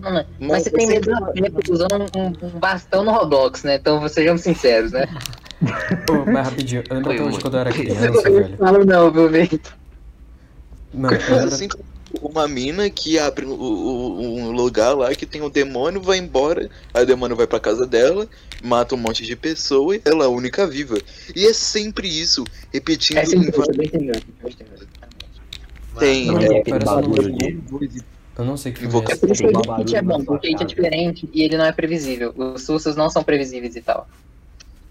Mano, 0.00 0.24
Mas 0.38 0.48
mas 0.48 0.62
você 0.62 0.70
tem 0.70 0.86
você- 0.86 0.92
medo 0.94 1.32
tempo 1.34 1.60
usando 1.72 2.06
um, 2.16 2.58
bastão 2.58 3.04
no 3.04 3.10
Roblox, 3.12 3.64
né? 3.64 3.74
Então 3.76 4.08
sejamos 4.08 4.42
sinceros, 4.42 4.92
né? 4.92 5.06
Ô, 6.08 6.30
mas 6.30 6.48
rapidinho, 6.48 6.84
eu 6.88 6.94
lembro 6.96 7.12
até 7.12 7.22
hoje 7.22 7.40
quando 7.40 7.54
eu 7.54 7.60
era 7.60 7.70
Eu 7.70 7.74
criança, 7.74 8.10
não 8.10 8.22
velho. 8.22 8.56
falo 8.56 8.84
não, 8.86 9.10
viu, 9.10 9.28
Vitor? 9.28 9.72
Mano, 10.94 11.16
eu 11.16 11.36
lembro... 11.58 11.78
uma 12.22 12.46
mina 12.48 12.88
que 12.90 13.18
abre 13.18 13.44
o- 13.44 13.50
o- 13.52 14.36
um 14.38 14.50
lugar 14.52 14.94
lá 14.94 15.14
que 15.14 15.26
tem 15.26 15.42
um 15.42 15.50
demônio, 15.50 16.00
vai 16.00 16.18
embora, 16.18 16.68
aí 16.94 17.02
o 17.02 17.06
demônio 17.06 17.36
vai 17.36 17.46
pra 17.46 17.60
casa 17.60 17.86
dela, 17.86 18.26
mata 18.62 18.94
um 18.94 18.98
monte 18.98 19.24
de 19.24 19.36
pessoa 19.36 19.96
e 19.96 20.02
ela 20.04 20.24
é 20.24 20.26
a 20.26 20.30
única 20.30 20.66
viva. 20.66 20.98
E 21.34 21.46
é 21.46 21.52
sempre 21.52 22.08
isso, 22.08 22.44
repetindo 22.72 23.18
É 23.18 23.24
sempre 23.24 23.48
entendeu. 23.84 24.14
Tem, 25.98 26.26
Não, 26.26 26.38
é, 26.40 26.62
barulho 26.84 27.30
de... 27.88 28.02
Eu 28.38 28.44
não 28.44 28.56
sei 28.56 28.70
que 28.70 28.84
Invoca- 28.84 29.10
é 29.10 29.14
É 29.14 29.16
por 29.16 29.30
isso 29.32 29.40
que 29.42 29.48
eu 29.48 29.52
Tem 29.52 29.62
digo 29.62 29.74
que 29.74 29.80
It 29.80 29.96
é 29.96 30.02
bom, 30.02 30.24
porque 30.24 30.46
It 30.46 30.54
é 30.54 30.58
casa. 30.58 30.68
diferente 30.68 31.28
e 31.34 31.42
ele 31.42 31.56
não 31.56 31.64
é 31.64 31.72
previsível. 31.72 32.32
Os 32.36 32.62
sustos 32.62 32.94
não 32.94 33.10
são 33.10 33.24
previsíveis 33.24 33.74
e 33.74 33.80
tal. 33.80 34.08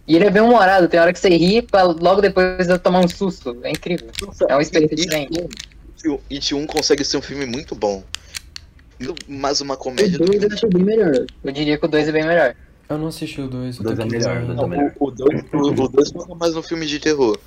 E 0.05 0.17
ele 0.17 0.25
é 0.25 0.29
bem 0.29 0.41
humorado, 0.41 0.89
tem 0.89 0.99
hora 0.99 1.13
que 1.13 1.19
você 1.19 1.29
ri 1.29 1.61
pra 1.61 1.83
logo 1.83 2.19
depois 2.19 2.67
eu 2.67 2.77
tomar 2.77 2.99
um 2.99 3.07
susto. 3.07 3.57
É 3.63 3.69
incrível. 3.71 4.09
É 4.49 4.53
uma 4.53 4.61
experiência 4.61 4.97
diferente. 4.97 5.47
It 6.31 6.53
1 6.55 6.65
consegue 6.67 7.03
ser 7.03 7.17
um 7.17 7.21
filme 7.21 7.45
muito 7.45 7.75
bom. 7.75 8.03
mais 9.27 9.61
uma 9.61 9.73
O 9.75 9.77
comédia 9.77 10.17
do 10.17 10.25
2 10.25 10.39
que 10.39 10.45
eu 10.45 10.53
acho 10.53 10.67
bem 10.69 10.83
melhor. 10.83 11.25
Eu 11.43 11.51
diria 11.51 11.77
que 11.77 11.85
o 11.85 11.87
2 11.87 12.07
é 12.07 12.11
bem 12.11 12.25
melhor. 12.25 12.55
Eu 12.89 12.97
não 12.97 13.07
assisti 13.07 13.41
o 13.41 13.47
2. 13.47 13.79
O 13.79 13.83
dois 13.83 13.99
é 13.99 14.05
melhor, 14.05 14.43
o 14.43 14.45
dois 14.47 14.59
é 14.59 14.67
melhor. 14.67 14.93
O 14.99 15.11
2 15.11 15.79
o 15.79 15.87
dois 15.89 16.11
foca 16.11 16.35
mais 16.35 16.55
um 16.55 16.63
filme 16.63 16.85
de 16.85 16.99
terror. 16.99 17.37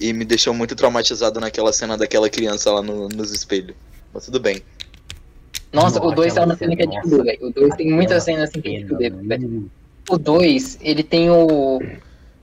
E 0.00 0.12
me 0.12 0.24
deixou 0.24 0.52
muito 0.54 0.74
traumatizado 0.74 1.38
naquela 1.40 1.72
cena 1.72 1.96
daquela 1.96 2.28
criança 2.30 2.70
lá 2.72 2.82
no- 2.82 3.08
nos 3.08 3.32
espelhos. 3.32 3.74
Mas 4.12 4.24
tudo 4.24 4.40
bem. 4.40 4.62
Nossa, 5.72 5.98
Nossa, 5.98 6.06
o 6.06 6.14
2 6.14 6.36
é 6.36 6.44
uma 6.44 6.56
cena 6.56 6.74
que 6.76 6.82
é 6.82 6.86
de 6.86 7.00
fuder, 7.02 7.24
velho. 7.24 7.46
O 7.48 7.50
2 7.52 7.74
tem 7.76 7.90
muitas 7.92 8.22
cenas 8.24 8.48
assim 8.48 8.60
que 8.60 8.68
é 8.76 8.78
de 8.80 8.86
fuder, 8.88 9.14
velho. 9.14 9.42
mano. 9.48 9.70
O 10.08 10.16
2, 10.18 10.78
ele 10.80 11.02
tem 11.02 11.30
o. 11.30 11.78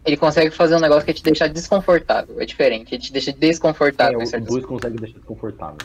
Ele 0.06 0.18
consegue 0.18 0.52
fazer 0.52 0.76
um 0.76 0.80
negócio 0.80 1.06
que 1.06 1.12
é 1.12 1.14
te 1.14 1.24
deixar 1.24 1.48
desconfortável. 1.48 2.40
É 2.42 2.46
diferente. 2.46 2.94
Ele 2.94 3.02
te 3.02 3.12
deixa 3.12 3.32
É, 3.32 3.34
desconfortável. 3.34 4.20
em 4.22 4.24
o 4.26 4.46
2 4.46 4.66
consegue 4.66 4.98
deixar 4.98 5.18
desconfortável. 5.20 5.78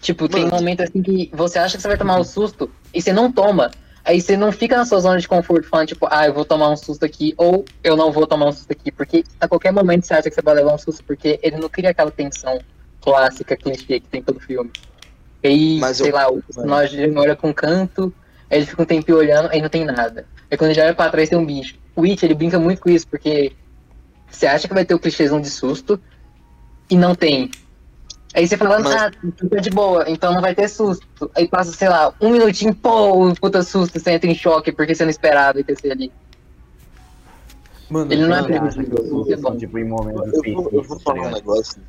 Tipo, 0.00 0.28
tem 0.28 0.44
Mano. 0.44 0.56
momentos 0.56 0.84
assim 0.88 1.00
que 1.02 1.30
você 1.32 1.58
acha 1.58 1.76
que 1.76 1.82
você 1.82 1.88
vai 1.88 1.96
tomar 1.96 2.18
um 2.18 2.24
susto 2.24 2.70
e 2.92 3.00
você 3.00 3.12
não 3.12 3.30
toma. 3.30 3.70
Aí 4.04 4.20
você 4.20 4.36
não 4.36 4.50
fica 4.50 4.76
na 4.76 4.84
sua 4.84 4.98
zona 4.98 5.18
de 5.20 5.28
conforto 5.28 5.68
falando, 5.68 5.86
tipo, 5.86 6.08
ah, 6.10 6.26
eu 6.26 6.34
vou 6.34 6.44
tomar 6.44 6.68
um 6.70 6.76
susto 6.76 7.04
aqui, 7.04 7.34
ou 7.36 7.64
eu 7.84 7.96
não 7.96 8.10
vou 8.10 8.26
tomar 8.26 8.46
um 8.46 8.52
susto 8.52 8.72
aqui, 8.72 8.90
porque 8.90 9.22
a 9.40 9.46
qualquer 9.46 9.72
momento 9.72 10.04
você 10.04 10.14
acha 10.14 10.28
que 10.28 10.34
você 10.34 10.42
vai 10.42 10.54
levar 10.54 10.74
um 10.74 10.78
susto, 10.78 11.04
porque 11.04 11.38
ele 11.40 11.56
não 11.56 11.68
cria 11.68 11.90
aquela 11.90 12.10
tensão 12.10 12.58
clássica, 13.00 13.56
clichê 13.56 14.00
que 14.00 14.08
tem 14.08 14.20
todo 14.20 14.40
filme. 14.40 14.72
E 15.44 15.46
aí, 15.48 15.78
Mas 15.78 15.98
sei 15.98 16.10
eu- 16.10 16.14
lá, 16.16 16.28
o 16.28 16.42
personagem 16.42 17.16
olha 17.16 17.36
pra 17.36 17.48
um 17.48 17.52
canto, 17.52 18.12
aí 18.50 18.58
ele 18.58 18.66
fica 18.66 18.82
um 18.82 18.86
tempo 18.86 19.12
olhando, 19.14 19.48
aí 19.52 19.62
não 19.62 19.68
tem 19.68 19.84
nada. 19.84 20.26
Aí 20.52 20.58
quando 20.58 20.70
ele 20.72 20.82
olha 20.82 20.94
pra 20.94 21.08
trás 21.08 21.30
tem 21.30 21.38
um 21.38 21.46
bicho. 21.46 21.76
O 21.96 22.04
It, 22.04 22.22
ele 22.26 22.34
brinca 22.34 22.58
muito 22.58 22.82
com 22.82 22.90
isso, 22.90 23.08
porque 23.08 23.52
você 24.30 24.46
acha 24.46 24.68
que 24.68 24.74
vai 24.74 24.84
ter 24.84 24.94
o 24.94 24.98
clichêzão 24.98 25.40
de 25.40 25.48
susto, 25.48 25.98
e 26.90 26.94
não 26.94 27.14
tem. 27.14 27.50
Aí 28.34 28.46
você 28.46 28.58
fala, 28.58 28.78
Mas- 28.78 28.94
ah, 28.94 29.10
tudo 29.10 29.48
tá 29.48 29.56
de 29.60 29.70
boa, 29.70 30.04
então 30.08 30.34
não 30.34 30.42
vai 30.42 30.54
ter 30.54 30.68
susto. 30.68 31.06
Aí 31.34 31.48
passa, 31.48 31.72
sei 31.72 31.88
lá, 31.88 32.14
um 32.20 32.30
minutinho, 32.30 32.74
pô, 32.74 33.26
um 33.26 33.34
puta 33.34 33.62
susto, 33.62 33.98
você 33.98 34.10
entra 34.10 34.30
em 34.30 34.34
choque 34.34 34.70
porque 34.72 34.94
você 34.94 35.04
não 35.04 35.10
esperava 35.10 35.58
e 35.58 35.64
ter 35.64 35.90
ali. 35.90 36.12
Mano, 37.88 38.12
Ele 38.12 38.26
não 38.26 38.36
é 38.36 38.42
previsível, 38.42 39.22
isso 39.22 39.32
é 39.32 39.36
bom. 39.36 39.56
tipo, 39.56 39.78
em 39.78 39.84
momentos 39.84 40.32
Eu 40.34 40.54
vou, 40.54 40.70
eu 40.70 40.82
vou 40.82 40.98
tá 40.98 41.02
falar 41.02 41.28
um 41.28 41.30
negócio. 41.30 41.80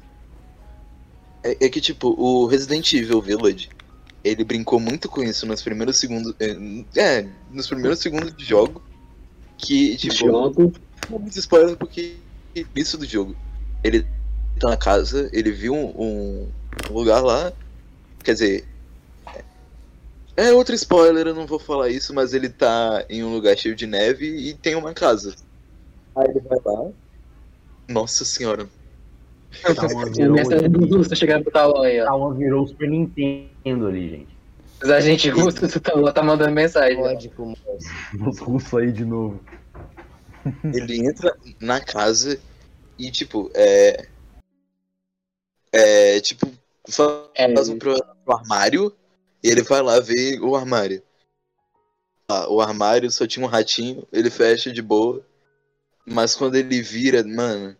É, 1.43 1.65
é 1.65 1.70
que, 1.70 1.82
tipo, 1.82 2.15
o 2.17 2.46
Resident 2.46 2.93
Evil 2.93 3.22
Village, 3.22 3.67
ele 4.24 4.44
brincou 4.44 4.80
muito 4.80 5.10
com 5.10 5.22
isso 5.22 5.46
nos 5.46 5.62
primeiros 5.62 5.98
segundos. 5.98 6.34
é, 6.39 6.56
É, 6.96 7.27
nos 7.51 7.68
primeiros 7.68 8.00
segundos 8.00 8.36
de 8.36 8.46
jogo. 8.46 8.82
Que, 9.58 9.96
tipo, 9.98 10.15
Jogo. 10.15 10.74
não 11.10 11.20
muito 11.20 11.38
spoiler 11.38 11.77
porque 11.77 12.15
isso 12.75 12.98
do 12.98 13.06
jogo. 13.06 13.36
Ele 13.84 14.06
tá 14.60 14.70
na 14.70 14.77
casa, 14.77 15.30
ele 15.34 15.51
viu 15.51 15.74
um, 15.74 16.48
um 16.89 16.94
lugar 16.94 17.22
lá. 17.22 17.51
Quer 18.24 18.34
dizer. 18.34 18.65
É 20.36 20.51
outro 20.51 20.74
spoiler, 20.74 21.27
eu 21.27 21.36
não 21.36 21.46
vou 21.46 21.60
falar 21.60 21.89
isso, 21.89 22.13
mas 22.13 22.34
ele 22.34 22.50
tá 22.50 23.06
em 23.08 23.24
um 23.24 23.32
lugar 23.32 23.56
cheio 23.58 23.75
de 23.75 23.86
neve 23.86 24.25
e 24.25 24.53
tem 24.53 24.74
uma 24.74 24.94
casa. 24.94 25.36
Aí 26.15 26.27
ele 26.27 26.39
vai 26.39 26.58
lá. 26.65 26.89
Nossa 27.88 28.25
senhora. 28.25 28.68
Tá 29.62 29.88
uma 29.88 30.06
O 30.06 30.12
virou, 30.12 30.36
uma 32.15 32.34
virou 32.34 32.63
o 32.63 32.68
Super 32.68 32.89
Nintendo 32.89 33.52
ali, 33.65 34.10
gente. 34.10 34.38
Os 34.84 34.89
agentes 34.89 35.32
russos 35.32 35.72
do 35.72 35.79
talão 35.79 36.13
tá 36.13 36.22
mandando 36.22 36.51
mensagem. 36.51 37.00
Os 38.27 38.39
russos 38.39 38.74
aí 38.74 38.91
de 38.91 39.05
novo. 39.05 39.39
Ele 40.74 41.08
entra 41.08 41.36
na 41.60 41.79
casa 41.79 42.39
e, 43.00 43.10
tipo, 43.10 43.50
é. 43.53 44.08
É, 45.72 46.20
tipo, 46.20 46.48
É, 47.36 47.53
faz 47.55 47.70
um 47.70 47.79
pro, 47.79 47.96
pro 48.25 48.36
armário 48.36 48.93
e 49.41 49.48
ele 49.50 49.63
vai 49.63 49.82
lá 49.82 50.00
ver 50.00 50.39
o 50.41 50.55
armário. 50.55 51.01
Ah, 52.27 52.48
o 52.50 52.62
armário 52.62 53.10
só 53.12 53.25
tinha 53.25 53.46
um 53.46 53.50
ratinho, 53.50 54.05
ele 54.12 54.29
fecha 54.29 54.72
de 54.72 54.82
boa. 54.82 55.25
Mas 56.05 56.35
quando 56.35 56.55
ele 56.55 56.81
vira, 56.81 57.24
mano, 57.24 57.75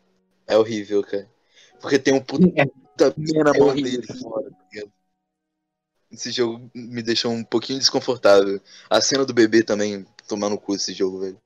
é 0.48 0.58
horrível, 0.58 1.04
cara. 1.04 1.30
Porque 1.82 2.00
tem 2.00 2.14
um 2.14 2.22
puta 2.22 2.48
é, 2.56 2.66
na 3.44 3.52
É 3.54 3.60
mão 3.60 3.68
horrível. 3.68 4.02
dele 4.02 4.20
fora, 4.20 4.50
tá 4.50 4.58
ligado? 4.72 4.92
Esse 6.14 6.32
jogo 6.32 6.70
me 6.76 7.02
deixou 7.02 7.32
um 7.32 7.44
pouquinho 7.44 7.80
desconfortável. 7.80 8.62
A 8.88 9.02
cena 9.02 9.26
do 9.26 9.34
bebê 9.34 9.64
também, 9.64 10.06
tomar 10.28 10.50
no 10.50 10.60
cu 10.60 10.76
esse 10.76 10.94
jogo, 10.94 11.22
velho. 11.22 11.38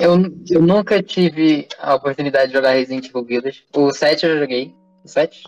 Eu, 0.00 0.16
eu 0.50 0.62
nunca 0.62 1.02
tive 1.02 1.68
a 1.78 1.94
oportunidade 1.94 2.48
de 2.48 2.54
jogar 2.54 2.72
Resident 2.72 3.06
Evil 3.06 3.24
Village. 3.24 3.64
O 3.74 3.92
7 3.92 4.24
eu 4.24 4.34
já 4.34 4.40
joguei. 4.40 4.74
O 5.04 5.08
7? 5.08 5.42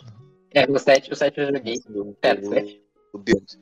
É, 0.52 0.70
o 0.70 0.78
7, 0.78 1.12
o 1.12 1.16
7 1.16 1.38
eu 1.38 1.46
já 1.46 1.52
joguei. 1.52 1.80
Pera, 2.20 2.40
o 2.40 2.48
7? 2.48 2.82
O 3.12 3.18
Deus. 3.18 3.58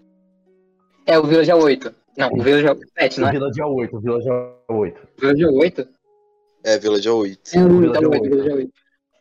É, 1.06 1.18
o 1.18 1.26
Village 1.26 1.50
é 1.50 1.54
o 1.54 1.62
8. 1.62 1.94
Não, 2.18 2.32
o 2.32 2.42
Village 2.42 2.66
é 2.66 2.72
o 2.72 2.78
7, 2.98 3.20
não 3.20 3.26
O 3.26 3.30
é? 3.30 3.32
Village 3.32 3.60
é 3.60 3.64
8, 3.64 3.96
o 3.96 4.00
Village 4.00 4.28
é 4.28 4.72
8. 4.72 5.00
O 5.00 5.20
Village 5.20 5.42
é 5.42 5.46
o 5.46 5.54
8? 5.54 5.88
É, 6.64 6.78
Village 6.78 7.08
8. 7.08 7.50
É, 7.54 7.58
o 7.58 7.68
Village 7.68 7.88
Village 7.88 8.04
é 8.04 8.08
o 8.08 8.14
é 8.14 8.18
8, 8.18 8.26
o 8.26 8.28
Village 8.28 8.50
é 8.50 8.52
o 8.52 8.56
8. 8.56 8.72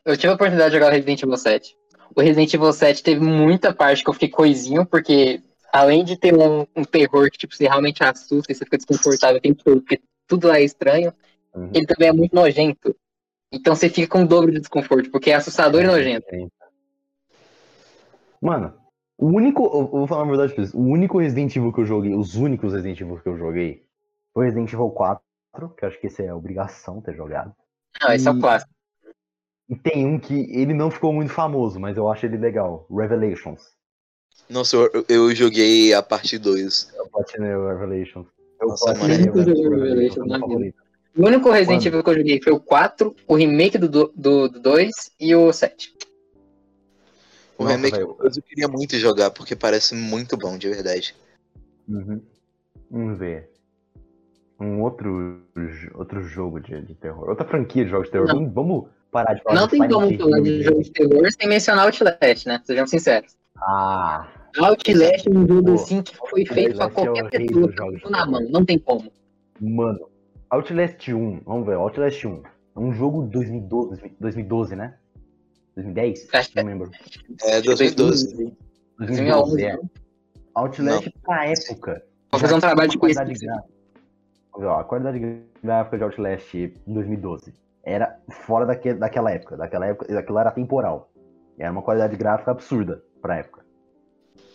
Eu 0.05 0.17
tive 0.17 0.27
a 0.27 0.35
oportunidade 0.35 0.71
de 0.71 0.77
jogar 0.77 0.89
o 0.89 0.93
Resident 0.93 1.23
Evil 1.23 1.37
7. 1.37 1.77
O 2.15 2.21
Resident 2.21 2.53
Evil 2.53 2.73
7 2.73 3.03
teve 3.03 3.21
muita 3.21 3.73
parte 3.73 4.03
que 4.03 4.09
eu 4.09 4.13
fiquei 4.13 4.29
coisinho, 4.29 4.85
porque 4.85 5.41
além 5.71 6.03
de 6.03 6.17
ter 6.17 6.33
um, 6.35 6.65
um 6.75 6.83
terror 6.83 7.29
que 7.31 7.37
tipo, 7.37 7.55
você 7.55 7.65
realmente 7.65 8.03
assusta 8.03 8.51
e 8.51 8.55
você 8.55 8.63
fica 8.65 8.77
desconfortável 8.77 9.37
o 9.37 9.41
tempo 9.41 9.63
todo, 9.63 9.81
porque 9.81 10.01
tudo 10.27 10.47
lá 10.47 10.57
é 10.59 10.63
estranho, 10.63 11.13
Uhum. 11.55 11.71
ele 11.73 11.85
também 11.87 12.09
é 12.09 12.13
muito 12.13 12.35
nojento. 12.35 12.95
Então 13.51 13.75
você 13.75 13.89
fica 13.89 14.07
com 14.07 14.23
o 14.23 14.27
dobro 14.27 14.51
de 14.51 14.59
desconforto, 14.59 15.09
porque 15.09 15.31
é 15.31 15.35
assustador 15.35 15.81
e 15.81 15.87
nojento. 15.87 16.27
Mano, 18.41 18.73
o 19.17 19.25
único. 19.27 19.63
Eu 19.65 19.87
vou 19.87 20.07
falar 20.07 20.23
uma 20.23 20.31
verdade 20.37 20.53
pra 20.53 20.63
vocês. 20.63 20.73
O 20.75 20.81
único 20.81 21.17
Resident 21.19 21.55
Evil 21.55 21.73
que 21.73 21.81
eu 21.81 21.85
joguei, 21.85 22.13
os 22.13 22.35
únicos 22.35 22.73
Resident 22.73 22.99
Evil 23.01 23.19
que 23.19 23.29
eu 23.29 23.37
joguei, 23.37 23.83
foi 24.33 24.45
Resident 24.45 24.71
Evil 24.73 24.89
4, 24.91 25.23
que 25.75 25.83
eu 25.85 25.89
acho 25.89 25.99
que 25.99 26.07
esse 26.07 26.23
é 26.23 26.33
obrigação 26.33 27.01
ter 27.01 27.15
jogado. 27.15 27.55
Não, 28.01 28.11
esse 28.13 28.27
é 28.27 28.31
o 28.31 28.37
E- 28.37 28.39
clássico. 28.41 28.71
E 29.69 29.75
tem 29.75 30.05
um 30.05 30.17
que 30.19 30.33
ele 30.33 30.73
não 30.73 30.89
ficou 30.91 31.11
muito 31.11 31.33
famoso, 31.33 31.79
mas 31.79 31.97
eu 31.97 32.09
acho 32.09 32.25
ele 32.25 32.37
legal. 32.37 32.85
Revelations. 32.89 33.75
Nossa, 34.49 34.75
eu, 34.77 35.05
eu 35.09 35.35
joguei 35.35 35.93
a 35.93 36.01
parte 36.01 36.37
2. 36.37 36.93
Eu 36.95 37.07
platinei 37.07 37.53
o 37.53 37.67
Revelations. 37.67 38.25
Eu 38.61 38.67
Nossa, 38.69 38.93
platinei 38.93 39.29
o 39.29 39.33
Revelations. 39.33 40.73
O 41.17 41.25
único 41.25 41.49
Resident? 41.49 41.83
Evil 41.85 42.03
que 42.03 42.09
eu 42.11 42.17
joguei 42.17 42.41
foi 42.41 42.53
o 42.53 42.59
4, 42.59 43.15
o 43.27 43.35
remake 43.35 43.77
do 43.79 43.87
2 43.87 44.11
do, 44.15 44.47
do 44.47 44.59
dois 44.59 45.11
e 45.19 45.35
o 45.35 45.51
7. 45.51 45.95
O 47.57 47.63
Nossa, 47.63 47.75
remake 47.75 47.97
velho. 47.97 48.15
eu 48.19 48.43
queria 48.43 48.67
muito 48.67 48.95
jogar, 48.97 49.31
porque 49.31 49.55
parece 49.55 49.95
muito 49.95 50.37
bom, 50.37 50.57
de 50.59 50.69
verdade. 50.69 51.15
Uhum. 51.89 52.21
Vamos 52.91 53.17
ver. 53.17 53.49
Um 54.59 54.81
outro, 54.83 55.41
outro 55.95 56.21
jogo 56.21 56.59
de, 56.59 56.81
de 56.81 56.93
terror. 56.93 57.29
Outra 57.29 57.45
franquia 57.47 57.83
de 57.83 57.89
jogos 57.89 58.07
de 58.07 58.11
terror. 58.11 58.27
Não. 58.27 58.35
Vamos, 58.35 58.53
vamos 58.53 58.85
parar 59.11 59.33
de 59.33 59.41
falar 59.41 59.55
Não 59.55 59.65
de 59.67 59.71
tem 59.71 59.79
como 59.89 60.17
falar 60.17 60.39
de 60.39 60.49
Hill. 60.49 60.63
jogo 60.63 60.83
de 60.83 60.91
terror 60.91 61.31
sem 61.31 61.49
mencionar 61.49 61.85
Outlast, 61.85 62.45
né? 62.45 62.61
Sejamos 62.63 62.91
sinceros. 62.91 63.35
Ah, 63.61 64.27
Outlast 64.59 65.27
é 65.27 65.29
um 65.29 65.47
jogo 65.47 65.73
assim 65.73 66.01
que 66.01 66.15
foi 66.15 66.45
feito 66.45 66.75
pra 66.75 66.85
Outlast 66.85 67.07
é 67.07 67.21
qualquer 67.21 67.37
rei 67.37 67.47
pessoa 67.47 67.73
com 67.73 67.91
de 67.91 68.11
na 68.11 68.25
mão. 68.25 68.41
Não 68.49 68.65
tem 68.65 68.79
como. 68.79 69.11
mano. 69.59 70.09
Outlast 70.49 71.07
1. 71.13 71.41
Vamos 71.45 71.65
ver. 71.65 71.75
Outlast 71.75 72.25
1. 72.25 72.43
É 72.75 72.79
um 72.79 72.93
jogo 72.93 73.25
de 73.25 73.31
2012, 73.31 74.15
2012, 74.19 74.75
né? 74.75 74.95
2010? 75.75 76.27
Acho 76.33 76.49
que 76.49 76.55
Não 76.61 76.69
lembro. 76.69 76.91
É 77.43 77.61
2012. 77.61 78.55
2012, 78.97 79.63
é. 79.63 79.75
2011. 79.75 79.89
Outlast 80.55 81.13
pra 81.23 81.45
época. 81.47 82.03
Vou 82.31 82.41
fazer 82.41 82.55
um 82.55 82.59
trabalho 82.59 82.89
de 82.89 82.97
qualidade 82.97 83.33
gráfica. 83.33 83.67
Vamos 84.51 84.67
ver, 84.67 84.73
ó, 84.73 84.79
a 84.79 84.83
qualidade 84.83 85.43
gráfica 85.63 85.97
de 85.97 86.03
Outlast 86.03 86.55
em 86.55 86.93
2012 86.93 87.53
era 87.83 88.19
fora 88.45 88.65
daque, 88.65 88.93
daquela 88.93 89.31
época. 89.31 89.55
Daquela 89.55 89.85
época, 89.85 90.19
aquilo 90.19 90.39
era 90.39 90.51
temporal. 90.51 91.11
Era 91.59 91.71
uma 91.71 91.81
qualidade 91.81 92.15
gráfica 92.15 92.51
absurda 92.51 93.03
pra 93.27 93.37
época. 93.37 93.65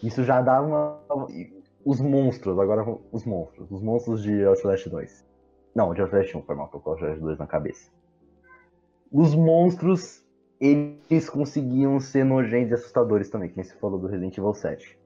Isso 0.03 0.25
já 0.25 0.41
dava 0.41 0.67
uma. 0.67 1.29
Os 1.85 2.01
monstros, 2.01 2.59
agora 2.59 2.85
os 3.13 3.25
monstros. 3.25 3.71
Os 3.71 3.83
monstros 3.83 4.23
de 4.23 4.45
Outlast 4.45 4.89
2. 4.89 5.27
Não, 5.75 5.93
de 5.93 6.01
Outlast 6.01 6.35
1, 6.35 6.43
foi 6.43 6.55
mal, 6.55 6.69
tô 6.69 6.81
com 6.81 6.91
o 6.91 6.93
Outlast 6.95 7.21
2 7.21 7.39
na 7.39 7.47
cabeça. 7.47 7.91
Os 9.11 9.35
monstros, 9.35 10.25
eles 10.61 11.29
conseguiam 11.29 12.01
ser 12.01 12.25
nojentos 12.25 12.71
e 12.71 12.75
assustadores 12.75 13.29
também, 13.29 13.51
que 13.51 13.57
nem 13.57 13.65
se 13.65 13.75
falou 13.77 13.99
do 13.99 14.07
Resident 14.07 14.39
Evil 14.39 14.55
7. 14.55 14.99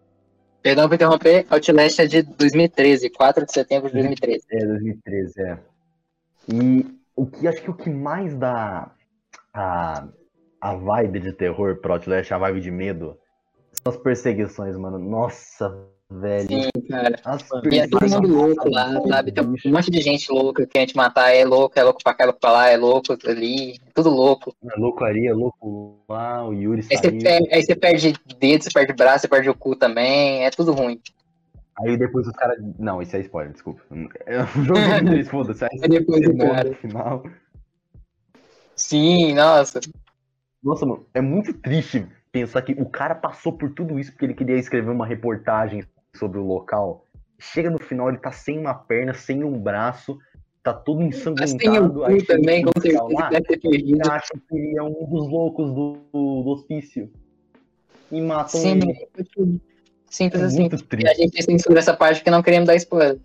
Perdão 0.62 0.88
por 0.88 0.94
interromper, 0.94 1.46
Outlast 1.50 1.98
é 2.00 2.06
de 2.06 2.22
2013, 2.22 3.10
4 3.10 3.46
de 3.46 3.52
setembro 3.52 3.88
de 3.88 3.94
2013. 3.94 4.44
É, 4.50 4.66
2013, 4.66 5.42
é. 5.42 5.58
E 6.48 6.86
o 7.16 7.26
que 7.26 7.48
acho 7.48 7.62
que 7.62 7.70
o 7.70 7.74
que 7.74 7.90
mais 7.90 8.36
dá 8.36 8.92
a, 9.52 10.08
a 10.60 10.74
vibe 10.74 11.20
de 11.20 11.32
terror 11.32 11.76
pro 11.76 11.94
Outlast, 11.94 12.32
a 12.32 12.38
vibe 12.38 12.60
de 12.60 12.70
medo, 12.70 13.18
as 13.88 13.96
perseguições, 13.96 14.76
mano. 14.76 14.98
Nossa, 14.98 15.88
velho. 16.10 16.48
Sim, 16.48 16.70
cara. 16.88 17.18
As 17.24 17.42
E 17.70 17.78
é 17.78 17.88
todo 17.88 18.08
mundo 18.08 18.28
louco 18.28 18.68
lá, 18.70 18.88
sabe? 19.08 19.32
Tem 19.32 19.44
um 19.44 19.72
monte 19.72 19.90
de 19.90 20.00
gente 20.00 20.30
louca 20.30 20.66
que 20.66 20.72
quer 20.72 20.86
te 20.86 20.96
matar, 20.96 21.30
é 21.30 21.44
louco, 21.44 21.78
é 21.78 21.82
louco 21.82 22.02
pra 22.02 22.14
cá, 22.14 22.24
é 22.24 22.26
louco 22.26 22.40
pra 22.40 22.52
lá, 22.52 22.68
é 22.70 22.76
louco 22.76 23.16
ali, 23.26 23.78
tudo 23.94 24.10
louco. 24.10 24.54
É 24.64 24.78
louco 24.78 25.04
ali, 25.04 25.26
é 25.26 25.32
louco 25.32 26.04
lá, 26.08 26.46
o 26.46 26.52
Yuri 26.52 26.86
Aí 26.90 26.96
você, 26.96 27.10
perde, 27.12 27.54
aí 27.54 27.62
você 27.62 27.74
perde 27.76 28.14
dedo, 28.38 28.64
você 28.64 28.70
perde 28.72 28.92
braço, 28.92 29.22
você 29.22 29.28
perde 29.28 29.50
o 29.50 29.54
cu 29.54 29.76
também, 29.76 30.44
é 30.44 30.50
tudo 30.50 30.72
ruim. 30.72 31.00
Aí 31.78 31.96
depois 31.96 32.26
os 32.26 32.32
caras. 32.32 32.56
Não, 32.78 33.02
isso 33.02 33.14
é 33.16 33.20
spoiler, 33.20 33.52
desculpa. 33.52 33.82
É 34.24 34.42
um 34.42 34.46
jogo 34.64 34.80
de 35.14 35.24
foda-se. 35.28 35.64
Aí 35.64 35.70
Aí 35.82 35.88
depois 35.88 36.26
o 36.26 36.38
cara. 36.38 36.74
final. 36.74 37.22
Sim, 38.74 39.34
nossa. 39.34 39.80
Nossa, 40.62 40.86
mano, 40.86 41.06
é 41.14 41.20
muito 41.20 41.52
triste 41.54 42.06
pensar 42.36 42.60
que 42.60 42.72
o 42.72 42.84
cara 42.84 43.14
passou 43.14 43.52
por 43.54 43.70
tudo 43.70 43.98
isso 43.98 44.12
porque 44.12 44.26
ele 44.26 44.34
queria 44.34 44.56
escrever 44.56 44.90
uma 44.90 45.06
reportagem 45.06 45.82
sobre 46.14 46.38
o 46.38 46.44
local. 46.44 47.04
Chega 47.38 47.70
no 47.70 47.78
final, 47.78 48.10
ele 48.10 48.18
tá 48.18 48.30
sem 48.30 48.58
uma 48.58 48.74
perna, 48.74 49.14
sem 49.14 49.42
um 49.42 49.58
braço, 49.58 50.18
tá 50.62 50.74
todo 50.74 51.00
Mas 51.00 51.22
tem 51.22 51.30
o 51.30 51.32
ensanguentado. 51.32 52.04
Aí 52.04 52.20
cu 52.20 52.26
também, 52.26 52.62
com 52.62 52.80
certeza, 52.80 53.04
lá, 53.10 53.30
deve 53.30 53.46
ter 53.46 53.60
perdido. 53.60 54.10
acha 54.10 54.32
que 54.34 54.56
ele 54.56 54.78
é 54.78 54.82
um 54.82 55.06
dos 55.06 55.30
loucos 55.30 55.74
do, 55.74 55.96
do, 56.12 56.48
hospício. 56.48 57.10
E 58.12 58.20
matam 58.20 58.60
Sim, 58.60 58.80
ele. 58.82 59.08
simples 60.10 60.42
É 60.42 60.44
assim. 60.44 60.60
muito 60.60 60.76
E 60.76 60.78
a 60.78 60.86
triste. 60.86 61.16
gente 61.16 61.42
censura 61.42 61.78
essa 61.78 61.94
parte 61.94 62.18
porque 62.18 62.30
não 62.30 62.42
queremos 62.42 62.66
dar 62.66 62.76
spoiler. 62.76 63.18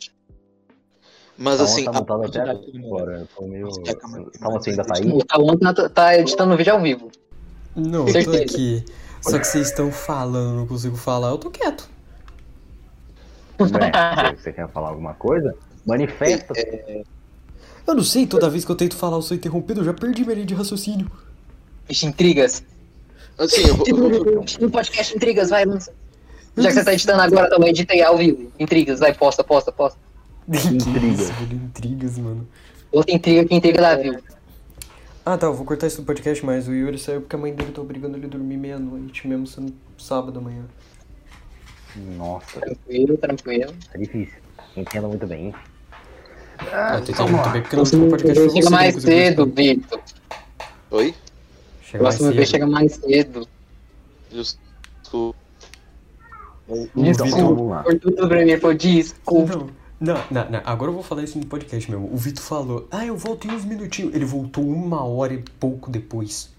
Mas 1.38 1.58
Tá, 1.58 1.64
assim, 1.64 1.84
tá 1.84 1.92
a 1.92 1.94
montado 1.94 2.26
até 2.26 2.42
agora. 2.42 3.20
Eu 3.20 3.28
tô 3.36 3.46
meio. 3.46 3.68
Calma 4.40 4.62
ainda 4.66 4.84
tá 4.86 4.94
aí? 4.98 5.18
Tá, 5.74 5.90
tá 5.90 6.18
editando 6.18 6.54
o 6.54 6.58
vídeo 6.58 6.74
ao 6.74 6.82
vivo. 6.82 7.10
Não, 7.76 8.08
eu 8.08 8.24
tô 8.24 8.32
aqui. 8.32 8.84
Só 9.22 9.38
que 9.38 9.46
vocês 9.46 9.68
estão 9.68 9.92
falando, 9.92 10.58
não 10.58 10.68
consigo 10.68 10.98
falar, 10.98 11.30
eu 11.30 11.38
tô 11.38 11.50
quieto. 11.50 11.90
Você 13.58 14.52
quer 14.52 14.68
falar 14.70 14.90
alguma 14.90 15.14
coisa? 15.14 15.56
Manifesta. 15.86 16.54
Eu 17.86 17.96
não 17.96 18.04
sei, 18.04 18.26
toda 18.26 18.50
vez 18.50 18.66
que 18.66 18.72
eu 18.72 18.76
tento 18.76 18.96
falar 18.96 19.18
eu 19.18 19.22
sou 19.22 19.36
interrompido, 19.36 19.82
eu 19.82 19.86
já 19.86 19.94
perdi 19.94 20.24
minha 20.24 20.36
linha 20.36 20.46
de 20.46 20.54
raciocínio. 20.54 21.10
Vixe, 21.88 22.06
intrigas. 22.06 22.64
Assim, 23.38 23.62
eu 23.68 23.76
vou, 23.76 24.46
No 24.60 24.70
podcast 24.72 25.16
Intrigas, 25.16 25.50
vai, 25.50 25.66
lança. 25.66 25.92
Já 26.58 26.68
que 26.68 26.74
você 26.76 26.84
tá 26.84 26.94
editando 26.94 27.22
agora, 27.22 27.48
então 27.48 27.68
edita 27.68 27.94
aí 27.94 28.02
ao 28.02 28.18
vivo. 28.18 28.52
Intrigas, 28.60 29.00
vai, 29.00 29.14
posta, 29.14 29.44
posta, 29.44 29.72
posta. 29.72 30.00
Intrigas. 30.48 30.88
Intrigas. 30.88 31.30
velho, 31.30 31.56
intrigas, 31.56 32.18
mano. 32.18 32.48
Outra 32.92 33.16
intriga 33.16 33.46
que 33.46 33.56
intriga 33.56 33.82
da 33.82 33.96
viu. 33.96 34.20
Ah 35.26 35.38
tá, 35.38 35.48
eu 35.48 35.54
vou 35.54 35.66
cortar 35.66 35.88
isso 35.88 36.02
do 36.02 36.06
podcast, 36.06 36.44
mas 36.46 36.68
o 36.68 36.74
Yuri 36.74 36.98
saiu 36.98 37.22
porque 37.22 37.36
a 37.36 37.40
mãe 37.40 37.54
dele 37.54 37.72
tá 37.72 37.82
obrigando 37.82 38.18
ele 38.18 38.26
a 38.26 38.30
dormir 38.30 38.58
meia-noite, 38.58 39.28
mesmo 39.28 39.46
sendo 39.46 39.74
sábado 39.98 40.40
amanhã. 40.40 40.64
Nossa, 42.18 42.60
Tranquilo, 42.60 43.18
tranquilo. 43.18 43.74
é 43.94 43.98
difícil. 43.98 44.40
Entendo 44.76 45.10
muito 45.10 45.28
bem. 45.28 45.54
Ah, 46.72 47.02
eu 47.08 47.14
vamos 47.16 47.32
muito 47.32 47.50
bem 47.50 47.62
porque 47.62 47.76
não 47.76 47.84
tem 47.84 48.10
podcast 48.10 48.40
pra 48.44 48.50
chega 48.54 48.70
mais 48.70 48.96
cedo. 48.96 49.46
Vitor. 49.46 50.00
Oi? 50.92 51.16
Chega 51.84 52.04
mais 52.04 52.16
Próxima 52.18 52.32
vez 52.32 52.50
cedo. 52.50 52.52
chega 52.52 52.68
mais 52.68 52.94
cedo. 52.94 53.48
Desculpa. 54.32 55.38
Então, 56.96 57.26
Desculpa. 57.28 57.84
Por 57.84 58.00
tudo 58.00 58.28
pra 58.28 58.46
mim, 58.46 58.60
pô, 58.60 58.74
desculpa. 58.74 59.68
Não, 60.02 60.16
não, 60.32 60.50
não, 60.50 60.62
agora 60.66 60.90
eu 60.90 60.96
vou 60.96 61.04
falar 61.04 61.22
isso 61.22 61.38
no 61.38 61.46
podcast 61.46 61.90
mesmo. 61.90 62.12
O 62.12 62.18
Vitor 62.18 62.44
falou, 62.44 62.88
ah, 62.90 63.06
eu 63.06 63.16
volto 63.16 63.48
em 63.48 63.52
uns 63.52 63.64
minutinhos. 63.64 64.16
Ele 64.16 64.26
voltou 64.26 64.68
uma 64.68 65.06
hora 65.06 65.32
e 65.32 65.44
pouco 65.60 65.92
depois. 65.92 66.50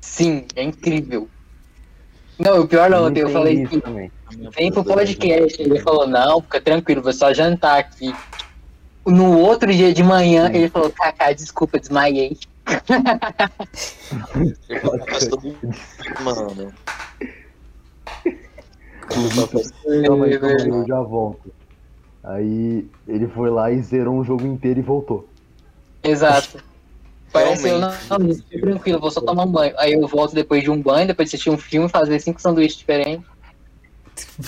Sim, 0.00 0.46
é 0.56 0.62
incrível. 0.62 1.28
Não, 2.38 2.62
o 2.62 2.66
pior 2.66 2.88
não, 2.88 3.14
eu 3.14 3.28
falei 3.28 3.62
isso 3.62 3.66
assim, 3.66 3.80
também. 3.80 4.10
vem 4.56 4.72
pro 4.72 4.82
podcast. 4.82 5.60
Ele 5.60 5.78
falou, 5.80 6.06
não, 6.06 6.40
fica 6.40 6.58
tranquilo, 6.62 7.02
vou 7.02 7.12
só 7.12 7.34
jantar 7.34 7.78
aqui. 7.78 8.14
No 9.04 9.38
outro 9.38 9.70
dia 9.70 9.92
de 9.92 10.02
manhã, 10.02 10.50
ele 10.50 10.70
falou, 10.70 10.90
Kaká, 10.90 11.32
desculpa, 11.32 11.78
desmaiei. 11.78 12.38
Mas 15.12 15.28
todo 15.28 15.42
mundo, 15.42 15.76
mano. 16.24 16.72
Eu 20.72 20.86
já 20.86 21.02
volto. 21.02 21.52
Aí 22.26 22.88
ele 23.06 23.28
foi 23.28 23.50
lá 23.50 23.70
e 23.70 23.80
zerou 23.80 24.14
um 24.14 24.24
jogo 24.24 24.44
inteiro 24.46 24.80
e 24.80 24.82
voltou. 24.82 25.28
Exato. 26.02 26.62
Parece 27.32 27.68
eu, 27.68 27.78
não, 27.78 27.88
não, 28.10 28.60
tranquilo, 28.60 29.00
vou 29.00 29.10
só 29.10 29.20
tomar 29.20 29.44
um 29.44 29.50
banho. 29.52 29.74
Aí 29.78 29.92
eu 29.92 30.06
volto 30.08 30.34
depois 30.34 30.62
de 30.62 30.70
um 30.70 30.80
banho, 30.80 31.06
depois 31.06 31.28
de 31.28 31.36
assistir 31.36 31.50
um 31.50 31.58
filme, 31.58 31.88
fazer 31.88 32.18
cinco 32.20 32.40
sanduíches 32.40 32.78
diferentes. 32.78 33.26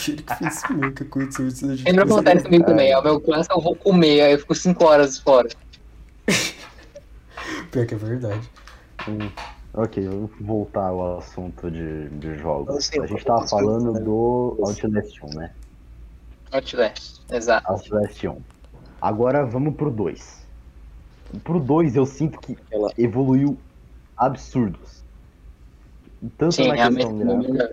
Ele 0.08 0.22
que 0.22 0.34
fez 0.34 0.54
isso 0.54 0.72
mesmo, 0.72 0.94
que 0.94 1.02
aconteceu 1.02 1.46
isso. 1.46 1.66
a 1.66 1.68
gente 1.76 1.82
Sempre 1.82 2.00
conseguiu- 2.00 2.14
acontece 2.16 2.44
comigo 2.44 2.64
também. 2.64 2.90
É 2.90 2.98
o 2.98 3.02
meu 3.02 3.20
clássico, 3.20 3.58
eu 3.58 3.62
vou 3.62 3.76
comer, 3.76 4.22
aí 4.22 4.32
eu 4.32 4.38
fico 4.38 4.54
cinco 4.54 4.84
horas 4.84 5.18
fora. 5.18 5.48
Pior 7.70 7.86
que 7.86 7.94
é 7.94 7.98
verdade. 7.98 8.50
Hum, 9.08 9.30
ok, 9.74 10.08
vamos 10.08 10.30
voltar 10.40 10.88
ao 10.88 11.18
assunto 11.18 11.70
de, 11.70 12.08
de 12.10 12.36
jogos. 12.38 12.74
Assim, 12.76 13.00
A 13.00 13.06
gente 13.06 13.24
tava 13.24 13.46
falando 13.46 13.92
do 14.02 14.56
Outlast 14.60 15.22
1, 15.22 15.34
né? 15.38 15.52
Outlast, 16.52 17.20
exato. 17.30 17.70
Outlast 17.70 18.24
1. 18.26 18.36
Agora 19.00 19.44
vamos 19.44 19.74
pro 19.76 19.90
2. 19.90 20.46
Pro 21.44 21.60
2 21.60 21.96
eu 21.96 22.06
sinto 22.06 22.38
que 22.40 22.56
Ela- 22.70 22.92
evoluiu 22.96 23.56
absurdos. 24.16 25.04
Tanto 26.36 26.54
Sim, 26.54 26.68
na 26.68 26.74
realmente 26.74 27.06
questão 27.06 27.16
foi 27.18 27.26
gráfica. 27.26 27.52
melhor. 27.52 27.72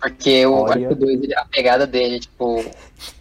Porque 0.00 0.46
o 0.46 0.52
Olha. 0.54 0.72
acho 0.74 0.88
que 0.88 0.92
o 0.92 0.96
2, 0.96 1.32
a 1.36 1.44
pegada 1.46 1.86
dele, 1.86 2.20
tipo. 2.20 2.64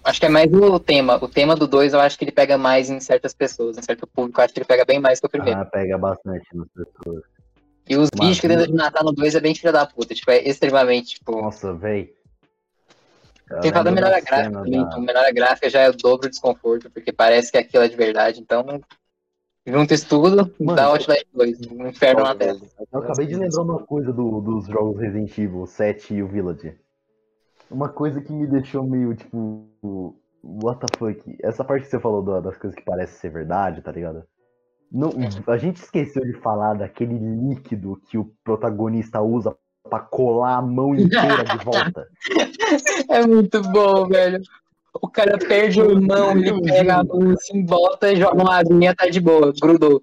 Acho 0.04 0.20
que 0.20 0.26
é 0.26 0.30
mais 0.30 0.52
o 0.52 0.80
tema. 0.80 1.16
O 1.24 1.30
tema 1.30 1.56
do 1.56 1.68
2 1.68 1.94
eu 1.94 2.00
acho 2.00 2.18
que 2.18 2.26
ele 2.26 2.32
pega 2.32 2.58
mais 2.58 2.89
em 2.89 3.00
certas 3.00 3.34
pessoas, 3.34 3.78
em 3.78 3.82
certo 3.82 4.06
público. 4.08 4.39
Eu 4.42 4.46
acho 4.46 4.54
que 4.54 4.60
ele 4.60 4.66
pega 4.66 4.84
bem 4.84 5.00
mais 5.00 5.20
que 5.20 5.26
o 5.26 5.30
primeiro. 5.30 5.60
Ah, 5.60 5.66
pega 5.66 5.98
bastante 5.98 6.46
nas 6.54 6.68
pessoas. 6.70 7.24
e 7.88 7.96
os 7.98 8.10
bichos 8.10 8.39
que 8.39 8.48
tentam 8.48 8.66
te 8.66 8.74
matar 8.74 9.04
no 9.04 9.12
2 9.12 9.36
é 9.36 9.39
bem 9.39 9.54
filha 9.56 9.72
da 9.72 9.86
puta. 9.86 10.13
Tipo, 10.16 10.32
é 10.32 10.42
extremamente, 10.48 11.16
tipo. 11.16 11.42
Nossa, 11.42 11.74
véi. 11.74 12.13
Eu 13.56 13.62
Tem 13.62 13.72
falado 13.72 13.86
da 13.86 13.92
melhora 13.92 14.22
gráfica 14.22 14.52
também. 14.52 14.72
da- 14.72 14.88
Então, 14.88 15.02
melhora 15.02 15.32
gráfica 15.32 15.70
já 15.70 15.82
é 15.82 15.89
o 15.89 15.94
dobro 15.94 16.28
do 16.28 16.30
desconforto, 16.32 16.89
porque 16.92 17.12
parece 17.12 17.52
que 17.52 17.58
aquilo 17.58 17.84
é 17.84 17.88
de 17.88 17.96
verdade. 17.96 18.39
Então, 18.42 18.66
junta 19.66 19.94
isso 19.94 20.08
tudo, 20.10 20.52
Mano, 20.60 20.76
dá 20.76 20.86
Outlast 20.86 21.26
2. 21.34 21.60
Um 21.72 21.88
inferno 21.88 22.24
na 22.24 22.36
Terra. 22.36 22.58
Eu 22.92 23.00
acabei 23.00 23.28
de 23.28 23.36
lembrar 23.36 23.62
uma 23.63 23.84
coisa 23.84 24.12
do- 24.12 24.42
dos 24.42 24.66
jogos 24.68 25.00
Resident 25.00 25.38
Evil 25.38 25.66
7 25.66 26.13
e 26.16 26.24
o 26.24 26.28
Village. 26.28 26.76
Uma 27.70 27.89
coisa 27.89 28.22
que 28.22 28.32
me 28.32 28.48
deixou 28.48 28.84
meio 28.84 29.16
tipo. 29.16 30.16
What 30.44 30.82
the 30.82 30.98
fuck? 30.98 31.38
Essa 31.42 31.63
parte 31.63 31.84
que 31.86 31.89
você 31.89 32.00
falou 32.00 32.22
da- 32.22 32.42
das 32.42 32.58
coisas 32.58 32.78
que 32.78 32.84
parecem 32.84 33.16
ser 33.18 33.30
verdade, 33.30 33.82
tá 33.82 33.92
ligado? 33.92 34.24
Não, 34.92 35.10
a 35.48 35.58
gente 35.58 35.78
esqueceu 35.78 36.22
de 36.22 36.34
falar 36.34 36.74
daquele 36.76 37.18
líquido 37.18 38.00
que 38.10 38.18
o 38.18 38.26
protagonista 38.44 39.22
usa 39.22 39.56
pra 39.89 40.00
colar 40.00 40.58
a 40.58 40.62
mão 40.62 40.96
inteira 40.96 41.43
de 41.43 41.63
volta. 41.63 42.08
É 43.10 43.26
muito 43.26 43.62
bom, 43.62 44.08
velho. 44.08 44.41
O 45.02 45.08
cara 45.08 45.38
perde 45.38 45.82
o 45.82 46.02
mão, 46.02 46.32
ele 46.32 46.62
pega 46.62 46.98
a 46.98 47.04
mão 47.04 47.32
assim, 47.32 47.65
volta 47.65 48.12
e 48.12 48.15
joga 48.15 48.41
uma 48.41 48.58
aguinha, 48.58 48.96
tá 48.96 49.08
de 49.08 49.19
boa, 49.19 49.54
grudou. 49.62 50.02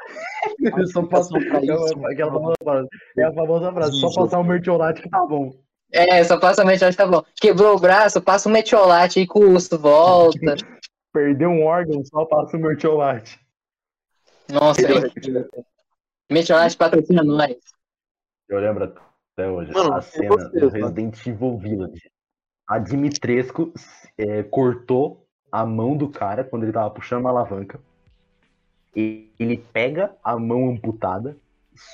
só 0.92 1.02
passa 1.02 1.30
pra 1.38 1.62
isso. 1.62 2.06
aquela 2.06 2.32
famosa 2.32 2.54
frase. 2.62 2.88
É 3.16 3.24
a 3.24 3.32
famosa 3.32 3.72
frase, 3.72 4.00
só 4.00 4.12
passar 4.12 4.38
o 4.38 4.44
mertiolate 4.44 5.02
que 5.02 5.08
tá 5.08 5.24
bom. 5.24 5.52
É, 5.92 6.22
só 6.24 6.38
passa 6.38 6.62
a 6.62 6.64
metiolate, 6.64 6.96
tá 6.96 7.06
bom. 7.06 7.22
Quebrou 7.40 7.76
o 7.76 7.80
braço, 7.80 8.20
passa 8.20 8.48
um 8.48 8.52
metiolate 8.52 9.18
aí 9.18 9.26
com 9.26 9.40
o 9.40 9.54
osso, 9.54 9.78
volta. 9.78 10.38
Perdeu 11.12 11.50
um 11.50 11.64
órgão, 11.64 12.04
só 12.04 12.24
passa 12.24 12.56
o 12.56 12.60
mertiolate. 12.60 13.40
Nossa, 14.48 14.80
é. 14.82 15.44
Metiolate 16.30 16.76
patrocina 16.76 17.24
nós. 17.24 17.56
Eu 18.48 18.60
lembro 18.60 18.84
até 19.40 19.48
hoje. 19.48 19.72
Mano, 19.72 19.94
a 19.94 20.02
cena 20.02 20.28
gostei, 20.28 20.60
do? 20.60 20.68
Resident 20.68 21.26
Evil 21.26 21.58
Village. 21.58 22.10
A 22.68 22.78
Dimitrescu 22.78 23.72
é, 24.16 24.42
cortou 24.42 25.26
a 25.50 25.64
mão 25.64 25.96
do 25.96 26.08
cara 26.08 26.44
quando 26.44 26.64
ele 26.64 26.72
tava 26.72 26.90
puxando 26.90 27.20
uma 27.20 27.30
alavanca. 27.30 27.80
E 28.94 29.30
ele 29.38 29.56
pega 29.72 30.14
a 30.22 30.38
mão 30.38 30.70
amputada, 30.70 31.36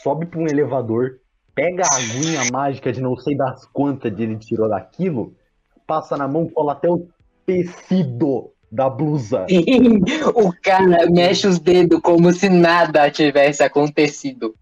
sobe 0.02 0.26
pra 0.26 0.40
um 0.40 0.46
elevador, 0.46 1.20
pega 1.54 1.84
a 1.84 1.96
aguinha 1.96 2.40
mágica 2.52 2.92
de 2.92 3.00
não 3.00 3.16
sei 3.16 3.36
das 3.36 3.66
quantas 3.66 4.14
de 4.14 4.22
ele 4.22 4.36
tirou 4.36 4.68
daquilo, 4.68 5.34
passa 5.86 6.16
na 6.16 6.26
mão, 6.26 6.48
cola 6.48 6.72
até 6.72 6.90
o 6.90 7.08
tecido 7.44 8.50
da 8.70 8.90
blusa. 8.90 9.46
o 10.34 10.52
cara 10.60 11.08
mexe 11.10 11.46
os 11.46 11.58
dedos 11.58 12.00
como 12.00 12.32
se 12.32 12.48
nada 12.48 13.10
tivesse 13.10 13.62
acontecido. 13.62 14.54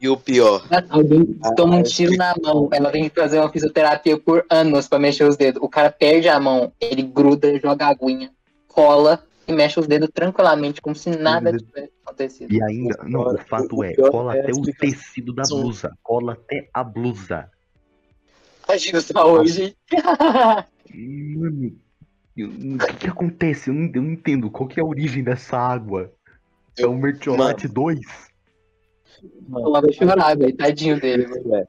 E 0.00 0.08
o 0.08 0.16
pior, 0.16 0.66
Alguém 0.88 1.38
toma 1.54 1.76
um 1.76 1.82
tiro 1.82 2.16
na 2.16 2.34
mão, 2.42 2.70
ela 2.72 2.90
tem 2.90 3.10
que 3.10 3.20
fazer 3.20 3.38
uma 3.38 3.52
fisioterapia 3.52 4.18
por 4.18 4.46
anos 4.48 4.88
pra 4.88 4.98
mexer 4.98 5.24
os 5.24 5.36
dedos. 5.36 5.62
O 5.62 5.68
cara 5.68 5.90
perde 5.90 6.26
a 6.26 6.40
mão, 6.40 6.72
ele 6.80 7.02
gruda, 7.02 7.60
joga 7.60 7.84
a 7.84 7.90
aguinha, 7.90 8.30
cola 8.66 9.22
e 9.46 9.52
mexe 9.52 9.78
os 9.78 9.86
dedos 9.86 10.08
tranquilamente, 10.14 10.80
como 10.80 10.96
se 10.96 11.10
nada 11.10 11.54
tivesse 11.54 11.92
acontecido. 12.02 12.50
E 12.50 12.62
ainda, 12.62 12.98
não, 13.04 13.34
o 13.34 13.36
fato 13.36 13.84
é, 13.84 13.94
cola 13.94 14.34
é 14.34 14.40
até 14.40 14.52
o 14.52 14.62
tecido 14.62 15.34
da 15.34 15.42
blusa, 15.42 15.94
cola 16.02 16.32
até 16.32 16.70
a 16.72 16.82
blusa. 16.82 17.50
Imagina 18.66 19.00
só 19.02 19.32
hoje. 19.32 19.76
Mano, 20.94 21.76
o 22.38 22.78
que, 22.86 22.94
que 22.94 23.08
acontece? 23.08 23.68
Eu 23.68 23.74
não, 23.74 23.90
eu 23.92 24.02
não 24.02 24.12
entendo. 24.12 24.50
Qual 24.50 24.66
que 24.66 24.80
é 24.80 24.82
a 24.82 24.86
origem 24.86 25.22
dessa 25.22 25.58
água? 25.58 26.10
É 26.78 26.86
o 26.86 26.94
Mertiolate 26.94 27.68
2? 27.68 28.29
Vai 29.48 29.92
chorar, 29.92 30.36
velho. 30.36 30.56
Tadinho 30.56 31.00
dele, 31.00 31.26
velho. 31.26 31.68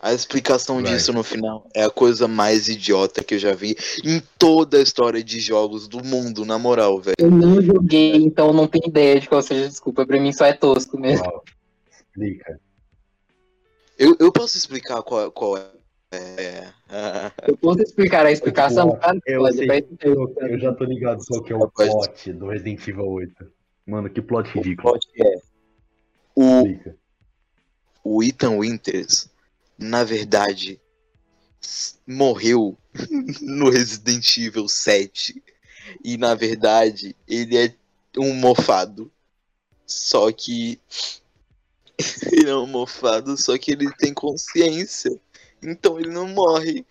A 0.00 0.14
explicação 0.14 0.76
Vai. 0.80 0.92
disso 0.92 1.12
no 1.12 1.24
final 1.24 1.66
é 1.74 1.82
a 1.82 1.90
coisa 1.90 2.28
mais 2.28 2.68
idiota 2.68 3.24
que 3.24 3.34
eu 3.34 3.38
já 3.38 3.52
vi 3.52 3.76
em 4.04 4.22
toda 4.38 4.78
a 4.78 4.80
história 4.80 5.24
de 5.24 5.40
jogos 5.40 5.88
do 5.88 6.04
mundo, 6.04 6.44
na 6.44 6.56
moral, 6.56 7.00
velho. 7.00 7.16
Eu 7.18 7.30
não 7.30 7.60
joguei, 7.60 8.14
então 8.14 8.52
não 8.52 8.68
tenho 8.68 8.86
ideia 8.86 9.18
de 9.18 9.28
qual 9.28 9.42
seja 9.42 9.64
a 9.64 9.68
desculpa. 9.68 10.06
Pra 10.06 10.20
mim 10.20 10.32
só 10.32 10.44
é 10.44 10.52
tosco 10.52 10.96
mesmo. 10.98 11.24
Uau. 11.26 11.42
Explica. 11.90 12.60
Eu, 13.98 14.16
eu 14.20 14.30
posso 14.30 14.56
explicar 14.56 15.02
qual, 15.02 15.32
qual 15.32 15.58
é. 15.58 15.66
é, 16.12 16.72
Eu 17.48 17.56
posso 17.56 17.82
explicar 17.82 18.24
a 18.24 18.30
explicação? 18.30 18.96
Que 19.24 19.32
eu 19.32 19.40
pode. 19.40 19.56
sei. 19.56 19.66
vai- 19.66 19.84
Eu, 20.00 20.32
eu 20.38 20.58
já 20.60 20.72
tô 20.74 20.84
ligado 20.84 21.18
qual 21.26 21.42
que 21.42 21.52
é 21.52 21.56
o 21.56 21.68
plot 21.68 22.32
do 22.34 22.46
Resident 22.46 22.86
Evil 22.86 23.04
8. 23.08 23.34
Mano, 23.84 24.08
que 24.08 24.22
plot 24.22 24.48
o 24.50 24.52
ridículo. 24.62 24.92
plot 24.92 25.06
é. 25.20 25.47
O, 26.40 26.58
Explica. 26.60 26.96
o 28.04 28.22
Ethan 28.22 28.58
Winters, 28.58 29.28
na 29.76 30.04
verdade, 30.04 30.80
morreu 32.06 32.78
no 33.42 33.68
Resident 33.68 34.36
Evil 34.36 34.68
7. 34.68 35.42
E 36.04 36.16
na 36.16 36.36
verdade, 36.36 37.16
ele 37.26 37.58
é 37.58 37.74
um 38.16 38.32
mofado. 38.34 39.10
Só 39.84 40.30
que. 40.30 40.80
ele 42.30 42.50
é 42.50 42.54
um 42.54 42.68
mofado, 42.68 43.36
só 43.36 43.58
que 43.58 43.72
ele 43.72 43.92
tem 43.94 44.14
consciência. 44.14 45.20
Então 45.60 45.98
ele 45.98 46.10
não 46.10 46.28
morre. 46.28 46.86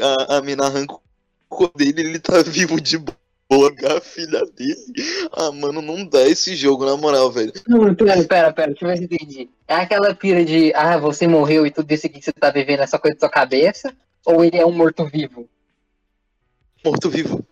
A, 0.00 0.36
a 0.36 0.40
mina 0.40 0.66
arranca 0.66 0.94
o 0.94 1.02
corpo 1.48 1.76
dele 1.76 2.02
ele 2.02 2.20
tá 2.20 2.42
vivo 2.46 2.80
de 2.80 2.96
boa. 2.96 3.17
A 3.50 4.00
filha 4.00 4.44
dele. 4.44 4.76
Ah, 5.32 5.50
mano, 5.50 5.80
não 5.80 6.04
dá 6.04 6.28
esse 6.28 6.54
jogo, 6.54 6.84
na 6.84 6.96
moral, 6.96 7.32
velho. 7.32 7.52
Não, 7.66 7.94
pera, 7.94 8.24
pera, 8.24 8.52
pera, 8.52 8.68
deixa 8.68 8.84
eu 8.84 8.88
ver 8.88 8.96
se 8.98 9.02
eu 9.04 9.06
entendi. 9.06 9.50
É 9.66 9.74
aquela 9.74 10.14
pira 10.14 10.44
de, 10.44 10.72
ah, 10.74 10.98
você 10.98 11.26
morreu 11.26 11.66
e 11.66 11.70
tudo 11.70 11.90
isso 11.90 12.06
aqui 12.06 12.18
que 12.18 12.24
você 12.26 12.32
tá 12.32 12.50
vivendo 12.50 12.80
é 12.80 12.86
só 12.86 12.98
coisa 12.98 13.14
da 13.16 13.20
sua 13.20 13.30
cabeça? 13.30 13.96
Ou 14.26 14.44
ele 14.44 14.58
é 14.58 14.66
um 14.66 14.72
morto-vivo? 14.72 15.48
Morto-vivo. 16.84 17.42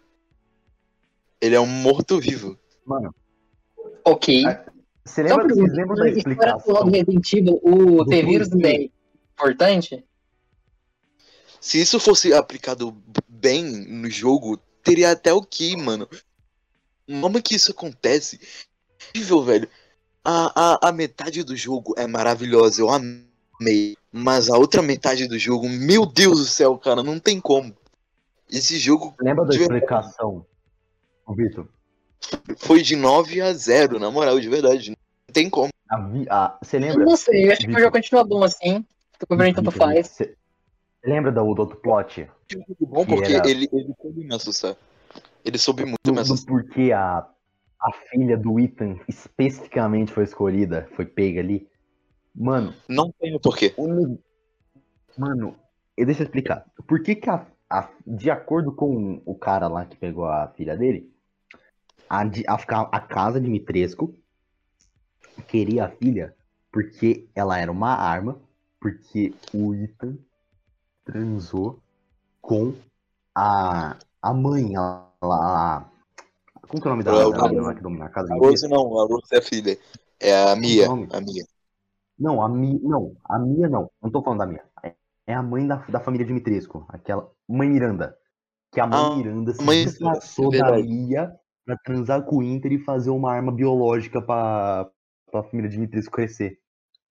Ele 1.40 1.54
é 1.54 1.60
um 1.60 1.66
morto-vivo. 1.66 2.58
Mano, 2.84 3.14
Ok. 4.06 4.44
Ah, 4.46 4.64
você 5.04 5.22
lembra, 5.22 5.46
pergunta, 5.48 5.72
lembram 5.72 5.96
da 5.96 6.08
explicação? 6.08 6.84
do 6.84 6.90
Resident 6.90 7.32
Evil, 7.32 7.60
o 7.60 8.04
do 8.04 8.06
ter 8.06 8.24
vírus 8.24 8.48
porquê? 8.48 8.62
não 8.62 8.70
é 8.70 8.90
importante? 9.34 10.04
Se 11.60 11.80
isso 11.80 11.98
fosse 11.98 12.32
aplicado 12.32 12.96
bem 13.28 13.64
no 13.64 14.08
jogo, 14.08 14.60
teria 14.86 15.10
até 15.10 15.32
o 15.32 15.42
que, 15.42 15.76
mano. 15.76 16.08
Como 17.06 17.42
que 17.42 17.56
isso 17.56 17.72
acontece? 17.72 18.40
Incrível, 19.08 19.42
velho. 19.42 19.68
A, 20.24 20.86
a, 20.86 20.88
a 20.88 20.92
metade 20.92 21.42
do 21.42 21.56
jogo 21.56 21.94
é 21.98 22.06
maravilhosa, 22.06 22.80
eu 22.80 22.88
amei. 22.88 23.96
Mas 24.12 24.48
a 24.48 24.56
outra 24.56 24.80
metade 24.80 25.26
do 25.26 25.38
jogo, 25.38 25.68
meu 25.68 26.06
Deus 26.06 26.38
do 26.38 26.44
céu, 26.46 26.78
cara, 26.78 27.02
não 27.02 27.18
tem 27.18 27.40
como. 27.40 27.76
Esse 28.50 28.78
jogo 28.78 29.14
Lembra 29.20 29.44
da 29.44 29.56
explicação? 29.56 30.46
Ô, 31.26 31.34
Vitor, 31.34 31.66
foi 32.58 32.80
de 32.80 32.94
9 32.94 33.40
a 33.40 33.52
0, 33.52 33.98
na 33.98 34.10
moral, 34.10 34.38
de 34.38 34.48
verdade. 34.48 34.90
Não 34.90 35.32
tem 35.32 35.50
como. 35.50 35.70
você 36.62 36.76
Eu 36.76 36.80
lembra? 36.80 37.04
não 37.04 37.16
sei, 37.16 37.48
eu 37.48 37.52
acho 37.52 37.62
que 37.62 37.74
o 37.74 37.78
jogo 37.78 37.92
continua 37.92 38.24
bom 38.24 38.44
assim. 38.44 38.84
Pra 39.28 39.44
mim 39.44 39.52
tanto 39.52 39.70
faz. 39.72 40.18
Lembra 41.06 41.30
do, 41.32 41.54
do 41.54 41.60
outro 41.62 41.76
plot? 41.78 42.22
É 42.22 42.56
muito 42.56 42.86
bom 42.86 43.04
Que 43.04 43.14
porque 43.14 43.32
era- 43.32 43.48
ele, 43.48 43.68
ele 43.72 43.94
soube 44.00 44.24
me 44.24 44.34
assustar. 44.34 44.76
Ele 45.44 45.58
soube 45.58 45.84
muito 45.84 45.98
Do, 46.04 46.12
me 46.12 46.20
assustar. 46.20 46.46
porquê 46.52 46.92
a, 46.92 47.18
a 47.80 47.92
filha 48.10 48.36
do 48.36 48.58
Ethan 48.58 48.98
especificamente 49.08 50.12
foi 50.12 50.24
escolhida, 50.24 50.88
foi 50.96 51.06
pega 51.06 51.40
ali. 51.40 51.68
Mano, 52.34 52.74
Não 52.88 53.10
tem 53.12 53.34
o 53.34 53.40
porquê. 53.40 53.72
o 53.76 54.18
Mano, 55.16 55.56
deixa 55.96 56.22
eu 56.22 56.24
explicar. 56.24 56.66
Por 56.86 57.02
que 57.02 57.14
que 57.14 57.30
a, 57.30 57.46
a- 57.70 57.90
de 58.06 58.30
acordo 58.30 58.72
com 58.72 59.22
o 59.24 59.34
cara 59.34 59.68
lá 59.68 59.86
que 59.86 59.96
pegou 59.96 60.26
a 60.26 60.48
filha 60.48 60.76
dele, 60.76 61.10
a, 62.10 62.22
a, 62.22 62.80
a 62.92 63.00
casa 63.00 63.40
de 63.40 63.48
Mitresco 63.48 64.14
queria 65.48 65.86
a 65.86 65.88
filha 65.90 66.34
porque 66.70 67.28
ela 67.34 67.58
era 67.58 67.72
uma 67.72 67.94
arma, 67.94 68.38
porque 68.80 69.32
o 69.54 69.74
Ethan 69.74 70.18
transou 71.06 71.78
com 72.42 72.74
a, 73.34 73.96
a 74.20 74.34
mãe, 74.34 74.76
a, 74.76 75.06
a- 75.22 75.84
como 76.68 76.82
que 76.82 76.88
é 76.88 76.90
o 76.90 76.94
nome 76.94 77.04
da, 77.04 77.12
É 77.12 77.24
menina 77.48 77.62
lá 77.62 77.74
que 77.74 77.82
domina 77.82 78.04
a 78.06 78.08
casa 78.10 78.34
A? 78.34 78.36
Rose 78.36 78.68
não, 78.68 78.98
a 79.00 79.06
Rose 79.06 79.28
é 79.32 79.38
a 79.38 79.42
filha. 79.42 79.78
É 80.20 80.50
a 80.50 80.56
Mia. 80.56 80.86
A 80.86 81.20
Mia. 81.20 81.44
Não, 82.18 82.42
a 82.42 82.48
Mia, 82.48 82.78
não, 82.82 83.16
a 83.24 83.38
Mia 83.38 83.68
não. 83.68 83.90
Não 84.02 84.10
tô 84.10 84.22
falando 84.22 84.40
da 84.40 84.46
Mia. 84.46 84.64
É- 84.82 84.94
É 85.28 85.34
a 85.34 85.42
mãe 85.42 85.66
da, 85.66 85.76
da 85.76 86.00
família 86.00 86.26
Dimitrescu, 86.26 86.84
aquela 86.88 87.28
mãe 87.48 87.68
Miranda. 87.68 88.16
Que 88.72 88.80
a 88.80 88.86
mãe 88.86 88.98
Ah, 89.00 89.16
Miranda 89.16 89.54
se 89.54 89.62
mãe- 89.62 89.84
é 89.84 90.58
da. 90.58 90.76
Mia 90.82 91.32
pra 91.64 91.76
transar 91.78 92.22
com 92.24 92.36
o 92.38 92.42
Inter 92.42 92.72
e 92.72 92.78
fazer 92.84 93.10
uma 93.10 93.32
arma 93.32 93.50
biológica 93.52 94.20
pra, 94.22 94.88
pra 95.30 95.42
família 95.44 95.68
Dimitrescu 95.70 96.12
crescer. 96.12 96.58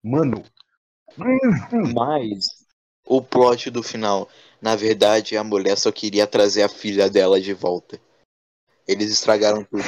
Mano, 0.03 0.41
Mas 1.93 2.64
o 3.05 3.21
plot 3.21 3.69
do 3.69 3.83
final, 3.83 4.27
na 4.61 4.75
verdade, 4.75 5.37
a 5.37 5.43
mulher 5.43 5.77
só 5.77 5.91
queria 5.91 6.25
trazer 6.25 6.63
a 6.63 6.69
filha 6.69 7.09
dela 7.09 7.39
de 7.39 7.53
volta. 7.53 7.99
Eles 8.87 9.11
estragaram 9.11 9.63
tudo. 9.63 9.83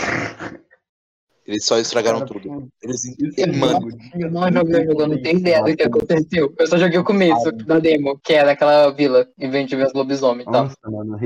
Eles 1.46 1.66
só 1.66 1.80
estragaram 1.80 2.26
tudo. 2.26 2.70
Eles, 2.84 3.06
Isso 3.06 3.40
é 3.40 3.48
mano, 3.48 3.88
Eu 4.14 4.30
não 4.30 4.52
joguei 4.52 4.82
o 4.82 4.86
jogo, 4.86 5.02
eu 5.02 5.08
não 5.08 5.22
tenho 5.22 5.40
ideia 5.40 5.64
do 5.64 5.76
que 5.76 5.84
aconteceu. 5.84 6.54
Eu 6.60 6.68
só 6.68 6.78
joguei 6.78 7.00
o 7.00 7.06
começo 7.06 7.52
da 7.52 7.80
demo, 7.80 8.20
que 8.20 8.34
é 8.34 8.44
daquela 8.44 8.92
vila, 8.92 9.28
em 9.38 9.50
vez 9.50 9.68
de 9.68 9.76
ver 9.76 9.88
os 9.88 9.94
lobisomens 9.94 10.48
e 10.48 10.52
tal. 10.52 10.66
Nossa, 10.66 10.76
mano, 10.84 11.18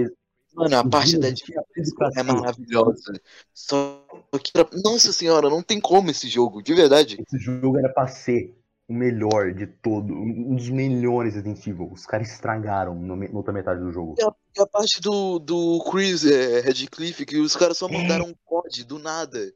mano, 0.54 0.78
a 0.78 0.88
parte 0.88 1.18
da 1.18 1.30
é 1.30 2.24
maravilhosa. 2.24 3.20
Só 3.52 4.06
que, 4.44 4.52
nossa 4.84 5.12
senhora, 5.12 5.50
não 5.50 5.64
tem 5.64 5.80
como 5.80 6.12
esse 6.12 6.28
jogo, 6.28 6.62
de 6.62 6.74
verdade. 6.74 7.18
Esse 7.20 7.40
jogo 7.40 7.80
era 7.80 7.90
pra 7.90 8.08
ser 8.08 8.56
o 8.92 8.94
melhor 8.94 9.54
de 9.54 9.66
todo, 9.66 10.14
um 10.14 10.54
dos 10.54 10.70
melhores 10.70 11.34
Resident 11.34 11.66
Evil. 11.66 11.90
Os 11.94 12.06
caras 12.06 12.30
estragaram 12.30 12.94
no 12.94 13.16
na 13.16 13.30
outra 13.32 13.54
metade 13.54 13.80
do 13.80 13.92
jogo. 13.92 14.16
E 14.20 14.62
a 14.62 14.68
parte 14.68 15.00
do, 15.00 15.40
do 15.40 15.82
Chris 15.90 16.26
é, 16.26 16.60
Redcliffe, 16.60 17.26
que 17.26 17.40
os 17.40 17.56
caras 17.56 17.78
só 17.78 17.88
mandaram 17.88 18.26
um 18.26 18.36
COD 18.44 18.84
do 18.84 19.00
nada. 19.00 19.54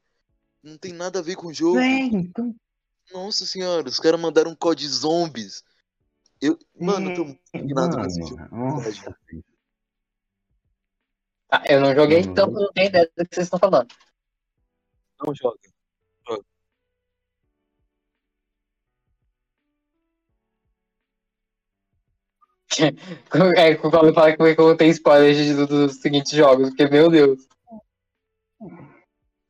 Não 0.64 0.78
tem 0.78 0.94
nada 0.94 1.20
a 1.20 1.22
ver 1.22 1.36
com 1.36 1.48
o 1.48 1.54
jogo. 1.54 1.80
É, 1.80 2.00
então. 2.00 2.56
Nossa 3.14 3.46
senhora, 3.46 3.88
os 3.88 4.00
caras 4.00 4.20
mandaram 4.20 4.52
um 4.52 4.56
COD 4.56 4.88
zombies. 4.88 5.64
Eu, 6.42 6.58
mano, 6.80 7.12
eu 7.12 7.16
tô 7.16 7.26
muito 7.26 7.42
indignado 7.54 7.98
com 7.98 8.06
esse 8.06 8.22
jogo. 8.22 8.56
Nossa. 8.56 9.18
Ah, 11.52 11.64
eu 11.68 11.82
não 11.82 11.94
joguei, 11.94 12.20
então 12.20 12.48
eu 12.48 12.54
não 12.54 12.72
tenho 12.72 12.88
ideia 12.88 13.12
do 13.18 13.28
que 13.28 13.36
vocês 13.36 13.48
estão 13.48 13.60
falando. 13.60 13.94
Não 15.24 15.36
joga. 15.36 15.60
É, 23.58 23.76
quando 23.76 24.14
fala 24.14 24.36
que 24.36 24.42
eu 24.62 24.78
tenho 24.78 24.92
spoilers 24.92 25.38
de- 25.38 25.54
do- 25.56 25.68
dos 25.68 25.96
seguintes 25.98 26.32
jogos, 26.32 26.70
porque, 26.70 26.88
meu 26.88 27.10
Deus. 27.10 27.48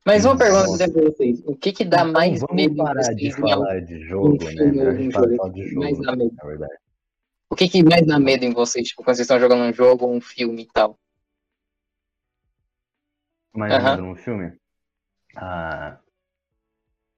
Mas 0.04 0.24
uma 0.24 0.36
pergunta 0.36 0.90
pra 0.90 1.02
vocês: 1.02 1.42
o 1.44 1.56
que 1.56 1.72
que 1.72 1.84
dá 1.84 2.00
Então, 2.02 2.12
mais 2.12 2.40
vamos 2.40 2.54
medo 2.56 2.76
parar 2.76 3.12
de 3.14 3.32
falar 3.32 3.80
de 3.80 4.00
jogo, 4.00 4.38
né? 4.44 4.64
um 4.92 5.10
jogo? 5.10 5.50
de 5.50 5.68
jogo, 5.68 5.80
Mais 5.80 5.98
dá 5.98 6.16
medo. 6.16 6.34
na 6.36 6.44
verdade. 6.44 6.74
O 7.50 7.54
que 7.56 7.68
que 7.68 7.82
mais 7.82 8.06
dá 8.06 8.18
medo 8.18 8.44
em 8.44 8.52
vocês, 8.52 8.88
tipo, 8.88 9.02
quando 9.02 9.16
vocês 9.16 9.24
estão 9.26 9.38
jogando 9.38 9.62
um 9.62 9.72
jogo 9.72 10.06
ou 10.06 10.14
um 10.14 10.20
filme 10.20 10.62
e 10.62 10.66
tal? 10.66 10.98
Mas 13.54 13.72
Aham. 13.72 13.90
ainda 13.90 14.02
no 14.02 14.16
filme? 14.16 14.52
Ah, 15.36 15.98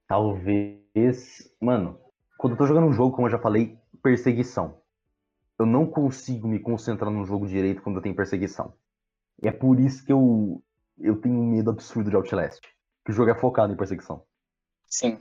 talvez. 0.07 1.51
Mano, 1.59 1.99
quando 2.37 2.53
eu 2.53 2.57
tô 2.57 2.65
jogando 2.65 2.87
um 2.87 2.93
jogo, 2.93 3.15
como 3.15 3.27
eu 3.27 3.31
já 3.31 3.39
falei, 3.39 3.77
perseguição. 4.01 4.81
Eu 5.59 5.65
não 5.65 5.85
consigo 5.85 6.47
me 6.47 6.59
concentrar 6.59 7.11
num 7.11 7.25
jogo 7.25 7.45
direito 7.47 7.81
quando 7.81 7.97
eu 7.97 8.01
tenho 8.01 8.15
perseguição. 8.15 8.73
E 9.43 9.47
é 9.47 9.51
por 9.51 9.79
isso 9.79 10.05
que 10.05 10.11
eu, 10.13 10.63
eu 10.97 11.19
tenho 11.19 11.35
um 11.35 11.45
medo 11.51 11.69
absurdo 11.69 12.09
de 12.09 12.15
Outlast. 12.15 12.61
Que 13.05 13.11
o 13.11 13.13
jogo 13.13 13.29
é 13.29 13.35
focado 13.35 13.73
em 13.73 13.77
perseguição. 13.77 14.23
Sim. 14.87 15.19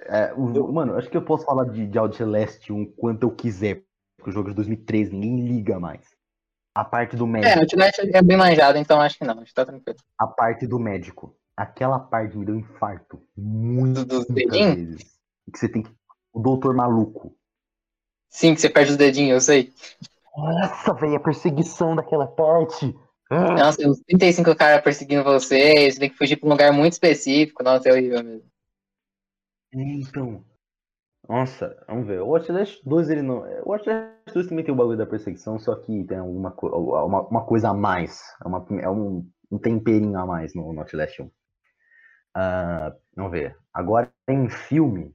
É, 0.00 0.32
o- 0.34 0.72
mano, 0.72 0.96
acho 0.96 1.10
que 1.10 1.16
eu 1.16 1.24
posso 1.24 1.44
falar 1.44 1.64
de, 1.66 1.86
de 1.86 1.98
Outlast 1.98 2.70
um 2.72 2.86
quanto 2.86 3.24
eu 3.24 3.30
quiser. 3.30 3.82
Porque 4.16 4.30
o 4.30 4.32
jogo 4.32 4.48
é 4.48 4.50
de 4.52 4.56
2013, 4.56 5.12
ninguém 5.14 5.46
liga 5.46 5.78
mais. 5.78 6.06
A 6.74 6.84
parte 6.84 7.16
do 7.16 7.26
médico. 7.26 7.52
É, 7.52 7.60
Outlast 7.60 7.98
é 7.98 8.22
bem 8.22 8.36
manjado, 8.36 8.78
então 8.78 9.00
acho 9.00 9.18
que 9.18 9.24
não, 9.24 9.34
acho 9.34 9.46
que 9.46 9.54
tá 9.54 9.66
tranquilo. 9.66 9.98
A 10.18 10.26
parte 10.26 10.66
do 10.66 10.78
médico. 10.78 11.36
Aquela 11.56 11.98
parte 11.98 12.36
me 12.38 12.46
deu 12.46 12.56
infarto. 12.56 13.20
Muitas 13.36 14.06
Do- 14.06 14.24
do 14.24 14.34
vezes. 14.34 15.02
Que 15.52 15.58
você 15.58 15.68
tem 15.68 15.82
que. 15.82 15.90
O 16.32 16.40
doutor 16.40 16.74
maluco. 16.74 17.36
Sim, 18.30 18.54
que 18.54 18.60
você 18.60 18.70
perde 18.70 18.92
os 18.92 18.96
dedinhos, 18.96 19.34
eu 19.34 19.40
sei. 19.40 19.72
Nossa, 20.36 20.94
velho, 20.94 21.16
a 21.16 21.20
perseguição 21.20 21.94
daquela 21.96 22.26
parte. 22.26 22.94
Ah, 23.30 23.54
Nossa, 23.54 23.78
tem 23.78 23.88
uns 23.90 24.00
35 24.00 24.56
caras 24.56 24.82
perseguindo 24.82 25.22
você, 25.24 25.90
você 25.90 25.98
tem 26.00 26.10
que 26.10 26.16
fugir 26.18 26.36
pra 26.36 26.48
um 26.48 26.52
lugar 26.52 26.72
muito 26.72 26.94
específico. 26.94 27.62
Nossa, 27.62 27.88
é 27.88 27.92
horrível 27.92 28.22
mesmo. 28.24 28.50
é, 29.74 29.78
então. 29.82 30.44
Nossa, 31.28 31.76
vamos 31.88 32.06
ver. 32.08 32.20
O 32.22 32.28
Watch 32.28 32.52
Dogs 32.52 32.80
2 32.84 33.10
ele 33.10 33.22
não. 33.22 33.38
O 33.64 33.70
Watch 33.70 33.84
Dogs 33.86 34.34
2 34.34 34.48
também 34.48 34.64
tem 34.64 34.74
o 34.74 34.76
bagulho 34.76 34.98
da 34.98 35.06
perseguição, 35.06 35.58
só 35.58 35.76
que 35.76 36.04
tem 36.04 36.18
alguma 36.18 36.50
co... 36.52 36.68
uma, 36.68 37.22
uma 37.28 37.46
coisa 37.46 37.70
a 37.70 37.74
mais. 37.74 38.20
É, 38.44 38.48
uma, 38.48 38.66
é 38.82 38.90
um, 38.90 39.28
um 39.50 39.58
temperinho 39.58 40.18
a 40.18 40.26
mais 40.26 40.54
no, 40.54 40.72
no 40.72 40.80
Outlast 40.80 41.20
1. 41.20 41.30
Ah, 42.34 42.94
vamos 43.16 43.32
ver. 43.32 43.56
Agora 43.72 44.12
tem 44.26 44.48
filme. 44.48 45.14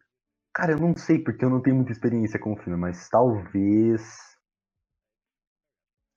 Cara, 0.55 0.71
eu 0.71 0.79
não 0.79 0.95
sei 0.95 1.19
porque 1.19 1.43
eu 1.43 1.49
não 1.49 1.61
tenho 1.61 1.75
muita 1.75 1.91
experiência 1.91 2.39
com 2.39 2.55
filme, 2.55 2.79
mas 2.79 3.09
talvez. 3.09 4.01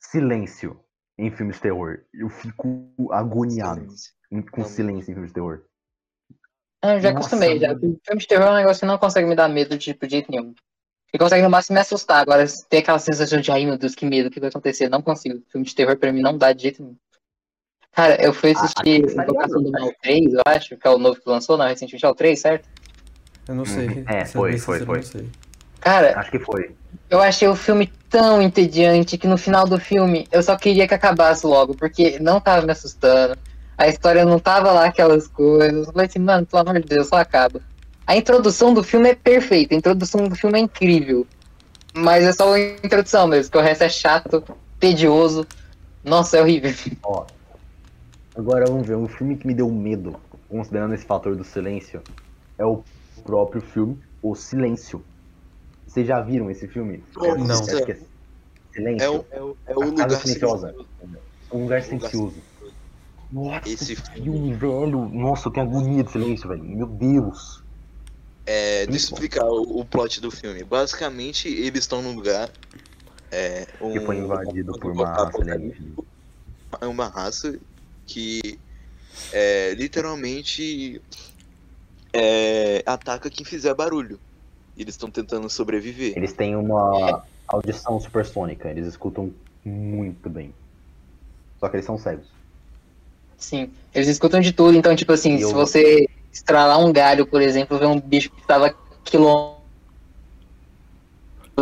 Silêncio 0.01 0.81
em 1.18 1.29
filmes 1.35 1.57
de 1.57 1.62
terror. 1.62 2.05
Eu 2.14 2.31
fico 2.31 2.88
agoniado 3.11 3.85
em- 4.31 4.40
com 4.42 4.64
silêncio 4.64 5.11
em 5.11 5.14
filmes 5.14 5.31
de 5.31 5.35
terror. 5.35 5.64
Ah, 6.81 6.94
Eu 6.94 7.01
já 7.01 7.12
Nossa, 7.12 7.27
acostumei, 7.35 7.59
já. 7.59 7.68
mano. 7.74 7.81
Filme 8.07 8.20
de 8.20 8.29
terror 8.29 8.46
é 8.46 8.51
um 8.53 8.57
negócio 8.57 8.81
que 8.81 8.87
não 8.87 8.96
consegue 8.96 9.27
me 9.27 9.35
dar 9.35 9.48
medo 9.48 9.77
tipo, 9.77 10.07
de 10.07 10.12
jeito 10.12 10.31
nenhum. 10.31 10.55
Ele 11.12 11.18
consegue 11.18 11.42
no 11.42 11.51
máximo 11.51 11.74
me 11.74 11.81
assustar. 11.81 12.20
Agora, 12.20 12.44
tem 12.68 12.79
aquela 12.79 13.01
sensação 13.01 13.40
de, 13.40 13.51
ai 13.51 13.64
meu 13.64 13.77
Deus, 13.77 13.96
que 13.96 14.07
medo, 14.07 14.29
o 14.29 14.31
que 14.31 14.38
vai 14.38 14.51
acontecer? 14.51 14.88
Não 14.88 15.03
consigo. 15.03 15.42
Filme 15.51 15.66
de 15.66 15.74
terror 15.74 15.96
pra 15.98 16.12
mim 16.12 16.20
não 16.20 16.38
dá 16.38 16.53
de 16.53 16.62
jeito 16.62 16.81
nenhum. 16.81 16.96
Cara, 17.90 18.22
eu 18.22 18.33
fui 18.33 18.51
Ah, 18.51 18.61
assistir 18.61 19.11
saiu 19.11 19.24
Invocação 19.31 19.61
do. 19.61 19.72
Mal 19.72 19.92
3, 20.01 20.33
eu 20.33 20.42
acho, 20.46 20.77
que 20.77 20.87
é 20.87 20.90
o 20.90 20.98
novo 20.98 21.20
que 21.20 21.29
lançou, 21.29 21.59
não, 21.59 21.66
recentemente 21.66 22.05
é 22.05 22.09
o 22.09 22.14
3, 22.14 22.38
certo? 22.38 22.68
Eu 23.48 23.54
não 23.54 23.64
sei. 23.64 23.88
Uhum. 23.88 24.04
É, 24.06 24.24
foi, 24.26 24.58
foi, 24.58 24.84
foi. 24.84 25.02
Cara, 25.80 26.18
Acho 26.18 26.30
que 26.30 26.38
foi. 26.38 26.74
eu 27.08 27.20
achei 27.20 27.48
o 27.48 27.56
filme 27.56 27.90
tão 28.11 28.42
entediante 28.42 29.16
que 29.16 29.26
no 29.26 29.38
final 29.38 29.66
do 29.66 29.78
filme 29.80 30.28
eu 30.30 30.42
só 30.42 30.56
queria 30.56 30.87
que 30.87 30.94
acabasse 30.94 31.46
logo, 31.46 31.74
porque 31.74 32.18
não 32.20 32.40
tava 32.40 32.66
me 32.66 32.72
assustando. 32.72 33.38
A 33.76 33.88
história 33.88 34.24
não 34.24 34.38
tava 34.38 34.72
lá 34.72 34.87
aquelas 34.87 35.28
coisas. 35.28 35.87
Eu 35.87 35.92
falei 35.92 36.06
assim, 36.06 36.18
mano, 36.18 36.44
pelo 36.44 36.62
amor 36.62 36.80
de 36.80 36.88
Deus, 36.88 37.08
só 37.08 37.16
acaba. 37.16 37.61
A 38.06 38.16
introdução 38.16 38.74
do 38.74 38.82
filme 38.82 39.11
é 39.11 39.14
perfeita, 39.14 39.74
a 39.74 39.78
introdução 39.78 40.28
do 40.28 40.34
filme 40.34 40.58
é 40.58 40.62
incrível. 40.62 41.26
Mas 41.94 42.24
é 42.24 42.32
só 42.32 42.52
a 42.52 42.61
introdução 42.61 43.26
mesmo, 43.26 43.50
porque 43.50 43.64
o 43.64 43.66
resto 43.66 43.84
é 43.84 43.88
chato, 43.88 44.44
tedioso. 44.78 45.46
Nossa, 46.04 46.38
é 46.38 46.42
horrível. 46.42 46.72
Ó. 47.02 47.24
Agora 48.37 48.66
vamos 48.66 48.87
ver, 48.87 48.96
um 48.96 49.08
filme 49.08 49.37
que 49.37 49.46
me 49.46 49.54
deu 49.54 49.68
medo, 49.70 50.16
considerando 50.48 50.94
esse 50.94 51.04
fator 51.04 51.34
do 51.34 51.44
silêncio, 51.44 52.02
é 52.56 52.64
o 52.64 52.82
próprio 53.29 53.61
filme 53.61 53.99
O 54.23 54.35
Silêncio. 54.35 55.05
Vocês 55.87 56.07
já 56.07 56.21
viram 56.21 56.51
esse 56.51 56.67
filme? 56.67 57.05
Não. 57.14 57.51
Acho 57.53 57.85
que 57.85 57.93
é 57.93 57.99
Silêncio. 58.73 59.05
É 59.05 59.11
o, 59.11 59.25
é 59.31 59.43
o, 59.43 59.57
é 59.67 59.75
o 59.77 59.81
lugar 59.81 60.11
Silenciosa. 60.11 60.75
Um 61.53 61.62
lugar 61.62 61.83
silencioso. 61.83 62.37
Nossa, 63.31 63.69
Esse 63.69 63.97
filme, 63.97 64.55
velho. 64.55 65.09
Nossa, 65.09 65.49
eu 65.49 65.53
tenho 65.53 65.67
agonia 65.67 66.03
de 66.03 66.11
silêncio, 66.11 66.49
velho. 66.49 66.62
Meu 66.64 66.87
Deus. 66.87 67.62
É, 68.47 68.87
deixa 68.87 69.11
eu 69.11 69.14
explicar 69.14 69.45
o, 69.45 69.81
o 69.81 69.85
plot 69.85 70.21
do 70.21 70.31
filme. 70.31 70.64
Basicamente, 70.64 71.49
eles 71.49 71.81
estão 71.81 72.01
num 72.03 72.14
lugar. 72.14 72.51
É, 73.31 73.67
um, 73.81 73.93
Que 73.93 74.01
foi 74.01 74.17
invadido 74.17 74.73
por 74.79 74.93
uma 74.93 75.07
raça 75.07 75.41
alienígena. 75.43 75.93
É 76.81 76.87
uma 76.87 77.09
raça 77.09 77.59
que 78.07 78.59
é, 79.33 79.75
literalmente 79.75 81.01
é, 82.12 82.83
ataca 82.87 83.31
quem 83.31 83.44
fizer 83.44 83.75
barulho. 83.75 84.21
Eles 84.77 84.94
estão 84.94 85.11
tentando 85.11 85.49
sobreviver. 85.51 86.16
Eles 86.16 86.33
têm 86.33 86.55
uma 86.57 87.23
audição 87.49 87.99
supersônica. 88.01 88.68
Eles 88.68 88.87
escutam 88.87 89.35
muito 89.64 90.31
bem. 90.31 90.55
Só 91.59 91.68
que 91.68 91.77
eles 91.77 91.87
são 91.87 91.99
cegos. 91.99 92.29
Sim, 93.37 93.73
eles 93.94 94.09
escutam 94.09 94.40
de 94.40 94.53
tudo, 94.53 94.77
então, 94.77 94.94
tipo 94.97 95.12
assim, 95.12 95.37
E 95.37 95.42
eu- 95.42 95.49
se 95.49 95.55
você 95.55 96.07
estralar 96.33 96.81
um 96.81 96.92
galho, 96.92 97.27
por 97.27 97.40
exemplo, 97.40 97.79
ver 97.79 97.87
um 97.87 98.01
bicho 98.01 98.31
que 98.31 98.47
tava 98.47 98.75
quilômetros 99.05 99.59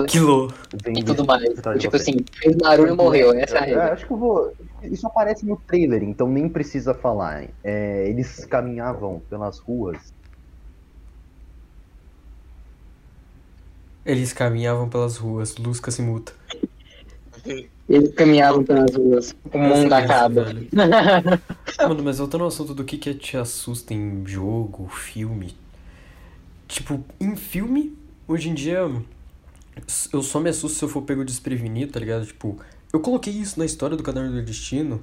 Quilô. 0.08 0.50
E 0.94 1.02
tudo 1.02 1.24
mais. 1.24 1.42
Tipo 1.78 1.96
assim, 1.96 2.16
fez 2.34 2.54
barulho 2.56 2.92
e 2.92 2.96
morreu, 2.96 3.32
essa 3.32 3.56
é 3.56 3.58
a 3.58 3.62
É, 3.62 3.66
regra. 3.66 3.92
acho 3.94 4.06
que 4.06 4.12
eu 4.12 4.18
vou. 4.18 4.52
Isso 4.82 5.06
aparece 5.06 5.46
no 5.46 5.56
trailer, 5.66 6.02
então 6.02 6.28
nem 6.28 6.48
precisa 6.48 6.92
falar. 6.92 7.48
É, 7.64 8.06
eles 8.08 8.44
caminhavam 8.44 9.20
pelas 9.20 9.58
ruas. 9.58 10.12
Eles 14.06 14.32
caminhavam 14.32 14.88
pelas 14.88 15.16
ruas, 15.16 15.56
Lusca 15.56 15.90
se 15.90 16.00
muta. 16.00 16.32
Eles 17.88 18.14
caminhavam 18.14 18.62
pelas 18.62 18.94
ruas, 18.94 19.34
o 19.52 19.58
mundo 19.58 19.92
Essa 19.92 19.98
acaba. 19.98 20.46
Mano, 21.88 22.04
mas 22.04 22.18
voltando 22.18 22.42
ao 22.42 22.48
assunto 22.48 22.72
do 22.72 22.84
que, 22.84 22.98
que 22.98 23.12
te 23.14 23.36
assusta 23.36 23.92
em 23.92 24.24
jogo, 24.24 24.88
filme. 24.88 25.56
Tipo, 26.68 27.04
em 27.20 27.34
filme, 27.34 27.98
hoje 28.28 28.48
em 28.48 28.54
dia, 28.54 28.88
eu 30.12 30.22
só 30.22 30.38
me 30.38 30.50
assusto 30.50 30.78
se 30.78 30.84
eu 30.84 30.88
for 30.88 31.02
pego 31.02 31.24
desprevenido, 31.24 31.92
tá 31.92 31.98
ligado? 31.98 32.26
Tipo, 32.26 32.60
eu 32.92 33.00
coloquei 33.00 33.32
isso 33.32 33.58
na 33.58 33.64
história 33.64 33.96
do 33.96 34.04
Caderno 34.04 34.32
do 34.32 34.42
Destino, 34.42 35.02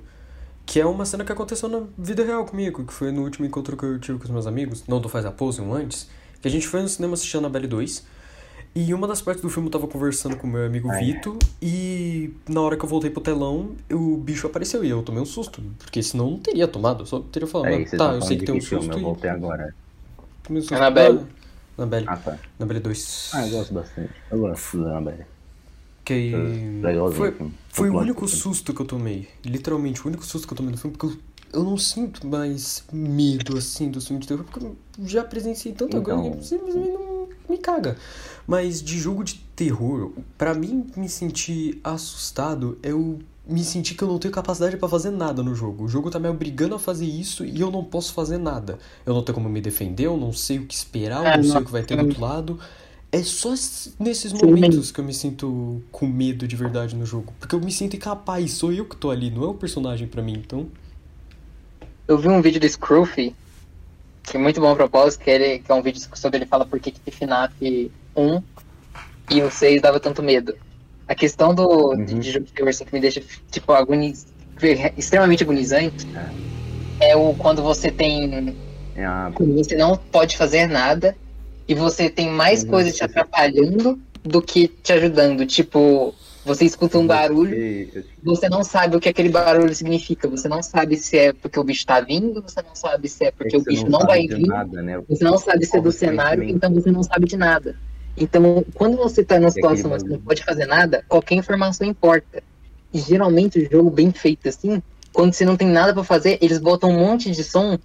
que 0.65 0.79
é 0.79 0.85
uma 0.85 1.05
cena 1.05 1.25
que 1.25 1.31
aconteceu 1.31 1.67
na 1.67 1.83
vida 1.97 2.23
real 2.23 2.45
comigo, 2.45 2.85
que 2.85 2.93
foi 2.93 3.11
no 3.11 3.23
último 3.23 3.45
encontro 3.45 3.75
que 3.75 3.83
eu 3.83 3.99
tive 3.99 4.17
com 4.17 4.23
os 4.23 4.31
meus 4.31 4.47
amigos, 4.47 4.85
não 4.87 5.01
do 5.01 5.09
Faz 5.09 5.25
a 5.25 5.31
Pose, 5.31 5.61
um 5.61 5.73
antes, 5.73 6.09
que 6.41 6.47
a 6.47 6.51
gente 6.51 6.67
foi 6.67 6.81
no 6.81 6.87
cinema 6.87 7.15
assistir 7.15 7.37
Annabelle 7.37 7.67
2, 7.67 8.12
e 8.75 8.93
uma 8.93 9.07
das 9.07 9.21
partes 9.21 9.41
do 9.43 9.49
filme 9.49 9.67
eu 9.67 9.71
tava 9.71 9.88
conversando 9.88 10.36
com 10.36 10.47
meu 10.47 10.65
amigo. 10.65 10.89
Vito, 10.97 11.38
e 11.62 12.33
na 12.49 12.62
hora 12.62 12.75
que 12.75 12.83
eu 12.83 12.89
voltei 12.89 13.09
pro 13.09 13.21
telão, 13.21 13.71
o 13.91 14.17
bicho 14.17 14.47
apareceu 14.47 14.83
e 14.83 14.89
eu 14.89 15.03
tomei 15.03 15.21
um 15.21 15.25
susto, 15.25 15.62
porque 15.77 16.01
senão 16.01 16.25
eu 16.25 16.31
não 16.31 16.39
teria 16.39 16.67
tomado, 16.67 17.03
eu 17.03 17.05
só 17.05 17.19
teria 17.19 17.47
falado, 17.47 17.67
Aí 17.69 17.83
"Ah, 17.83 17.88
vocês 17.88 17.97
tá, 17.99 18.13
eu 18.13 18.21
sei 18.21 18.38
que 18.38 18.45
tem 18.45 18.55
um 18.55 18.59
que 18.59 18.65
filme? 18.65 18.83
susto 18.86 18.97
Eu 18.97 19.01
e 19.01 19.03
voltei 19.03 19.29
agora. 19.29 19.75
tomei 20.43 20.59
um 20.59 20.63
susto. 20.63 20.75
Annabelle. 20.75 21.19
Ah, 21.19 21.81
Annabelle. 21.81 22.05
Ah, 22.09 22.17
tá. 22.17 22.39
Annabelle 22.59 22.79
2. 22.79 23.31
Ah, 23.33 23.47
eu 23.47 23.51
gosto 23.51 23.73
bastante. 23.73 24.09
Eu 24.31 24.39
gosto 24.39 24.77
da 24.83 24.89
Annabelle. 24.97 25.25
Que 26.05 26.13
aí- 26.13 26.81
Legalzinho, 26.81 27.17
Foi, 27.17 27.51
foi 27.69 27.89
o 27.89 27.97
único 27.97 28.21
twist. 28.21 28.38
susto 28.38 28.73
que 28.73 28.81
eu 28.81 28.86
tomei. 28.86 29.27
Literalmente, 29.45 30.01
o 30.03 30.07
único 30.07 30.25
susto 30.25 30.45
que 30.47 30.53
eu 30.53 30.57
tomei 30.57 30.71
no 30.71 30.77
filme, 30.77 30.97
porque 30.97 31.15
eu, 31.53 31.59
eu 31.62 31.63
não 31.63 31.77
sinto 31.77 32.27
mais 32.27 32.83
medo, 32.91 33.57
assim, 33.57 33.89
do 33.89 34.01
filme 34.01 34.19
de 34.21 34.27
terror, 34.27 34.43
porque 34.43 34.65
eu 34.65 34.75
já 35.05 35.23
presenciei 35.23 35.73
tanta 35.73 35.97
Então. 35.97 36.21
coisa 36.21 36.38
que 36.38 36.45
simplesmente 36.45 36.89
não 36.91 37.27
me 37.49 37.57
caga. 37.57 37.95
Mas 38.45 38.82
de 38.82 38.99
jogo 38.99 39.23
de 39.23 39.36
terror, 39.56 40.12
pra 40.38 40.53
mim 40.53 40.86
me 40.95 41.08
sentir 41.08 41.79
assustado, 41.84 42.77
eu 42.84 43.19
me 43.45 43.63
sentir 43.63 43.95
que 43.95 44.03
eu 44.03 44.08
não 44.08 44.17
tenho 44.17 44.34
capacidade 44.34 44.77
pra 44.77 44.88
fazer 44.88 45.12
nada 45.12 45.43
no 45.43 45.53
jogo. 45.53 45.84
O 45.84 45.88
jogo 45.88 46.10
tá 46.10 46.19
me 46.19 46.29
obrigando 46.29 46.75
a 46.75 46.79
fazer 46.79 47.06
isso 47.06 47.45
e 47.45 47.60
eu 47.60 47.69
não 47.69 47.84
posso 47.84 48.13
fazer 48.13 48.38
nada. 48.38 48.79
Eu 49.06 49.13
não 49.13 49.21
tenho 49.23 49.36
como 49.36 49.49
me 49.49 49.62
defender, 49.62 50.06
eu 50.06 50.17
não 50.17 50.32
sei 50.32 50.60
o 50.60 50.65
que 50.65 50.73
esperar, 50.73 51.23
eu 51.23 51.32
É, 51.32 51.38
não 51.38 51.43
sei 51.43 51.62
o 51.62 51.65
que 51.65 51.71
vai 51.71 51.84
ter 51.84 51.97
do 51.97 52.06
outro 52.06 52.21
lado. 52.21 52.60
É 53.12 53.21
só 53.21 53.53
nesses 53.99 54.34
momentos 54.34 54.91
que 54.91 54.99
eu 54.99 55.06
me 55.06 55.13
sinto 55.13 55.82
com 55.91 56.08
medo 56.08 56.47
de 56.47 56.56
verdade 56.56 56.95
no 56.95 57.06
jogo. 57.06 57.34
Porque 57.39 57.53
eu 57.53 57.60
me 57.60 57.71
sinto 57.71 57.95
incapaz, 57.95 58.53
sou 58.53 58.71
eu 58.71 58.86
que 58.86 58.95
tô 58.95 59.12
ali, 59.12 59.29
não 59.29 59.43
é 59.43 59.47
o 59.47 59.53
personagem 59.53 60.08
pra 60.08 60.21
mim, 60.21 60.34
então. 60.34 60.67
Eu 62.08 62.17
vi 62.17 62.27
um 62.27 62.41
vídeo 62.41 62.60
do 62.60 62.67
Scroofy, 62.67 63.36
que 64.23 64.36
é 64.36 64.39
muito 64.39 64.60
bom 64.60 64.71
a 64.71 64.75
propósito, 64.75 65.23
que, 65.23 65.29
ele, 65.29 65.60
que 65.60 65.71
é 65.71 65.75
um 65.75 65.82
vídeo 65.82 66.01
sobre 66.15 66.39
ele 66.39 66.45
fala 66.45 66.65
por 66.65 66.79
que 66.79 66.91
que 66.91 67.12
FNAF 67.12 67.91
1 68.15 68.43
e 69.32 69.41
o 69.41 69.49
6 69.52 69.82
dava 69.82 69.99
tanto 69.99 70.21
medo. 70.23 70.56
A 71.08 71.15
questão 71.15 71.54
do, 71.54 71.93
Uhum. 71.93 72.06
de 72.06 72.32
jogo 72.32 72.45
de 72.45 72.69
assim, 72.69 72.86
que 72.86 72.93
me 72.93 72.99
deixa, 73.02 73.21
tipo, 73.52 73.71
agoniz, 73.73 74.26
extremamente 74.97 75.43
agonizante 75.43 76.06
é 77.02 77.15
o 77.15 77.36
quando 77.36 77.62
você 77.62 77.91
tem 77.91 78.58
É 78.95 79.04
quando 79.34 79.54
você 79.56 79.76
não 79.76 79.97
pode 79.97 80.38
fazer 80.38 80.67
nada 80.67 81.15
e 81.67 81.73
você 81.73 82.10
tem 82.10 82.30
mais 82.30 82.63
Uhum. 82.63 82.69
coisas 82.69 82.95
te 82.95 83.04
atrapalhando 83.04 83.99
do 84.23 84.41
que 84.41 84.67
te 84.67 84.93
ajudando. 84.93 85.45
Tipo, 85.45 86.13
você 86.45 86.65
escuta 86.65 86.97
um 86.97 87.08
barulho, 87.08 87.56
você 88.23 88.47
não 88.47 88.63
sabe 88.63 88.95
o 88.95 88.99
que 88.99 89.10
aquele 89.10 89.30
barulho 89.30 89.73
significa. 89.76 90.28
Você 90.30 90.47
não 90.47 90.62
sabe 90.63 90.95
se 90.97 91.17
é 91.17 91.34
porque 91.34 91.60
o 91.60 91.63
bicho 91.63 91.86
tá 91.86 91.99
vindo, 91.99 92.41
você 92.41 92.62
não 92.62 92.76
sabe 92.76 93.10
se 93.10 93.26
é 93.26 93.32
porque 93.32 93.56
é 93.56 93.60
o 93.60 93.63
bicho 93.63 93.89
não, 93.89 93.99
sabe 93.99 94.12
vai 94.13 94.28
vir, 94.28 94.47
Nada, 94.47 94.82
né? 94.82 95.02
você 95.10 95.23
não 95.23 95.38
sabe 95.38 95.65
se 95.65 95.78
é 95.78 95.82
do 95.82 95.91
cenário, 95.91 96.43
então 96.43 96.73
você 96.73 96.91
não 96.91 97.04
sabe 97.04 97.26
de 97.28 97.36
nada. 97.38 97.76
Então, 98.15 98.63
quando 98.76 98.97
você 98.97 99.23
tá 99.23 99.39
numa 99.39 99.52
situação 99.52 99.91
aquele 99.91 99.93
onde 99.93 100.04
você 100.04 100.10
não 100.10 100.21
pode 100.21 100.43
fazer 100.43 100.65
nada, 100.65 101.03
qualquer 101.07 101.36
informação 101.36 101.88
importa. 101.88 102.43
E 102.93 102.99
geralmente 102.99 103.59
o 103.59 103.72
jogo 103.72 103.89
bem 103.89 104.11
feito 104.11 104.47
assim, 104.47 104.82
quando 105.11 105.34
você 105.34 105.43
não 105.45 105.57
tem 105.57 105.68
nada 105.68 105.93
pra 105.93 106.03
fazer, 106.03 106.38
eles 106.41 106.59
botam 106.59 106.91
um 106.91 106.99
monte 106.99 107.32
de 107.32 107.43
som 107.43 107.78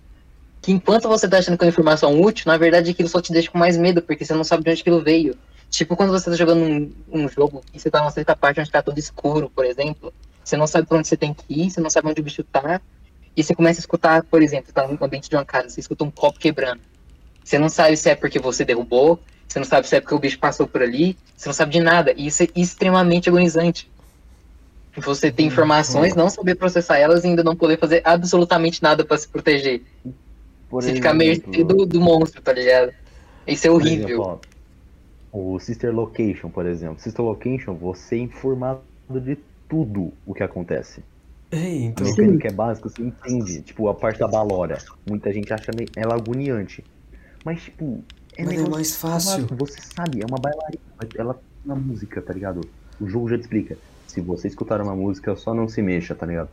que 0.61 0.73
enquanto 0.73 1.09
você 1.09 1.29
tá 1.29 1.39
achando 1.39 1.57
que 1.57 1.65
é 1.65 1.67
uma 1.67 1.71
informação 1.71 2.21
útil, 2.21 2.45
na 2.47 2.59
verdade 2.59 2.91
aquilo 2.91 3.09
só 3.09 3.21
te 3.21 3.33
deixa 3.33 3.51
com 3.51 3.59
mais 3.59 3.77
medo, 3.77 4.03
porque 4.03 4.25
você 4.25 4.35
não 4.35 4.45
sabe 4.45 4.65
de 4.65 4.71
onde 4.71 4.81
aquilo 4.81 5.03
veio. 5.03 5.37
Tipo 5.71 5.97
quando 5.97 6.11
você 6.11 6.31
tá 6.31 6.37
jogando 6.37 6.63
um, 6.63 6.93
um 7.11 7.29
jogo 7.29 7.63
e 7.73 7.79
você 7.79 7.91
tá 7.91 8.01
numa 8.01 8.11
certa 8.11 8.35
parte 8.35 8.61
onde 8.61 8.71
tá 8.71 8.83
tudo 8.83 8.99
escuro, 8.99 9.51
por 9.55 9.65
exemplo, 9.65 10.13
você 10.45 10.57
não 10.57 10.67
sabe 10.67 10.87
pra 10.87 10.99
onde 10.99 11.09
você 11.09 11.17
tem 11.17 11.33
que 11.33 11.45
ir, 11.49 11.71
você 11.71 11.81
não 11.81 11.91
sabe 11.91 12.09
onde 12.09 12.21
o 12.21 12.25
bicho 12.25 12.43
tá, 12.43 12.81
e 13.37 13.43
você 13.45 13.55
começa 13.55 13.79
a 13.79 13.83
escutar, 13.83 14.25
por 14.25 14.43
exemplo, 14.43 14.73
tá 14.73 14.87
no 14.87 14.99
ambiente 15.01 15.29
de 15.29 15.37
uma 15.37 15.45
casa, 15.45 15.69
você 15.69 15.81
escuta 15.81 16.05
um 16.05 16.11
copo 16.11 16.39
quebrando. 16.41 16.81
Você 17.45 17.59
não 17.59 17.69
sabe 17.69 17.97
se 17.97 18.11
é 18.11 18.15
porque 18.15 18.39
você 18.39 18.65
derrubou, 18.65 19.21
Você 19.49 19.59
não 19.59 19.67
sabe 19.67 19.89
se 19.89 19.97
é 19.97 20.01
porque 20.01 20.15
o 20.15 20.19
bicho 20.19 20.39
passou 20.39 20.67
por 20.69 20.83
ali, 20.83 21.17
você 21.37 21.49
não 21.49 21.55
sabe 21.55 21.73
de 21.73 21.81
nada. 21.81 22.13
E 22.17 22.27
isso 22.27 22.43
é 22.43 22.49
extremamente 22.55 23.29
agonizante. 23.29 23.91
Você 24.97 25.31
tem 25.31 25.47
informações, 25.47 26.15
não 26.15 26.29
saber 26.29 26.57
processar 26.57 26.99
elas 26.99 27.25
e 27.25 27.29
ainda 27.29 27.43
não 27.45 27.57
poder 27.57 27.79
fazer 27.79 28.03
absolutamente 28.05 28.83
nada 28.83 29.05
pra 29.05 29.17
se 29.17 29.29
proteger. 29.29 29.83
Por 30.69 30.83
você 30.83 30.95
fica 30.95 31.15
mercê 31.15 31.65
do, 31.65 31.87
do 31.87 32.01
monstro, 32.01 32.43
tá 32.43 32.53
ligado? 32.53 32.93
Isso 33.47 33.67
é 33.67 33.71
horrível. 33.71 34.07
exemplo, 34.09 34.41
ó, 35.33 35.39
o 35.55 35.59
Sister 35.59 35.95
Location, 35.95 36.51
por 36.51 36.67
exemplo. 36.67 37.01
Sister 37.01 37.25
Location, 37.25 37.75
você 37.75 38.17
é 38.17 38.19
informado 38.19 38.83
de 39.09 39.39
tudo 39.69 40.13
o 40.27 40.35
que 40.35 40.43
acontece. 40.43 41.03
É, 41.51 41.57
A 41.57 41.69
então. 41.69 42.07
mecânica 42.07 42.49
é 42.49 42.53
básica, 42.53 42.89
você 42.91 43.01
entende. 43.03 43.63
Tipo, 43.63 43.89
a 43.89 43.95
parte 43.95 44.19
da 44.19 44.29
balora. 44.29 44.79
Muita 45.09 45.33
gente 45.33 45.51
acha 45.53 45.71
meio- 45.75 45.89
ela 45.97 46.15
agoniante. 46.17 46.85
Mas, 47.45 47.63
tipo, 47.63 48.03
é 48.39 48.45
Mas 48.45 48.61
é 48.61 48.69
mais 48.69 48.95
fácil. 48.95 49.47
Você 49.57 49.81
sabe, 49.81 50.23
é 50.23 50.25
uma 50.25 50.39
bailarina. 50.39 50.81
Ela 51.17 51.41
na 51.65 51.75
música, 51.75 52.23
tá 52.23 52.33
ligado? 52.33 52.61
O 53.01 53.09
jogo 53.09 53.29
já 53.29 53.37
te 53.37 53.43
explica. 53.43 53.77
Se 54.07 54.21
você 54.21 54.47
escutar 54.47 54.81
uma 54.81 54.95
música, 54.95 55.35
só 55.35 55.53
não 55.53 55.69
se 55.69 55.83
mexa, 55.83 56.15
tá 56.15 56.25
ligado? 56.25 56.49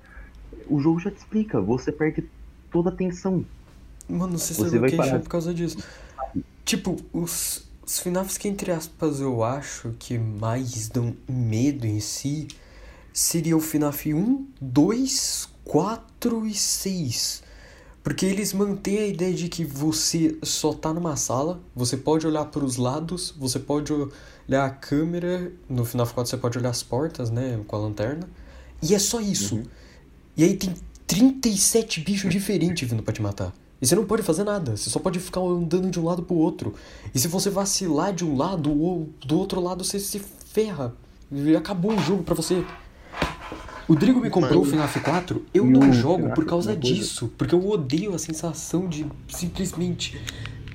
O 0.67 0.79
jogo 0.79 0.99
já 0.99 1.11
te 1.11 1.17
explica. 1.17 1.61
Você 1.61 1.91
perde 1.91 2.27
toda 2.71 2.89
a 2.89 2.93
atenção. 2.93 3.45
Mano, 4.09 4.39
Sister 4.39 4.65
Você 4.65 4.79
vai 4.79 4.89
é 4.89 5.19
por 5.19 5.29
causa 5.29 5.53
disso. 5.53 5.77
Tipo, 6.65 6.97
os, 7.13 7.69
os 7.86 7.99
FNAFs 7.99 8.39
que, 8.39 8.47
entre 8.47 8.71
aspas, 8.71 9.19
eu 9.21 9.43
acho 9.43 9.93
que 9.99 10.17
mais 10.17 10.89
dão 10.89 11.15
medo 11.29 11.86
em 11.86 11.99
si 11.99 12.47
seria 13.13 13.55
o 13.55 13.61
FNAF 13.61 14.11
1, 14.11 14.47
2, 14.59 15.49
4 15.63 16.47
e 16.47 16.53
6. 16.55 17.44
Porque 18.05 18.23
eles 18.23 18.53
mantêm 18.53 18.99
a 18.99 19.07
ideia 19.07 19.33
de 19.33 19.49
que 19.49 19.65
você 19.65 20.37
só 20.43 20.71
tá 20.71 20.93
numa 20.93 21.15
sala, 21.15 21.59
você 21.75 21.97
pode 21.97 22.27
olhar 22.27 22.45
para 22.45 22.63
os 22.63 22.77
lados, 22.77 23.33
você 23.35 23.57
pode 23.57 23.91
olhar 23.91 24.63
a 24.63 24.69
câmera, 24.69 25.51
no 25.67 25.83
FNAF 25.83 26.13
4 26.13 26.29
você 26.29 26.37
pode 26.37 26.55
olhar 26.59 26.69
as 26.69 26.83
portas, 26.83 27.31
né, 27.31 27.59
com 27.65 27.75
a 27.75 27.79
lanterna, 27.79 28.29
e 28.79 28.93
é 28.93 28.99
só 28.99 29.19
isso. 29.19 29.63
E 30.37 30.43
aí 30.43 30.55
tem 30.55 30.75
37 31.07 32.01
bichos 32.01 32.31
diferentes 32.31 32.87
vindo 32.87 33.01
pra 33.01 33.11
te 33.11 33.23
matar. 33.23 33.51
E 33.81 33.87
você 33.87 33.95
não 33.95 34.05
pode 34.05 34.21
fazer 34.21 34.43
nada, 34.43 34.77
você 34.77 34.87
só 34.87 34.99
pode 34.99 35.19
ficar 35.19 35.41
andando 35.41 35.89
de 35.89 35.99
um 35.99 36.05
lado 36.05 36.21
pro 36.21 36.35
outro. 36.35 36.75
E 37.11 37.17
se 37.17 37.27
você 37.27 37.49
vacilar 37.49 38.13
de 38.13 38.23
um 38.23 38.37
lado 38.37 38.71
ou 38.71 39.09
do 39.25 39.35
outro 39.35 39.59
lado, 39.59 39.83
você 39.83 39.99
se 39.99 40.21
ferra. 40.45 40.93
E 41.31 41.55
acabou 41.55 41.91
o 41.91 41.99
jogo 41.99 42.21
pra 42.21 42.35
você. 42.35 42.63
O 43.88 43.95
Drigo 43.95 44.19
me 44.19 44.29
comprou 44.29 44.63
o 44.63 44.65
FNAF 44.65 44.99
4, 44.99 45.45
eu 45.53 45.65
não 45.65 45.93
jogo 45.93 46.33
por 46.33 46.45
causa 46.45 46.73
coisa- 46.75 46.95
disso. 46.95 47.31
Porque 47.38 47.53
eu 47.53 47.69
odeio 47.69 48.15
a 48.15 48.19
sensação 48.19 48.88
de 48.88 49.05
simplesmente 49.27 50.19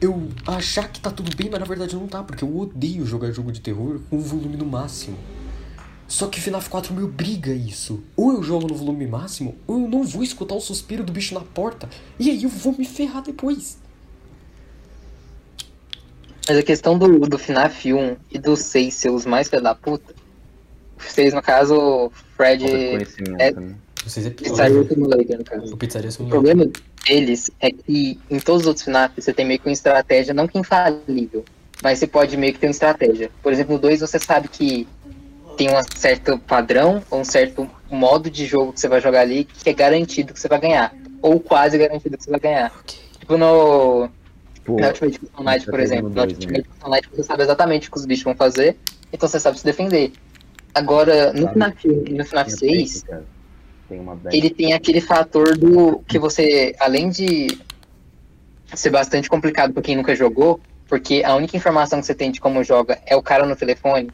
eu 0.01 0.29
achar 0.47 0.89
que 0.89 1.01
tá 1.01 1.11
tudo 1.11 1.35
bem, 1.37 1.49
mas 1.51 1.59
na 1.59 1.67
verdade 1.67 1.97
não 1.97 2.07
tá. 2.07 2.23
Porque 2.23 2.45
eu 2.45 2.57
odeio 2.57 3.05
jogar 3.05 3.33
jogo 3.33 3.51
de 3.51 3.61
terror 3.61 4.01
com 4.09 4.17
o 4.17 4.21
volume 4.21 4.57
no 4.57 4.65
máximo. 4.65 5.19
Só 6.07 6.27
que 6.27 6.41
FNAF 6.41 6.69
4 6.69 6.95
me 6.95 7.03
obriga 7.03 7.53
a 7.53 7.55
isso. 7.55 8.01
Ou 8.17 8.33
eu 8.33 8.43
jogo 8.43 8.69
no 8.69 8.75
volume 8.75 9.07
máximo, 9.07 9.57
ou 9.67 9.81
eu 9.83 9.89
não 9.89 10.03
vou 10.05 10.23
escutar 10.23 10.55
o 10.55 10.61
suspiro 10.61 11.03
do 11.05 11.13
bicho 11.13 11.35
na 11.35 11.41
porta. 11.41 11.89
E 12.19 12.31
aí 12.31 12.45
eu 12.45 12.49
vou 12.49 12.75
me 12.77 12.85
ferrar 12.85 13.23
depois. 13.23 13.79
Mas 16.49 16.59
a 16.59 16.63
questão 16.63 16.99
do, 16.99 17.21
do 17.21 17.39
FNAF 17.39 17.93
1 17.93 18.17
e 18.31 18.39
do 18.39 18.57
6 18.57 18.95
ser 18.95 19.11
os 19.11 19.25
mais 19.27 19.49
filha 19.49 19.63
da 19.63 19.75
puta. 19.75 20.20
6, 21.09 21.35
no 21.35 21.43
caso, 21.43 21.77
o 21.77 22.13
Fred. 22.37 22.65
É- 23.39 23.53
né? 23.53 23.75
Vocês 24.05 24.27
é. 24.27 24.31
Pizzaria 24.31 24.85
Simulator, 24.85 25.39
no 25.39 25.45
caso. 25.45 25.75
O 25.75 25.77
Pizzaria 25.77 26.11
O 26.19 26.27
problema 26.27 26.67
deles 27.07 27.51
é 27.61 27.71
que 27.71 28.19
em 28.31 28.39
todos 28.39 28.63
os 28.63 28.69
outros 28.69 28.85
FNAF 28.85 29.21
você 29.21 29.33
tem 29.33 29.47
meio 29.47 29.61
que 29.61 29.69
uma 29.69 29.73
estratégia, 29.73 30.33
não 30.33 30.49
que 30.49 30.59
infalível, 30.59 31.45
mas 31.83 31.99
você 31.99 32.07
pode 32.07 32.37
meio 32.37 32.53
que 32.53 32.59
ter 32.59 32.67
uma 32.67 32.73
estratégia. 32.73 33.31
Por 33.43 33.53
exemplo, 33.53 33.75
no 33.75 33.81
2 33.81 34.01
você 34.01 34.19
sabe 34.19 34.49
que 34.49 34.89
tem 35.57 35.69
um 35.69 35.83
certo 35.95 36.39
padrão, 36.39 37.03
ou 37.11 37.21
um 37.21 37.25
certo 37.25 37.69
modo 37.91 38.31
de 38.31 38.47
jogo 38.47 38.73
que 38.73 38.81
você 38.81 38.89
vai 38.89 39.01
jogar 39.01 39.21
ali 39.21 39.45
que 39.45 39.69
é 39.69 39.73
garantido 39.73 40.33
que 40.33 40.41
você 40.41 40.49
vai 40.49 40.61
ganhar. 40.61 40.95
Ou 41.21 41.39
quase 41.39 41.77
garantido 41.77 42.17
que 42.17 42.25
você 42.25 42.31
vai 42.31 42.41
ganhar. 42.41 42.73
Tipo 43.19 43.37
no, 43.37 44.09
Pô, 44.65 44.81
na 44.81 44.89
Ultimate 44.89 45.19
Custom 45.19 45.43
Night, 45.43 45.67
tá 45.67 45.71
por 45.71 45.81
exemplo. 45.81 46.09
Na 46.09 46.25
dois, 46.25 46.39
né? 46.39 46.45
Ultimate 46.45 46.69
Custom 46.69 46.89
Night 46.89 47.09
você 47.13 47.23
sabe 47.23 47.43
exatamente 47.43 47.89
o 47.89 47.93
que 47.93 47.99
os 47.99 48.07
bichos 48.07 48.25
vão 48.25 48.35
fazer, 48.35 48.77
então 49.13 49.29
você 49.29 49.39
sabe 49.39 49.59
se 49.59 49.65
defender. 49.65 50.13
Agora, 50.75 51.33
no 51.33 51.43
Sabe. 51.43 51.55
FNAF 51.55 51.89
1 51.89 52.17
no 52.17 52.25
FNAF 52.25 52.57
tem 52.57 52.83
a 52.83 52.87
6, 52.87 53.03
técnica, 53.03 53.27
Tem 53.89 54.05
ele 54.33 54.51
tem 54.51 54.73
aquele 54.73 55.01
fator 55.01 55.57
do 55.57 56.01
que 56.07 56.19
você, 56.19 56.75
além 56.79 57.11
de 57.11 57.59
ser 58.75 58.91
bastante 58.91 59.29
complicado 59.29 59.73
pra 59.73 59.83
quem 59.83 59.97
nunca 59.97 60.15
jogou, 60.15 60.61
porque 60.87 61.23
a 61.25 61.35
única 61.35 61.57
informação 61.57 62.01
que 62.01 62.07
você 62.07 62.15
tem 62.15 62.31
de 62.31 62.41
como 62.41 62.63
joga 62.63 62.99
é 63.07 63.17
o 63.17 63.23
cara 63.23 63.47
no 63.47 63.57
telefone. 63.57 64.11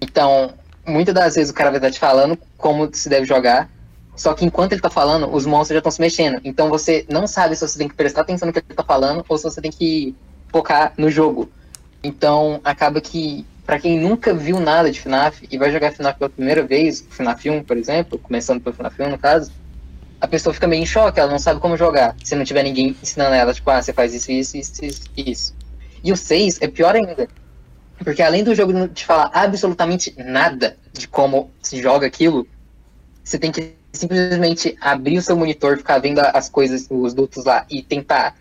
Então, 0.00 0.52
muitas 0.86 1.14
das 1.14 1.34
vezes 1.34 1.50
o 1.50 1.54
cara 1.54 1.70
vai 1.70 1.78
estar 1.78 1.90
te 1.90 1.98
falando 1.98 2.38
como 2.56 2.88
se 2.94 3.08
deve 3.08 3.26
jogar, 3.26 3.70
só 4.16 4.32
que 4.32 4.44
enquanto 4.44 4.72
ele 4.72 4.80
tá 4.80 4.90
falando, 4.90 5.32
os 5.34 5.44
monstros 5.44 5.74
já 5.74 5.78
estão 5.78 5.90
se 5.90 6.00
mexendo. 6.00 6.40
Então 6.44 6.68
você 6.68 7.04
não 7.08 7.26
sabe 7.26 7.56
se 7.56 7.66
você 7.66 7.78
tem 7.78 7.88
que 7.88 7.94
prestar 7.94 8.20
atenção 8.20 8.46
no 8.46 8.52
que 8.52 8.60
ele 8.60 8.74
tá 8.74 8.84
falando 8.84 9.24
ou 9.28 9.38
se 9.38 9.44
você 9.44 9.60
tem 9.60 9.70
que 9.70 10.14
focar 10.48 10.92
no 10.96 11.10
jogo. 11.10 11.50
Então, 12.02 12.60
acaba 12.62 13.00
que 13.00 13.44
Pra 13.64 13.78
quem 13.78 13.98
nunca 13.98 14.34
viu 14.34 14.60
nada 14.60 14.90
de 14.90 15.00
FNAF 15.00 15.46
e 15.50 15.56
vai 15.56 15.72
jogar 15.72 15.92
FNAF 15.92 16.18
pela 16.18 16.30
primeira 16.30 16.62
vez, 16.62 17.04
FNAF 17.08 17.48
1, 17.48 17.62
por 17.62 17.76
exemplo, 17.76 18.18
começando 18.18 18.60
pelo 18.60 18.76
FNAF 18.76 19.02
1 19.02 19.10
no 19.10 19.18
caso, 19.18 19.50
a 20.20 20.28
pessoa 20.28 20.52
fica 20.52 20.66
meio 20.66 20.82
em 20.82 20.86
choque, 20.86 21.18
ela 21.18 21.30
não 21.30 21.38
sabe 21.38 21.60
como 21.60 21.76
jogar. 21.76 22.14
Se 22.22 22.34
não 22.34 22.44
tiver 22.44 22.62
ninguém 22.62 22.96
ensinando 23.02 23.34
ela, 23.34 23.54
tipo, 23.54 23.70
ah, 23.70 23.82
você 23.82 23.92
faz 23.92 24.14
isso, 24.14 24.30
isso, 24.30 24.56
isso, 24.56 25.02
isso. 25.16 25.54
E 26.02 26.12
o 26.12 26.16
6 26.16 26.60
é 26.60 26.68
pior 26.68 26.94
ainda. 26.94 27.28
Porque 27.98 28.22
além 28.22 28.44
do 28.44 28.54
jogo 28.54 28.72
não 28.72 28.88
te 28.88 29.04
falar 29.04 29.30
absolutamente 29.32 30.14
nada 30.18 30.76
de 30.92 31.06
como 31.08 31.50
se 31.62 31.80
joga 31.80 32.06
aquilo, 32.06 32.46
você 33.22 33.38
tem 33.38 33.50
que 33.50 33.74
simplesmente 33.92 34.76
abrir 34.80 35.18
o 35.18 35.22
seu 35.22 35.36
monitor, 35.36 35.78
ficar 35.78 35.98
vendo 35.98 36.18
as 36.18 36.48
coisas, 36.48 36.86
os 36.90 37.14
dutos 37.14 37.44
lá 37.44 37.64
e 37.70 37.82
tentar 37.82 38.36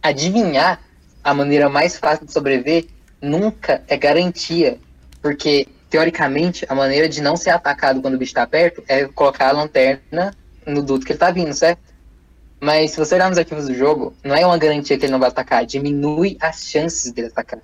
adivinhar 0.00 0.80
a 1.22 1.34
maneira 1.34 1.68
mais 1.68 1.98
fácil 1.98 2.26
de 2.26 2.32
sobreviver, 2.32 2.86
nunca 3.22 3.82
é 3.86 3.96
garantia. 3.96 4.78
Porque, 5.22 5.68
teoricamente, 5.88 6.66
a 6.68 6.74
maneira 6.74 7.08
de 7.08 7.22
não 7.22 7.36
ser 7.36 7.50
atacado 7.50 8.02
quando 8.02 8.14
o 8.14 8.18
bicho 8.18 8.34
tá 8.34 8.46
perto 8.46 8.82
é 8.88 9.04
colocar 9.04 9.48
a 9.48 9.52
lanterna 9.52 10.34
no 10.66 10.82
duto 10.82 11.06
que 11.06 11.12
ele 11.12 11.18
tá 11.18 11.30
vindo, 11.30 11.54
certo? 11.54 11.80
Mas 12.60 12.92
se 12.92 12.96
você 12.96 13.14
olhar 13.14 13.28
nos 13.28 13.38
arquivos 13.38 13.66
do 13.66 13.74
jogo, 13.74 14.14
não 14.22 14.34
é 14.34 14.46
uma 14.46 14.56
garantia 14.56 14.96
que 14.96 15.04
ele 15.04 15.12
não 15.12 15.18
vai 15.18 15.28
atacar, 15.28 15.66
diminui 15.66 16.36
as 16.40 16.64
chances 16.64 17.10
dele 17.10 17.28
atacar. 17.28 17.60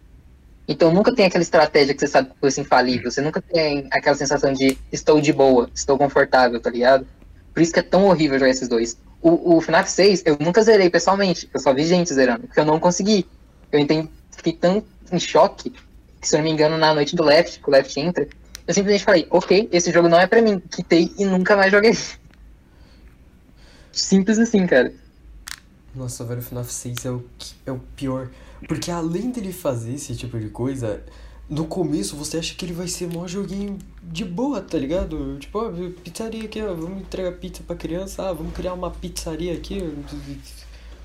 Então 0.67 0.93
nunca 0.93 1.15
tem 1.15 1.25
aquela 1.25 1.43
estratégia 1.43 1.95
que 1.95 2.01
você 2.01 2.09
sabe 2.09 2.31
que 2.31 2.41
fosse 2.41 2.61
infalível, 2.61 3.11
você 3.11 3.21
nunca 3.21 3.41
tem 3.41 3.87
aquela 3.91 4.17
sensação 4.17 4.53
de 4.53 4.77
estou 4.93 5.21
de 5.21 5.33
boa, 5.33 5.71
estou 5.73 5.97
confortável, 5.97 6.61
tá 6.61 6.69
ligado? 6.69 7.07
Por 7.55 7.63
isso 7.63 7.73
que 7.73 7.79
é 7.79 7.83
tão 7.83 8.07
horrível 8.07 8.39
jogar 8.39 8.51
esses 8.51 8.69
dois. 8.69 8.99
O, 9.23 9.57
o 9.57 9.61
FNAF 9.61 9.89
6 9.89 10.25
eu 10.27 10.37
nunca 10.39 10.63
zerei 10.63 10.91
pessoalmente, 10.91 11.49
eu 11.55 11.61
só 11.61 11.73
vi 11.73 11.85
gente 11.85 12.13
zerando, 12.13 12.49
porque 12.49 12.61
eu 12.61 12.65
não 12.65 12.81
consegui. 12.81 13.25
Eu 13.71 13.79
entendi, 13.79 14.11
fiquei 14.37 14.53
tão 14.53 14.83
em 15.13 15.21
choque 15.21 15.73
que, 16.21 16.29
se 16.29 16.35
eu 16.35 16.39
não 16.39 16.45
me 16.45 16.51
engano, 16.51 16.77
na 16.77 16.95
noite 16.95 17.15
do 17.15 17.25
Left, 17.25 17.61
que 17.61 17.69
o 17.69 17.73
Left 17.73 17.99
entra, 17.99 18.29
eu 18.67 18.75
simplesmente 18.75 19.05
falei, 19.05 19.27
ok, 19.31 19.69
esse 19.73 19.93
jogo 19.93 20.09
não 20.09 20.19
é 20.19 20.27
pra 20.27 20.43
mim, 20.43 20.61
quitei 20.61 21.13
e 21.19 21.25
nunca 21.25 21.57
mais 21.57 21.71
joguei. 21.71 21.97
Simples 23.93 24.39
assim, 24.39 24.67
cara. 24.67 24.93
Nossa, 25.95 26.25
velho, 26.25 26.41
o 26.41 26.43
FNAF 26.43 26.73
6 26.73 27.07
é 27.07 27.11
o, 27.11 27.25
é 27.67 27.73
o 27.73 27.79
pior. 27.97 28.29
Porque 28.67 28.91
além 28.91 29.31
dele 29.31 29.53
fazer 29.53 29.95
esse 29.95 30.15
tipo 30.15 30.39
de 30.39 30.49
coisa, 30.49 31.03
no 31.49 31.67
começo 31.67 32.15
você 32.15 32.39
acha 32.39 32.55
que 32.55 32.65
ele 32.65 32.75
vai 32.75 32.89
ser 32.89 33.09
mó 33.09 33.27
joguinho 33.27 33.79
de 34.03 34.25
boa, 34.25 34.61
tá 34.61 34.77
ligado? 34.79 35.39
Tipo, 35.39 35.61
ó, 35.61 35.73
pizzaria 36.03 36.45
aqui, 36.45 36.63
ó, 36.63 36.75
vamos 36.75 37.01
entregar 37.01 37.33
pizza 37.33 37.63
pra 37.67 37.75
criança, 37.75 38.29
ah, 38.29 38.33
vamos 38.33 38.53
criar 38.53 38.75
uma 38.75 38.91
pizzaria 38.91 39.55
aqui. 39.55 39.83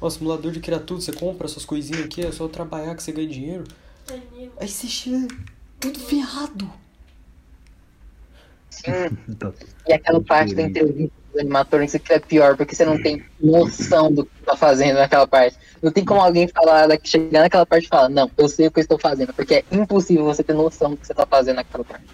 Ó, 0.02 0.10
simulador 0.10 0.52
de 0.52 0.60
criar 0.60 0.80
tudo, 0.80 1.02
você 1.02 1.14
compra 1.14 1.48
essas 1.48 1.64
coisinhas 1.64 2.06
aqui, 2.06 2.26
é 2.26 2.32
só 2.32 2.48
trabalhar 2.48 2.94
que 2.96 3.02
você 3.02 3.12
ganha 3.12 3.28
dinheiro. 3.28 3.64
Aí 4.60 4.68
você 4.68 4.88
chega 4.88 5.28
tudo 5.80 6.00
ferrado. 6.00 6.72
Sim. 8.70 9.36
Tá 9.38 9.54
E 9.88 9.94
aquela 9.94 10.22
parte 10.22 10.56
da 10.56 10.64
entrevista 10.64 11.12
dos 11.32 11.42
animatrônicos 11.42 12.02
que 12.02 12.14
é 12.14 12.20
pior, 12.20 12.58
porque 12.58 12.76
você 12.76 12.86
não 12.86 13.02
tem 13.02 13.24
noção 13.40 14.12
do 14.12 14.26
que 14.26 14.32
tá 14.46 14.56
fazendo 14.58 14.98
naquela 14.98 15.28
parte. 15.28 15.58
Não 15.82 15.92
tem 15.92 16.04
como 16.04 16.22
alguém 16.22 16.48
falar, 16.48 16.88
chegar 17.04 17.42
naquela 17.42 17.66
parte 17.66 17.86
e 17.86 17.90
falar, 17.90 18.10
não, 18.10 18.30
eu 18.38 18.48
sei 18.50 18.68
o 18.68 18.72
que 18.72 18.80
eu 18.80 18.84
estou 18.84 19.00
fazendo, 19.00 19.34
porque 19.34 19.56
é 19.56 19.66
impossível 19.72 20.26
você 20.26 20.44
ter 20.44 20.54
noção 20.54 20.92
do 20.92 20.98
que 20.98 21.08
você 21.08 21.14
tá 21.14 21.26
fazendo 21.26 21.58
naquela 21.58 21.84
parte. 21.84 22.06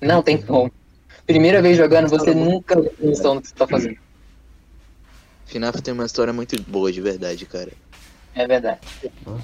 Não 0.00 0.22
tem 0.22 0.40
como. 0.40 0.70
Primeira 1.26 1.60
vez 1.60 1.76
jogando, 1.76 2.08
você 2.08 2.34
nunca 2.34 2.80
ter 2.80 3.06
noção 3.06 3.36
do 3.36 3.42
que 3.42 3.48
você 3.48 3.54
tá 3.54 3.66
fazendo. 3.66 3.98
FNAF 5.46 5.80
tem 5.80 5.94
uma 5.94 6.04
história 6.04 6.32
muito 6.32 6.60
boa, 6.62 6.92
de 6.92 7.00
verdade, 7.00 7.46
cara. 7.46 7.72
É 8.36 8.46
verdade. 8.46 8.80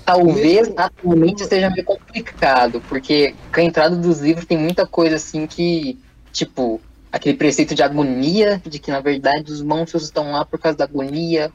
Talvez 0.05 0.71
atualmente 0.77 1.47
seja 1.47 1.71
meio 1.71 1.85
complicado, 1.85 2.83
porque 2.89 3.35
com 3.53 3.61
a 3.61 3.63
entrada 3.63 3.97
dos 3.97 4.21
livros 4.21 4.45
tem 4.45 4.59
muita 4.59 4.87
coisa 4.87 5.17
assim 5.17 5.47
que, 5.47 5.99
tipo, 6.31 6.79
aquele 7.11 7.37
preceito 7.37 7.75
de 7.75 7.83
agonia, 7.83 8.61
de 8.63 8.79
que 8.79 8.91
na 8.91 9.01
verdade 9.01 9.51
os 9.51 9.63
monstros 9.63 10.05
estão 10.05 10.33
lá 10.33 10.45
por 10.45 10.59
causa 10.59 10.77
da 10.77 10.85
agonia 10.85 11.51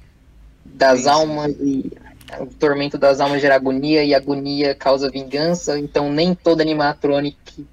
das 0.66 1.02
sim. 1.02 1.10
almas 1.10 1.52
e 1.60 1.92
o 2.40 2.48
tormento 2.48 2.98
das 2.98 3.22
almas 3.22 3.40
gera 3.40 3.56
agonia 3.56 4.04
e 4.04 4.16
agonia 4.16 4.74
causa 4.74 5.10
vingança, 5.10 5.80
então 5.80 6.12
nem 6.12 6.34
todo 6.34 6.60
animatronic 6.62 7.66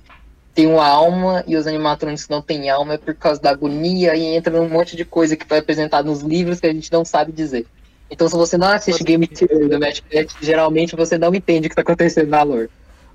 tem 0.55 0.67
uma 0.67 0.87
alma 0.87 1.43
e 1.49 1.57
os 1.57 1.67
animatronics 1.67 2.29
não 2.29 2.41
têm 2.41 2.71
alma 2.71 2.95
é 2.95 2.99
por 2.99 3.15
causa 3.15 3.41
da 3.41 3.51
agonia 3.51 4.15
e 4.15 4.25
entra 4.25 4.57
num 4.57 4.69
monte 4.69 4.95
de 4.95 5.05
coisa 5.05 5.37
que 5.37 5.47
foi 5.47 5.59
apresentado 5.59 6.05
nos 6.05 6.21
livros 6.21 6.61
que 6.61 6.67
a 6.67 6.73
gente 6.73 6.93
não 6.93 7.05
sabe 7.05 7.33
dizer. 7.33 7.67
Então 8.11 8.29
se 8.29 8.37
você 8.37 8.57
não 8.59 8.69
assiste 8.69 9.03
Game 9.05 9.27
Theory 9.27 9.69
do 9.69 9.79
Match 9.81 10.01
Pet, 10.09 10.35
geralmente 10.41 10.95
você 10.97 11.19
não 11.19 11.35
entende 11.35 11.67
o 11.67 11.71
que 11.71 11.75
está 11.75 11.83
acontecendo 11.83 12.29
na 12.29 12.43
lore. 12.43 12.71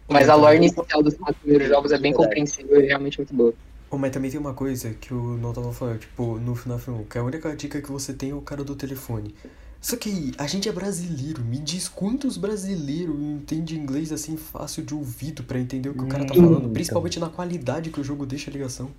Mas 0.09 0.29
a 0.29 0.35
lore 0.35 0.57
inicial 0.57 1.03
dos 1.03 1.15
quatro 1.15 1.39
primeiros 1.41 1.67
jogos 1.69 1.91
é 1.91 1.99
bem 1.99 2.13
compreensível 2.13 2.81
e 2.81 2.87
realmente 2.87 3.19
muito 3.19 3.33
boa. 3.35 3.53
Oh, 3.91 3.97
mas 3.97 4.11
também 4.11 4.29
tem 4.29 4.39
uma 4.39 4.53
coisa 4.53 4.93
que 4.93 5.13
o 5.13 5.37
não 5.37 5.51
tava 5.53 5.73
falando, 5.73 5.99
tipo, 5.99 6.39
no 6.39 6.55
FNAF 6.55 6.89
1, 6.91 7.05
que 7.05 7.17
a 7.17 7.23
única 7.23 7.55
dica 7.55 7.81
que 7.81 7.91
você 7.91 8.13
tem 8.13 8.29
é 8.31 8.35
o 8.35 8.41
cara 8.41 8.63
do 8.63 8.75
telefone. 8.75 9.35
Só 9.81 9.95
que 9.97 10.31
a 10.37 10.45
gente 10.47 10.67
é 10.69 10.71
brasileiro, 10.71 11.43
me 11.43 11.57
diz 11.59 11.87
quantos 11.87 12.37
brasileiros 12.37 13.15
entendem 13.19 13.77
inglês 13.77 14.11
assim 14.11 14.37
fácil 14.37 14.83
de 14.85 14.93
ouvido 14.93 15.43
pra 15.43 15.59
entender 15.59 15.89
o 15.89 15.95
que 15.95 16.03
o 16.03 16.07
cara 16.07 16.25
tá 16.25 16.35
Hum, 16.35 16.35
falando, 16.35 16.69
então. 16.69 16.69
principalmente 16.69 17.19
na 17.19 17.29
qualidade 17.29 17.89
que 17.91 17.99
o 18.01 18.03
jogo 18.03 18.25
deixa 18.25 18.49
a 18.51 18.53
ligação. 18.53 18.91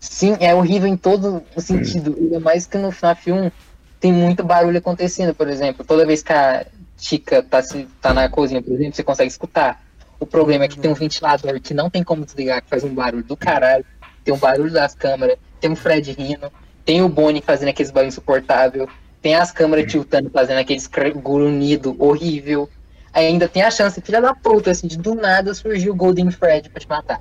Sim, 0.00 0.36
é 0.40 0.54
horrível 0.54 0.88
em 0.88 0.96
todo 0.96 1.42
o 1.54 1.60
sentido. 1.60 2.14
Ainda 2.18 2.40
mais 2.40 2.66
que 2.66 2.76
no 2.78 2.90
FNAF 2.90 3.30
1 3.32 3.50
tem 4.02 4.12
muito 4.12 4.42
barulho 4.42 4.78
acontecendo, 4.78 5.32
por 5.32 5.48
exemplo. 5.48 5.84
Toda 5.84 6.04
vez 6.04 6.24
que 6.24 6.32
a 6.32 6.66
Chica 6.98 7.40
tá, 7.40 7.62
se, 7.62 7.88
tá 8.00 8.12
na 8.12 8.28
cozinha, 8.28 8.60
por 8.60 8.72
exemplo, 8.72 8.96
você 8.96 9.04
consegue 9.04 9.30
escutar. 9.30 9.80
O 10.18 10.26
problema 10.26 10.64
é 10.64 10.68
que 10.68 10.76
tem 10.76 10.90
um 10.90 10.94
ventilador 10.94 11.60
que 11.60 11.72
não 11.72 11.88
tem 11.88 12.02
como 12.02 12.24
desligar, 12.24 12.60
que 12.62 12.68
faz 12.68 12.82
um 12.82 12.92
barulho 12.92 13.22
do 13.22 13.36
caralho. 13.36 13.84
Tem 14.24 14.34
um 14.34 14.38
barulho 14.38 14.72
das 14.72 14.96
câmeras, 14.96 15.36
tem 15.60 15.70
o 15.70 15.76
Fred 15.76 16.10
rindo, 16.12 16.52
tem 16.84 17.00
o 17.00 17.08
Bonnie 17.08 17.40
fazendo 17.40 17.68
aqueles 17.68 17.92
barulhos 17.92 18.14
insuportáveis, 18.14 18.88
tem 19.20 19.36
as 19.36 19.52
câmeras 19.52 19.90
tiltando, 19.90 20.30
fazendo 20.30 20.58
aqueles 20.58 20.88
grunhido 20.88 21.94
horrível. 21.98 22.68
Ainda 23.12 23.48
tem 23.48 23.62
a 23.62 23.70
chance, 23.70 24.00
filha 24.00 24.20
da 24.20 24.34
puta, 24.34 24.72
assim, 24.72 24.88
de 24.88 24.98
do 24.98 25.14
nada 25.14 25.54
surgir 25.54 25.90
o 25.90 25.94
Golden 25.94 26.30
Fred 26.32 26.68
pra 26.70 26.80
te 26.80 26.88
matar. 26.88 27.20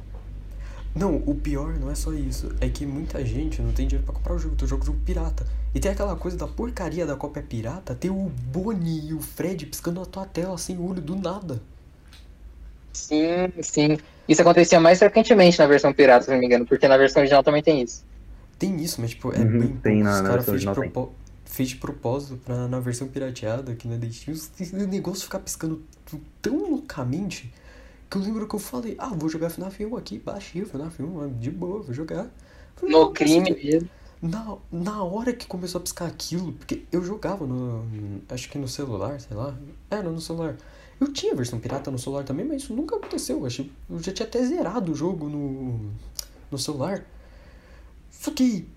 Não, 0.94 1.16
o 1.26 1.34
pior 1.36 1.80
não 1.80 1.90
é 1.90 1.96
só 1.96 2.12
isso, 2.12 2.54
é 2.60 2.68
que 2.68 2.86
muita 2.86 3.24
gente 3.26 3.62
não 3.62 3.72
tem 3.72 3.88
dinheiro 3.88 4.06
pra 4.06 4.14
comprar 4.14 4.34
o 4.36 4.40
jogo, 4.40 4.56
tu 4.56 4.68
joga 4.68 4.84
o 4.84 4.86
jogo 4.86 5.00
pirata. 5.06 5.48
E 5.74 5.80
tem 5.80 5.90
aquela 5.92 6.16
coisa 6.18 6.36
da 6.36 6.48
porcaria 6.48 7.06
da 7.06 7.16
cópia 7.16 7.42
pirata, 7.42 7.96
tem 7.96 8.12
o 8.12 8.30
Bonnie 8.52 9.08
e 9.10 9.14
o 9.14 9.22
Fred 9.22 9.66
piscando 9.66 10.02
na 10.02 10.06
tua 10.06 10.26
tela 10.26 10.58
sem 10.58 10.78
olho 10.78 11.02
do 11.02 11.16
nada. 11.16 11.62
Sim, 12.94 13.52
sim. 13.62 13.98
Isso 14.28 14.42
acontecia 14.42 14.80
mais 14.80 15.00
frequentemente 15.00 15.58
na 15.60 15.66
versão 15.66 15.94
pirata, 15.94 16.26
se 16.26 16.32
não 16.32 16.38
me 16.40 16.46
engano, 16.46 16.66
porque 16.66 16.88
na 16.88 16.98
versão 16.98 17.22
original 17.22 17.44
também 17.44 17.64
tem 17.64 17.82
isso. 17.82 18.04
Tem 18.60 18.76
isso, 18.84 19.00
mas 19.00 19.12
tipo, 19.12 19.32
é 19.34 19.40
Uhum, 19.40 19.60
bem 19.60 19.78
tem 19.78 20.04
pouco. 20.04 20.04
na- 20.04 20.22
Os 20.22 20.28
caras 20.28 20.46
fez, 20.46 20.66
propó- 20.66 21.12
fez 21.46 21.70
de 21.70 21.76
propósito 21.78 22.38
pra 22.44 22.68
na 22.68 22.80
versão 22.82 23.08
pirateada, 23.08 23.74
que 23.76 23.88
na 23.88 23.96
Destiny, 23.96 24.38
o 24.84 24.88
negócio 24.88 25.24
ficar 25.24 25.40
piscando 25.40 25.82
tão 26.42 26.70
loucamente 26.70 27.52
que 28.12 28.18
eu 28.18 28.22
lembro 28.24 28.48
que 28.48 28.56
eu 28.56 28.60
falei, 28.60 28.96
ah, 29.00 29.10
vou 29.16 29.30
jogar 29.30 29.50
FNAF 29.52 29.86
1 29.86 29.98
aqui, 29.98 30.20
baixei 30.20 30.64
o 30.64 30.68
FNAF 30.68 31.02
1, 31.04 31.40
de 31.40 31.52
boa, 31.52 31.82
vou 31.84 31.94
jogar. 31.96 32.32
Falei, 32.76 32.96
No 32.96 33.00
"Não, 33.00 33.14
crime 33.14 33.54
cacete." 33.54 33.66
mesmo. 33.66 33.90
Na, 34.22 34.58
na 34.72 35.04
hora 35.04 35.34
que 35.34 35.48
começou 35.48 35.80
a 35.80 35.84
piscar 35.84 36.08
aquilo, 36.08 36.54
porque 36.54 36.88
eu 36.92 37.04
jogava 37.04 37.48
no. 37.48 38.22
Acho 38.30 38.50
que 38.50 38.58
no 38.60 38.68
celular, 38.68 39.20
sei 39.20 39.36
lá. 39.36 39.58
Era 39.90 40.10
no 40.12 40.22
celular. 40.22 40.58
Eu 41.00 41.12
tinha 41.14 41.36
versão 41.36 41.60
pirata 41.60 41.90
no 41.92 41.98
celular 42.00 42.24
também, 42.24 42.46
mas 42.46 42.64
isso 42.64 42.74
nunca 42.76 42.96
aconteceu. 42.98 43.40
Eu, 43.40 43.46
achei, 43.48 43.72
eu 43.90 44.00
já 44.04 44.12
tinha 44.14 44.28
até 44.28 44.44
zerado 44.46 44.92
o 44.92 44.96
jogo 44.96 45.28
no, 45.30 45.92
no 46.52 46.58
celular. 46.60 47.04
Só 48.12 48.32
que 48.32 48.68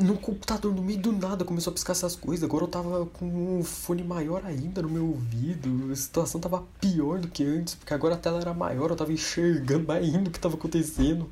no 0.00 0.16
computador, 0.16 0.74
no 0.74 0.82
meio 0.82 0.98
do 0.98 1.12
nada, 1.12 1.44
começou 1.44 1.70
a 1.70 1.74
piscar 1.74 1.92
essas 1.92 2.16
coisas. 2.16 2.42
Agora 2.42 2.64
eu 2.64 2.68
tava 2.68 3.06
com 3.06 3.26
um 3.26 3.62
fone 3.62 4.02
maior 4.02 4.42
ainda 4.44 4.82
no 4.82 4.88
meu 4.88 5.06
ouvido. 5.06 5.92
A 5.92 5.96
situação 5.96 6.40
tava 6.40 6.64
pior 6.80 7.18
do 7.18 7.28
que 7.28 7.44
antes, 7.44 7.74
porque 7.74 7.92
agora 7.92 8.14
a 8.14 8.18
tela 8.18 8.40
era 8.40 8.54
maior, 8.54 8.90
eu 8.90 8.96
tava 8.96 9.12
enxergando 9.12 9.86
mais 9.86 10.04
ainda 10.04 10.28
o 10.28 10.32
que 10.32 10.40
tava 10.40 10.54
acontecendo. 10.54 11.28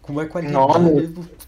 Com 0.00 0.12
mais 0.12 0.30
qualidade. 0.30 0.54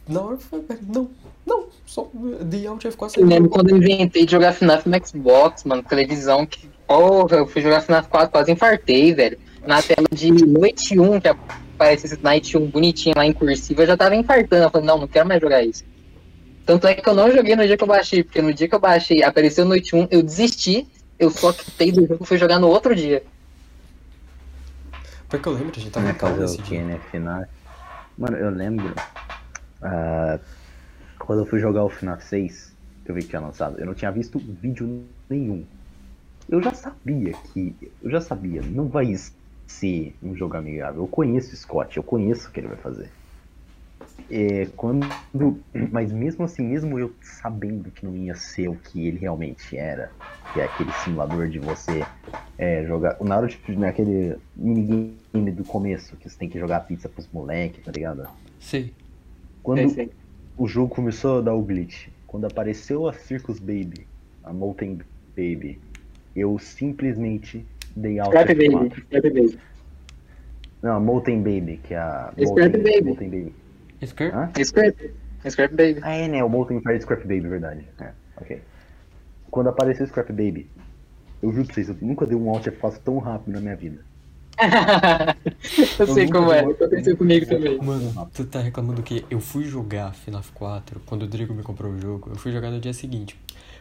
Na 0.07 0.21
hora 0.21 0.35
eu 0.35 0.39
falei, 0.39 0.67
não, 0.83 1.11
não, 1.47 1.67
só 1.87 2.09
dei 2.43 2.67
Alt 2.67 2.85
F4 2.85 3.19
Eu 3.19 3.27
lembro 3.27 3.49
quando 3.49 3.71
eu 3.71 3.77
inventei 3.77 4.27
de 4.27 4.33
jogar 4.33 4.53
FNAF 4.53 4.89
no 4.89 5.07
Xbox, 5.07 5.65
mano, 5.65 5.83
televisão, 5.83 6.45
que 6.45 6.69
porra, 6.87 7.39
eu 7.39 7.47
fui 7.47 7.63
jogar 7.63 7.81
FNAF 7.81 8.09
4, 8.09 8.31
quase 8.31 8.53
infartei, 8.53 9.15
velho. 9.15 9.39
Na 9.67 9.81
tela 9.81 10.09
de 10.13 10.31
Noite 10.45 10.99
1, 10.99 11.21
que 11.21 11.29
aparece 11.29 12.07
esse 12.07 12.19
Night 12.23 12.57
1 12.57 12.67
bonitinho 12.67 13.15
lá 13.17 13.25
em 13.25 13.33
cursiva, 13.33 13.83
eu 13.83 13.87
já 13.87 13.97
tava 13.97 14.17
infartando. 14.17 14.65
Eu 14.65 14.71
falei, 14.71 14.87
não, 14.87 14.99
não 14.99 15.09
quero 15.09 15.27
mais 15.27 15.41
jogar 15.41 15.63
isso. 15.63 15.85
Tanto 16.65 16.87
é 16.87 16.95
que 16.95 17.09
eu 17.09 17.15
não 17.15 17.31
joguei 17.31 17.57
no 17.57 17.67
dia 17.67 17.77
que 17.77 17.83
eu 17.83 17.89
baixei, 17.89 18.23
porque 18.23 18.41
no 18.41 18.55
dia 18.55 18.69
que 18.69 18.75
eu 18.75 18.81
baixei, 18.81 19.23
apareceu 19.23 19.65
Noite 19.65 19.97
1, 19.97 20.09
eu 20.11 20.23
desisti, 20.23 20.87
eu 21.19 21.31
só 21.31 21.53
quitei 21.53 21.91
do 21.91 22.07
jogo 22.07 22.23
e 22.23 22.27
fui 22.27 22.39
jogar 22.39 22.59
no 22.59 22.69
outro 22.69 22.95
dia. 22.95 23.23
Porque 25.29 25.49
eu 25.49 25.53
lembro, 25.53 25.73
a 25.75 25.81
gente 25.81 25.91
tava 25.91 26.13
casa 26.13 26.35
fazer 26.35 26.43
nesse 26.43 26.61
o 26.61 26.63
que, 26.63 26.71
dia. 26.71 26.85
né? 26.85 27.01
FNAF. 27.11 27.49
Mano, 28.19 28.37
eu 28.37 28.51
lembro. 28.51 28.95
ah, 29.81 30.39
quando 31.19 31.41
eu 31.41 31.47
fui 31.47 31.59
jogar 31.59 31.85
o 31.85 31.89
FNAF 31.89 32.25
6, 32.25 32.73
que 33.05 33.11
eu 33.11 33.15
vi 33.15 33.23
que 33.23 33.29
tinha 33.29 33.41
lançado, 33.41 33.79
eu 33.81 33.87
não 33.87 33.95
tinha 33.95 34.13
visto 34.13 34.39
vídeo 34.39 35.05
nenhum. 35.29 35.65
Eu 36.49 36.63
já 36.63 36.75
sabia 36.75 37.33
que. 37.53 37.75
Eu 38.03 38.11
já 38.11 38.21
sabia, 38.21 38.61
não 38.63 38.89
vai 38.89 39.17
ser 39.67 40.15
um 40.23 40.37
jogo 40.37 40.57
amigável. 40.57 41.03
Eu 41.03 41.09
conheço 41.09 41.55
o 41.55 41.57
Scott, 41.57 41.97
eu 41.97 42.03
conheço 42.03 42.49
o 42.49 42.53
que 42.53 42.61
ele 42.61 42.69
vai 42.69 42.77
fazer. 42.77 43.11
É, 44.31 44.67
quando, 44.77 45.07
mas 45.91 46.13
mesmo 46.13 46.45
assim, 46.45 46.63
mesmo 46.63 46.99
eu 46.99 47.13
sabendo 47.21 47.91
que 47.91 48.05
não 48.05 48.15
ia 48.17 48.35
ser 48.35 48.69
o 48.69 48.77
que 48.77 49.07
ele 49.07 49.19
realmente 49.19 49.77
era, 49.77 50.11
que 50.53 50.61
é 50.61 50.65
aquele 50.65 50.93
simulador 51.05 51.49
de 51.49 51.59
você 51.59 52.05
é, 52.59 52.85
jogar. 52.87 53.17
O 53.21 53.25
Naruto, 53.25 53.55
tipo, 53.55 53.73
naquele 53.79 54.37
minigame 54.57 55.51
do 55.53 55.65
começo, 55.65 56.17
que 56.17 56.29
você 56.29 56.39
tem 56.39 56.49
que 56.49 56.59
jogar 56.59 56.81
pizza 56.81 57.09
pros 57.09 57.29
moleques, 57.33 57.85
tá 57.85 57.93
ligado? 57.93 58.29
Sei. 58.61 58.93
Quando 59.63 59.79
É 59.79 60.03
aí. 60.03 60.11
o 60.57 60.67
jogo 60.67 60.95
começou 60.95 61.39
a 61.39 61.41
dar 61.41 61.55
o 61.55 61.63
glitch, 61.63 62.09
quando 62.27 62.47
apareceu 62.47 63.09
a 63.09 63.13
Circus 63.13 63.59
Baby, 63.59 64.07
a 64.43 64.53
Molten 64.53 64.99
Baby, 65.37 65.79
eu 66.35 66.59
simplesmente 66.59 67.65
dei 67.95 68.19
alt 68.19 68.31
Scrap 68.31 68.49
F4. 68.49 68.71
Baby, 68.71 69.01
Scrap 69.07 69.23
Baby. 69.23 69.59
Não, 70.83 70.97
a 70.97 71.01
Molten 71.01 71.39
Baby, 71.43 71.81
que 71.83 71.95
é 71.95 71.99
a. 71.99 72.33
Molten 72.37 72.71
Baby. 72.71 73.03
Molten 73.05 73.31
Baby. 73.31 73.55
Scrap? 74.07 74.35
Hã? 74.35 74.65
Scrap, 74.65 75.15
Scrap 75.49 75.71
Baby. 75.71 76.01
Ah, 76.03 76.13
é, 76.13 76.29
né? 76.29 76.43
O 76.45 76.49
Molten 76.49 76.81
Fire 76.81 77.01
Scrap 77.01 77.23
Baby, 77.23 77.49
verdade. 77.49 77.87
É, 78.01 78.11
ok. 78.37 78.63
Quando 79.51 79.69
apareceu 79.69 80.05
o 80.05 80.09
Scrap 80.09 80.29
Baby, 80.31 80.69
eu 81.43 81.53
juro 81.53 81.67
pra 81.67 81.75
vocês, 81.75 81.89
eu 81.89 81.97
nunca 82.01 82.27
dei 82.27 82.37
um 82.37 82.49
alt 82.49 82.67
F4 82.67 82.99
tão 83.05 83.19
rápido 83.19 83.53
na 83.53 83.61
minha 83.61 83.77
vida. 83.77 84.05
eu 85.99 86.07
sei 86.07 86.27
nunca 86.27 86.39
como 86.39 86.53
é, 86.53 86.61
aconteceu 86.61 87.17
comigo 87.17 87.47
também. 87.47 87.79
Mano, 87.79 88.31
tu 88.33 88.45
tá 88.45 88.61
reclamando 88.61 89.03
que 89.03 89.25
eu 89.31 89.41
fui 89.41 89.65
jogar 89.65 90.15
FNAF 90.15 90.53
4 90.53 91.01
quando 91.07 91.23
o 91.23 91.27
Drigo 91.27 91.55
me 91.55 91.63
comprou 91.63 91.93
o 91.93 92.01
jogo. 92.01 92.31
Eu 92.31 92.37
fui 92.37 92.53
jogar 92.53 92.71
no 92.71 92.81
dia 92.81 92.93
seguinte. 92.93 93.37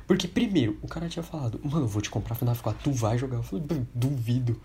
Porque, 0.08 0.28
primeiro, 0.28 0.78
o 0.82 0.88
cara 0.88 1.08
tinha 1.08 1.24
falado, 1.24 1.60
mano, 1.64 1.86
eu 1.86 1.88
vou 1.88 2.02
te 2.02 2.10
comprar 2.10 2.36
FNAF 2.36 2.62
4, 2.64 2.82
tu 2.84 2.92
vai 2.92 3.18
jogar. 3.18 3.38
Eu 3.38 3.44
falei, 3.44 3.64
"Bem, 3.66 3.88
duvido. 3.94 4.60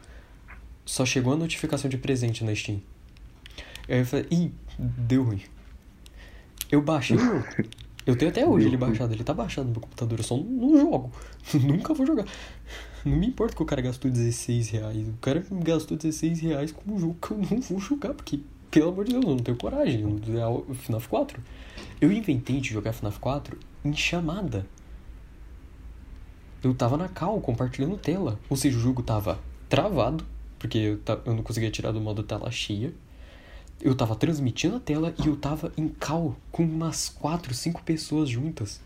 Só 0.85 1.05
chegou 1.05 1.33
a 1.33 1.37
notificação 1.37 1.91
de 1.91 1.99
presente 1.99 2.45
na 2.45 2.55
Steam. 2.55 2.81
Aí 3.89 3.99
eu 3.99 4.07
falei, 4.07 4.27
ih, 4.31 4.53
deu 4.79 5.25
ruim. 5.25 5.43
Eu 6.71 6.83
baixei 6.83 7.17
o. 7.17 7.45
Eu 8.07 8.17
tenho 8.17 8.31
até 8.31 8.47
hoje 8.47 8.69
ele 8.69 8.77
baixado, 8.77 9.13
ele 9.13 9.25
tá 9.25 9.35
baixado 9.35 9.67
no 9.67 9.73
meu 9.73 9.81
computador, 9.81 10.21
eu 10.21 10.25
só 10.25 10.37
não 10.37 10.79
jogo. 10.79 11.11
Nunca 11.61 11.93
vou 11.93 12.07
jogar. 12.07 12.25
Não 13.05 13.17
me 13.17 13.27
importa 13.27 13.57
que 13.57 13.63
o 13.63 13.67
cara 13.67 13.83
gastou 13.83 14.09
16 14.09 14.69
reais. 14.71 15.09
O 15.09 15.15
cara 15.21 15.45
gastou 15.51 15.97
16 15.97 16.41
reais 16.41 16.71
com 16.71 16.93
um 16.93 16.99
jogo 17.01 17.17
que 17.21 17.33
eu 17.33 17.39
não 17.39 17.61
vou 17.61 17.81
jogar, 17.81 18.15
porque, 18.15 18.41
pelo 18.71 18.91
amor 18.91 19.05
de 19.05 19.13
Deus, 19.13 19.25
eu 19.25 19.31
não 19.31 19.39
tenho 19.39 19.57
coragem. 19.57 20.05
O 20.05 20.75
FNAF 20.75 21.09
4. 21.09 21.43
Eu 22.01 22.13
inventei 22.13 22.61
de 22.61 22.71
jogar 22.71 22.93
FNAF 22.93 23.19
4 23.19 23.59
em 23.85 23.93
chamada. 23.93 24.65
Eu 26.63 26.75
tava 26.75 26.97
na 26.97 27.09
cal, 27.09 27.41
compartilhando 27.41 27.97
tela. 27.97 28.39
Ou 28.49 28.57
seja, 28.57 28.77
o 28.77 28.81
jogo 28.81 29.03
tava 29.03 29.41
travado, 29.69 30.25
porque 30.61 30.79
eu, 30.79 31.01
eu 31.25 31.35
não 31.35 31.43
conseguia 31.43 31.73
tirar 31.73 31.91
do 31.91 32.01
modo 32.01 32.23
tela 32.23 32.51
cheia. 32.53 32.93
Eu 33.81 33.95
tava 33.95 34.17
transmitindo 34.17 34.77
a 34.77 34.81
tela 34.81 35.15
e 35.23 35.27
eu 35.29 35.37
tava 35.37 35.73
em 35.77 35.89
cal 35.89 36.35
com 36.51 36.65
umas 36.65 37.09
4, 37.09 37.53
5 37.55 37.83
pessoas 37.83 38.29
juntas. 38.29 38.81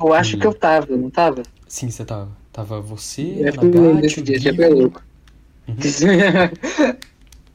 Eu 0.00 0.12
acho 0.12 0.38
que 0.38 0.46
eu 0.46 0.54
tava, 0.54 0.96
não 0.96 1.10
tava? 1.10 1.42
Sim, 1.66 1.90
você 1.90 2.04
tava. 2.04 2.30
Tava 2.52 2.80
você, 2.80 3.22
Eu 3.22 3.94
desse 4.00 4.20
o 4.20 4.22
dia, 4.22 4.52
bem 4.52 4.72
louco. 4.72 5.02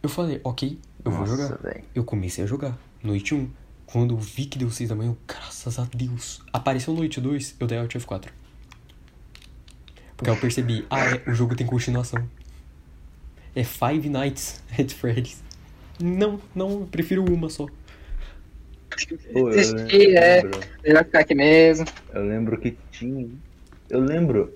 Eu 0.01 0.09
falei, 0.09 0.39
ok, 0.43 0.77
eu 1.03 1.11
vou 1.11 1.21
Nossa, 1.21 1.35
jogar. 1.43 1.57
velho. 1.57 1.83
Eu 1.95 2.03
comecei 2.03 2.43
a 2.43 2.47
jogar. 2.47 2.77
Noite 3.01 3.33
1. 3.33 3.49
Quando 3.85 4.13
eu 4.13 4.17
vi 4.17 4.45
que 4.45 4.57
deu 4.57 4.69
6 4.69 4.89
da 4.89 4.95
manhã, 4.95 5.11
eu, 5.11 5.17
graças 5.27 5.79
a 5.79 5.87
Deus. 5.93 6.41
Apareceu 6.51 6.93
noite 6.93 7.21
2, 7.21 7.55
eu 7.59 7.67
dei 7.67 7.77
Alt 7.77 7.93
F4. 7.95 8.27
Porque 10.15 10.29
aí 10.29 10.35
eu 10.35 10.39
percebi, 10.39 10.85
ah, 10.89 11.05
é, 11.05 11.23
o 11.29 11.33
jogo 11.33 11.55
tem 11.55 11.65
continuação. 11.65 12.27
É 13.55 13.63
Five 13.63 14.09
Nights 14.09 14.61
at 14.77 14.91
Freddy's. 14.91 15.43
Não, 16.01 16.39
não, 16.55 16.71
eu 16.81 16.87
prefiro 16.91 17.23
uma 17.31 17.49
só. 17.49 17.65
Pô, 19.33 19.49
eu 19.49 19.55
Desisti, 19.55 20.15
é. 20.15 20.43
Melhor 20.83 21.03
ficar 21.05 21.19
aqui 21.19 21.33
mesmo. 21.35 21.85
eu 22.13 22.23
lembro 22.25 22.57
que 22.59 22.77
tinha. 22.91 23.27
Eu 23.89 23.99
lembro. 23.99 24.53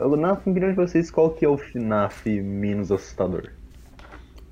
Eu- 0.00 0.16
Na 0.16 0.32
opinião 0.32 0.70
de 0.70 0.76
vocês, 0.76 1.10
qual 1.10 1.30
que 1.30 1.44
é 1.44 1.48
o 1.48 1.56
FNAF 1.56 2.28
menos 2.28 2.90
assustador? 2.90 3.50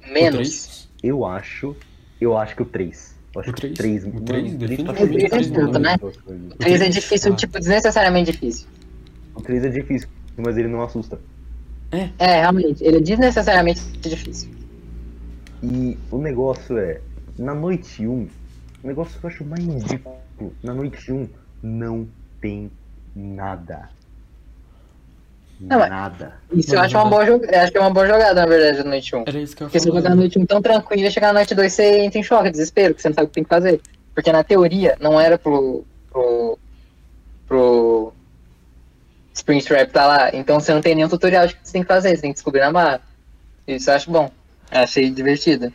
O 0.08 0.12
Menos. 0.12 0.88
Eu 1.02 1.24
acho. 1.26 1.76
Eu 2.20 2.36
acho 2.36 2.54
que 2.56 2.62
o 2.62 2.66
3. 2.66 3.14
Eu 3.34 3.40
acho 3.40 3.50
O 3.50 3.54
que 3.54 3.68
três? 3.70 4.04
o 4.04 4.10
3. 4.10 4.16
O 4.16 4.20
três, 4.24 4.54
definitivamente 4.54 5.24
o 5.24 5.28
três 5.28 5.50
é 5.50 5.54
tanto, 5.54 5.78
né? 5.78 5.96
O 6.02 6.56
Três 6.56 6.80
é 6.80 6.88
difícil, 6.88 7.32
Ah. 7.32 7.36
tipo, 7.36 7.58
desnecessariamente 7.58 8.32
difícil. 8.32 8.66
3 9.44 9.64
é 9.64 9.68
difícil, 9.68 10.08
mas 10.36 10.56
ele 10.58 10.68
não 10.68 10.82
assusta. 10.82 11.18
É, 11.92 12.10
realmente, 12.40 12.82
ele 12.84 12.98
é 12.98 13.00
desnecessariamente 13.00 13.80
difícil. 14.00 14.50
E 15.62 15.98
o 16.10 16.18
negócio 16.18 16.78
é, 16.78 17.00
na 17.38 17.54
noite 17.54 18.06
1, 18.06 18.10
o 18.12 18.86
negócio 18.86 19.18
que 19.18 19.26
eu 19.26 19.30
acho 19.30 19.44
mais 19.44 19.64
ridículo, 19.64 20.20
na 20.62 20.74
noite 20.74 21.12
1 21.12 21.28
não 21.62 22.08
tem 22.40 22.70
nada. 23.14 23.90
Não, 25.60 25.78
mas- 25.78 25.90
nada. 25.90 26.34
Isso 26.50 26.74
eu 26.74 26.80
acho 26.80 26.96
uma 26.96 27.04
boa 27.04 27.26
jogada. 27.26 27.62
Acho 27.62 27.72
que 27.72 27.78
é 27.78 27.80
uma 27.80 27.90
boa 27.90 28.06
jogada, 28.06 28.40
na 28.40 28.46
verdade, 28.46 28.78
na 28.78 28.90
noite 28.90 29.14
1. 29.14 29.24
Era 29.26 29.38
isso 29.38 29.54
que 29.54 29.62
eu 29.62 29.66
Porque 29.66 29.78
se 29.78 29.84
você 29.84 29.94
jogar 29.94 30.08
na 30.10 30.16
noite 30.16 30.38
1 30.38 30.46
tão 30.46 30.62
tranquilo 30.62 31.06
e 31.06 31.10
chegar 31.10 31.28
na 31.28 31.40
noite 31.40 31.54
2, 31.54 31.72
você 31.72 32.00
entra 32.00 32.18
em 32.18 32.22
choque, 32.22 32.50
desespero, 32.50 32.94
que 32.94 33.02
você 33.02 33.08
não 33.08 33.14
sabe 33.14 33.26
o 33.26 33.28
que 33.28 33.34
tem 33.34 33.44
que 33.44 33.50
fazer. 33.50 33.80
Porque 34.14 34.32
na 34.32 34.42
teoria 34.42 34.96
não 34.98 35.20
era 35.20 35.38
pro. 35.38 35.84
pro. 36.10 36.58
pro. 37.46 38.12
Springtrap 39.34 39.90
tá 39.92 40.06
lá. 40.06 40.30
Então 40.34 40.58
você 40.58 40.72
não 40.72 40.80
tem 40.80 40.94
nenhum 40.94 41.08
tutorial 41.08 41.46
de 41.46 41.54
que 41.54 41.60
você 41.62 41.72
tem 41.72 41.82
que 41.82 41.88
fazer, 41.88 42.16
você 42.16 42.22
tem 42.22 42.30
que 42.30 42.36
descobrir 42.36 42.60
na 42.60 42.72
barra. 42.72 43.00
Isso 43.68 43.90
eu 43.90 43.94
acho 43.94 44.10
bom. 44.10 44.30
Eu 44.72 44.80
achei 44.80 45.10
divertido. 45.10 45.72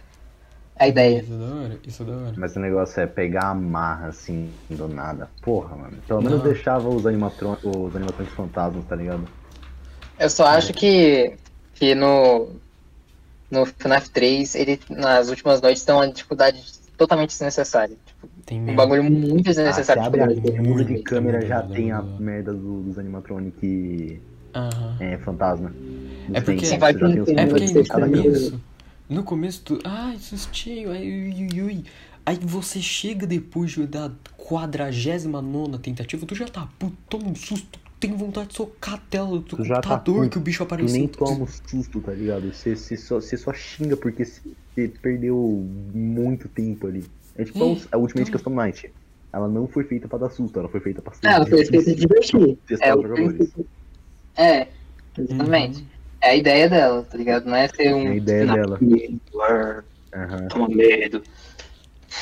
A 0.77 0.87
ideia. 0.89 1.19
Isso 1.21 1.33
é 1.33 1.37
da 1.37 1.55
hora, 1.55 1.79
isso 1.87 2.03
é 2.03 2.05
da 2.05 2.11
hora. 2.17 2.33
Mas 2.37 2.55
o 2.55 2.59
negócio 2.59 2.99
é 3.01 3.07
pegar 3.07 3.49
a 3.49 3.53
marra 3.55 4.07
assim, 4.07 4.49
do 4.69 4.87
nada. 4.89 5.29
Porra, 5.41 5.75
mano. 5.75 5.97
Pelo 6.05 6.21
menos 6.21 6.39
Não. 6.39 6.45
deixava 6.51 6.89
os, 6.89 7.05
animatron 7.07 7.55
os 7.63 7.95
animatrônicos 7.95 8.35
fantasmas, 8.35 8.83
tá 8.85 8.95
ligado? 8.95 9.23
Eu 10.19 10.29
só 10.29 10.45
acho 10.47 10.73
que. 10.73 11.33
que 11.75 11.95
no. 11.95 12.49
no 13.49 13.65
FNAF 13.65 14.09
3, 14.09 14.55
ele, 14.55 14.79
nas 14.89 15.29
últimas 15.29 15.61
noites, 15.61 15.83
tem 15.85 15.95
uma 15.95 16.09
dificuldade 16.09 16.61
totalmente 16.97 17.29
desnecessária. 17.29 17.95
Tipo, 18.05 18.27
Tem 18.45 18.59
um 18.59 18.63
mesmo. 18.63 18.77
bagulho 18.77 19.03
muito 19.03 19.39
Ah, 19.47 19.51
desnecessário. 19.53 20.03
abre 20.03 20.21
a 20.21 20.27
muda 20.27 20.83
de 20.83 20.91
muito, 20.91 21.03
câmera 21.03 21.37
muito, 21.37 21.47
já 21.49 21.59
muito, 21.61 21.73
tem 21.73 21.91
a 21.93 22.01
merda 22.01 22.53
do- 22.53 22.81
dos 22.83 22.99
animatronic 22.99 24.21
Aham. 24.53 24.97
é, 24.99 25.17
fantasma. 25.19 25.71
É 26.33 26.41
porque- 26.41 26.59
Tem, 26.61 26.69
Você 26.69 26.77
vai 26.77 26.93
já 26.93 26.99
tem 26.99 27.19
os 27.21 27.25
com- 27.25 27.31
É 27.31 27.35
Tem 27.35 27.47
porque 27.47 27.65
que 27.65 27.77
aí 27.93 28.53
no 29.09 29.23
começo, 29.23 29.61
tu, 29.63 29.79
ai, 29.83 30.17
sustinho, 30.17 30.91
ai, 30.91 31.01
ui, 31.03 31.47
ui, 31.53 31.61
ui. 31.61 31.83
Aí 32.25 32.37
você 32.41 32.81
chega 32.81 33.27
depois 33.27 33.75
da 33.87 34.11
quadragésima 34.37 35.41
nona 35.41 35.77
tentativa, 35.77 36.25
tu 36.25 36.33
já 36.35 36.45
tá, 36.47 36.67
puto, 36.79 36.97
toma 37.09 37.27
um 37.29 37.35
susto, 37.35 37.79
tem 37.99 38.13
vontade 38.15 38.49
de 38.49 38.55
socar 38.55 38.95
a 38.95 38.97
tela 38.97 39.29
do 39.39 39.41
Tu 39.41 39.63
já 39.63 39.75
tá 39.75 39.89
computador 39.89 40.15
puto, 40.23 40.29
que 40.31 40.37
o 40.37 40.41
bicho 40.41 40.57
Tu 40.59 40.63
apareceu. 40.63 40.97
nem 40.99 41.07
toma 41.07 41.43
um 41.43 41.47
susto, 41.47 42.01
tá 42.01 42.11
ligado? 42.13 42.51
Você, 42.51 42.75
você, 42.75 42.97
só, 42.97 43.15
você 43.21 43.37
só 43.37 43.53
xinga 43.53 43.95
porque 43.95 44.25
você 44.25 44.87
perdeu 45.01 45.37
muito 45.93 46.47
tempo 46.49 46.87
ali. 46.87 47.05
É 47.37 47.43
tipo 47.43 47.59
É, 47.59 47.77
a 47.91 47.97
Ultimate 47.97 48.29
então- 48.29 48.31
Custom 48.39 48.55
Night. 48.55 48.91
Ela 49.31 49.49
não 49.49 49.67
foi 49.67 49.83
feita 49.83 50.07
pra 50.07 50.17
dar 50.17 50.29
susto, 50.29 50.57
ela 50.57 50.69
foi 50.69 50.79
feita 50.79 51.01
pra 51.01 51.13
ser 51.13 51.27
É, 51.27 51.31
ela 51.33 51.45
foi 51.45 51.65
feita 51.65 51.83
de 51.93 51.95
divertir. 51.99 52.57
testar 52.67 52.85
É, 52.87 52.95
os 52.95 52.99
o 53.03 53.07
jogadores. 53.07 53.51
É, 54.37 54.67
exatamente. 55.17 55.79
Uhum. 55.79 55.85
É 56.25 56.29
a 56.31 56.35
ideia 56.35 56.67
dela, 56.67 57.03
tá 57.03 57.15
ligado? 57.17 57.45
Não 57.45 57.55
é 57.55 57.67
ser 57.67 57.93
um. 57.93 58.07
É 58.07 58.11
a 58.11 58.15
ideia 58.15 58.45
dela. 58.47 58.79
dela. 58.81 59.85
Aham. 60.15 60.47
Toma 60.47 60.67
medo. 60.69 61.21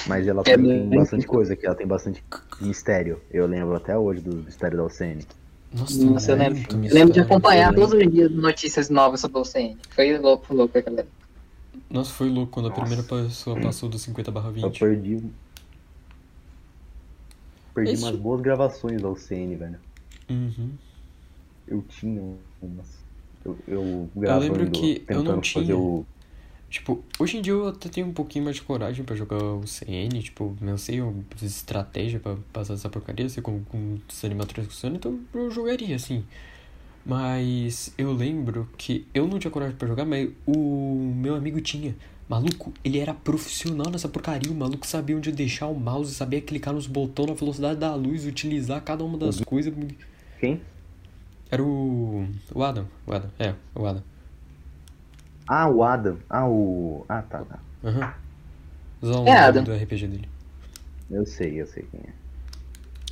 Mas 0.08 0.28
ela 0.28 0.42
É 0.42 0.44
tem 0.44 0.58
bem- 0.58 0.90
bastante 0.90 1.26
coisa 1.26 1.54
aqui, 1.54 1.66
ela 1.66 1.76
tem 1.76 1.88
bastante 1.88 2.22
mistério. 2.60 3.22
Eu 3.32 3.48
lembro 3.48 3.76
até 3.76 3.98
hoje 3.98 4.20
do 4.20 4.36
mistério 4.38 4.76
da 4.76 4.84
Alcene. 4.84 5.26
Nossa, 5.72 6.04
Nossa, 6.04 6.32
eu 6.32 6.36
lembro. 6.36 6.58
Eu 6.60 6.78
mistério. 6.78 6.94
lembro 6.94 7.14
de 7.14 7.20
acompanhar 7.22 7.72
eu 7.72 7.76
todos 7.80 7.94
os 7.94 8.12
dias 8.12 8.30
notícias 8.32 8.90
novas 8.90 9.22
sobre 9.22 9.38
o 9.38 9.42
OCN. 9.42 9.78
Foi 9.92 10.18
louco, 10.18 10.54
louco 10.54 10.78
aquela 10.78 11.00
época. 11.00 11.16
Nossa, 11.90 12.12
foi 12.12 12.28
louco 12.30 12.52
quando 12.52 12.66
a 12.66 12.70
Nossa. 12.70 12.82
primeira 12.82 13.04
pessoa 13.04 13.58
passou 13.62 13.88
dos 13.88 14.02
50 14.02 14.32
barra 14.32 14.50
Eu 14.50 14.54
20. 14.54 14.80
perdi. 14.80 15.24
Perdi 17.74 17.92
Esse- 17.94 18.04
umas 18.04 18.16
boas 18.18 18.42
gravações 18.42 19.02
da 19.02 19.08
Alcene, 19.08 19.56
velho. 19.56 19.80
Uhum. 20.30 20.72
Eu 21.68 21.82
tinha 21.88 22.22
umas. 22.62 23.03
Eu, 23.46 23.58
eu 23.68 24.10
Eu 24.22 24.40
lembro 24.40 24.72
que 24.72 25.04
eu 25.08 25.24
não 25.24 25.42
fazer 25.42 25.66
tinha. 25.66 25.78
o. 25.78 26.06
Tipo, 26.70 27.04
hoje 27.20 27.38
em 27.38 27.42
dia 27.42 27.54
eu 27.54 27.68
até 27.68 27.88
tenho 27.88 28.08
um 28.08 28.14
pouquinho 28.14 28.46
mais 28.46 28.56
de 28.56 28.64
coragem 28.64 29.06
pra 29.06 29.16
jogar 29.16 29.38
o 29.38 29.68
CN, 29.68 30.24
tipo, 30.24 30.58
não 30.60 30.76
sei, 30.76 31.00
eu 31.02 31.24
preciso 31.30 31.52
de 31.52 31.58
estratégia 31.58 32.20
pra 32.20 32.36
passar 32.52 32.74
essa 32.74 32.90
porcaria, 32.90 33.30
sei 33.30 33.44
como 33.44 33.64
com 33.66 34.00
os 34.10 34.26
animatrônicos 34.26 34.76
funcionam, 34.76 34.98
então 34.98 35.20
eu 35.36 35.52
jogaria, 35.52 35.96
assim. 35.96 36.24
Mas 37.06 37.94
eu 37.96 38.12
lembro 38.12 38.68
que 38.76 39.06
eu 39.14 39.28
não 39.28 39.38
tinha 39.38 39.52
coragem 39.52 39.76
pra 39.76 39.88
jogar, 39.88 40.06
mas 40.06 40.30
o 40.48 41.14
meu 41.16 41.36
amigo 41.36 41.62
tinha. 41.62 41.96
Maluco, 42.28 42.74
ele 42.84 42.98
era 42.98 43.14
profissional 43.14 43.92
nessa 43.92 44.08
porcaria, 44.08 44.52
o 44.52 44.56
maluco 44.56 44.88
sabia 44.88 45.16
onde 45.16 45.32
deixar 45.32 45.68
o 45.68 45.80
mouse, 45.80 46.16
sabia 46.16 46.42
clicar 46.42 46.74
nos 46.74 46.88
botões 46.88 47.30
na 47.30 47.36
velocidade 47.36 47.80
da 47.80 47.94
luz, 47.94 48.26
utilizar 48.26 48.82
cada 48.82 49.04
uma 49.04 49.18
das 49.18 49.42
coisas. 49.42 49.72
Quem? 50.40 50.60
Era 51.54 51.64
o. 51.64 52.28
O 52.56 52.64
Adam, 52.64 52.88
o 53.06 53.14
Adam, 53.14 53.30
é, 53.38 53.54
o 53.76 53.86
Adam. 53.86 54.04
Ah, 55.48 55.70
o 55.70 55.84
Adam. 55.84 56.18
Ah, 56.28 56.48
o. 56.50 57.06
Ah, 57.08 57.22
tá, 57.22 57.40
tá. 57.44 57.60
Aham. 57.84 58.14
O 59.04 59.28
É 59.28 59.38
Adam. 59.38 59.64
do 59.64 59.72
RPG 59.72 60.08
dele. 60.08 60.30
Eu 61.12 61.26
sei, 61.28 61.62
eu 61.62 61.68
sei 61.68 61.86
quem 61.92 62.00
é. 62.00 62.14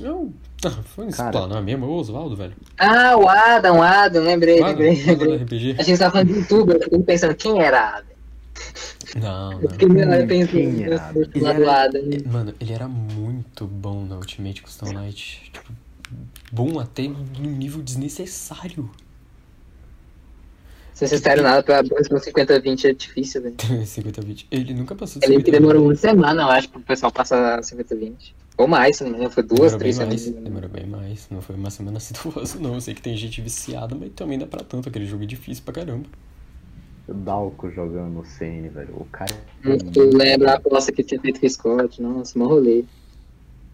Eu. 0.00 0.32
Ah, 0.64 0.70
foi 0.70 1.08
Cara. 1.12 1.28
explanar 1.28 1.62
mesmo, 1.62 1.84
é 1.84 1.88
o 1.88 1.92
Oswaldo, 1.92 2.34
velho. 2.34 2.54
Ah, 2.78 3.16
o 3.16 3.28
Adam, 3.28 3.78
o 3.78 3.82
Adam, 3.82 4.24
lembrei, 4.24 4.60
O 4.60 4.64
Adam, 4.64 4.78
lembrei, 4.80 4.96
o 4.96 5.02
Adam 5.12 5.16
do 5.18 5.30
lembrei. 5.30 5.44
RPG. 5.44 5.76
A 5.78 5.82
gente 5.84 5.98
tava 6.00 6.10
falando 6.10 6.28
de 6.32 6.38
youtuber, 6.40 6.76
eu 6.76 6.82
fiquei 6.82 6.98
pensando, 7.04 7.34
quem 7.36 7.62
era 7.62 7.98
Adam? 7.98 8.12
Não, 9.20 9.60
Eu 9.62 9.70
fiquei 9.70 9.88
não. 9.88 10.14
eu 10.14 10.26
pensei 10.26 10.72
Quem 10.72 10.84
era 10.84 10.96
Adam? 11.08 11.22
lado 11.42 11.58
do 11.60 11.70
Adam. 11.70 12.02
Mano, 12.32 12.54
ele 12.58 12.72
era 12.72 12.88
muito 12.88 13.66
bom 13.66 14.04
na 14.06 14.16
Ultimate 14.16 14.62
Custom 14.62 14.92
Night. 14.92 15.50
Tipo, 15.52 15.72
bom 16.52 16.78
até 16.78 17.08
num 17.08 17.50
nível 17.56 17.82
desnecessário. 17.82 18.88
Se 20.92 21.08
vocês 21.08 21.20
disseram 21.22 21.42
nada 21.42 21.62
pra 21.62 21.82
próxima 21.82 22.20
50-20 22.20 22.84
é 22.84 22.92
difícil, 22.92 23.42
velho. 23.42 23.56
50-20. 23.82 24.46
Ele 24.50 24.74
nunca 24.74 24.94
passou 24.94 25.18
de 25.20 25.26
Eu 25.26 25.30
lembro 25.30 25.44
que 25.44 25.50
50-20. 25.50 25.54
demorou 25.54 25.84
uma 25.84 25.94
semana, 25.96 26.42
eu 26.42 26.48
acho, 26.48 26.68
pro 26.68 26.80
pessoal 26.80 27.10
passar 27.10 27.60
50-20. 27.60 28.34
Ou 28.58 28.68
mais, 28.68 28.98
se 28.98 29.02
não 29.02 29.10
me 29.10 29.16
engano, 29.16 29.30
foi 29.32 29.42
duas, 29.42 29.72
Demorou 29.72 29.78
três 29.78 29.98
bem 29.98 30.06
mais, 30.06 30.20
semanas. 30.20 30.44
demorou 30.44 30.68
bem 30.68 30.86
mais. 30.86 31.26
Não 31.30 31.40
foi 31.40 31.56
uma 31.56 31.70
semana 31.70 31.96
assiduosa, 31.98 32.58
não. 32.60 32.74
Eu 32.74 32.80
sei 32.82 32.94
que 32.94 33.00
tem 33.02 33.16
gente 33.16 33.40
viciada, 33.40 33.94
mas 33.98 34.10
também 34.14 34.38
dá 34.38 34.46
pra 34.46 34.62
tanto. 34.62 34.88
Aquele 34.90 35.06
jogo 35.06 35.22
é 35.24 35.26
difícil 35.26 35.64
pra 35.64 35.72
caramba. 35.72 36.06
O 37.08 37.14
Dalco 37.14 37.70
jogando 37.70 38.12
no 38.12 38.24
CN, 38.24 38.68
velho. 38.68 38.94
O 38.94 39.06
cara. 39.06 39.34
Eu 39.64 40.10
lembro 40.14 40.48
a 40.50 40.54
aposta 40.54 40.92
que 40.92 41.02
tinha 41.02 41.20
feito 41.20 41.40
com 41.40 41.46
o 41.46 41.50
Scott, 41.50 42.00
nossa, 42.02 42.38
mó 42.38 42.46
rolê. 42.46 42.84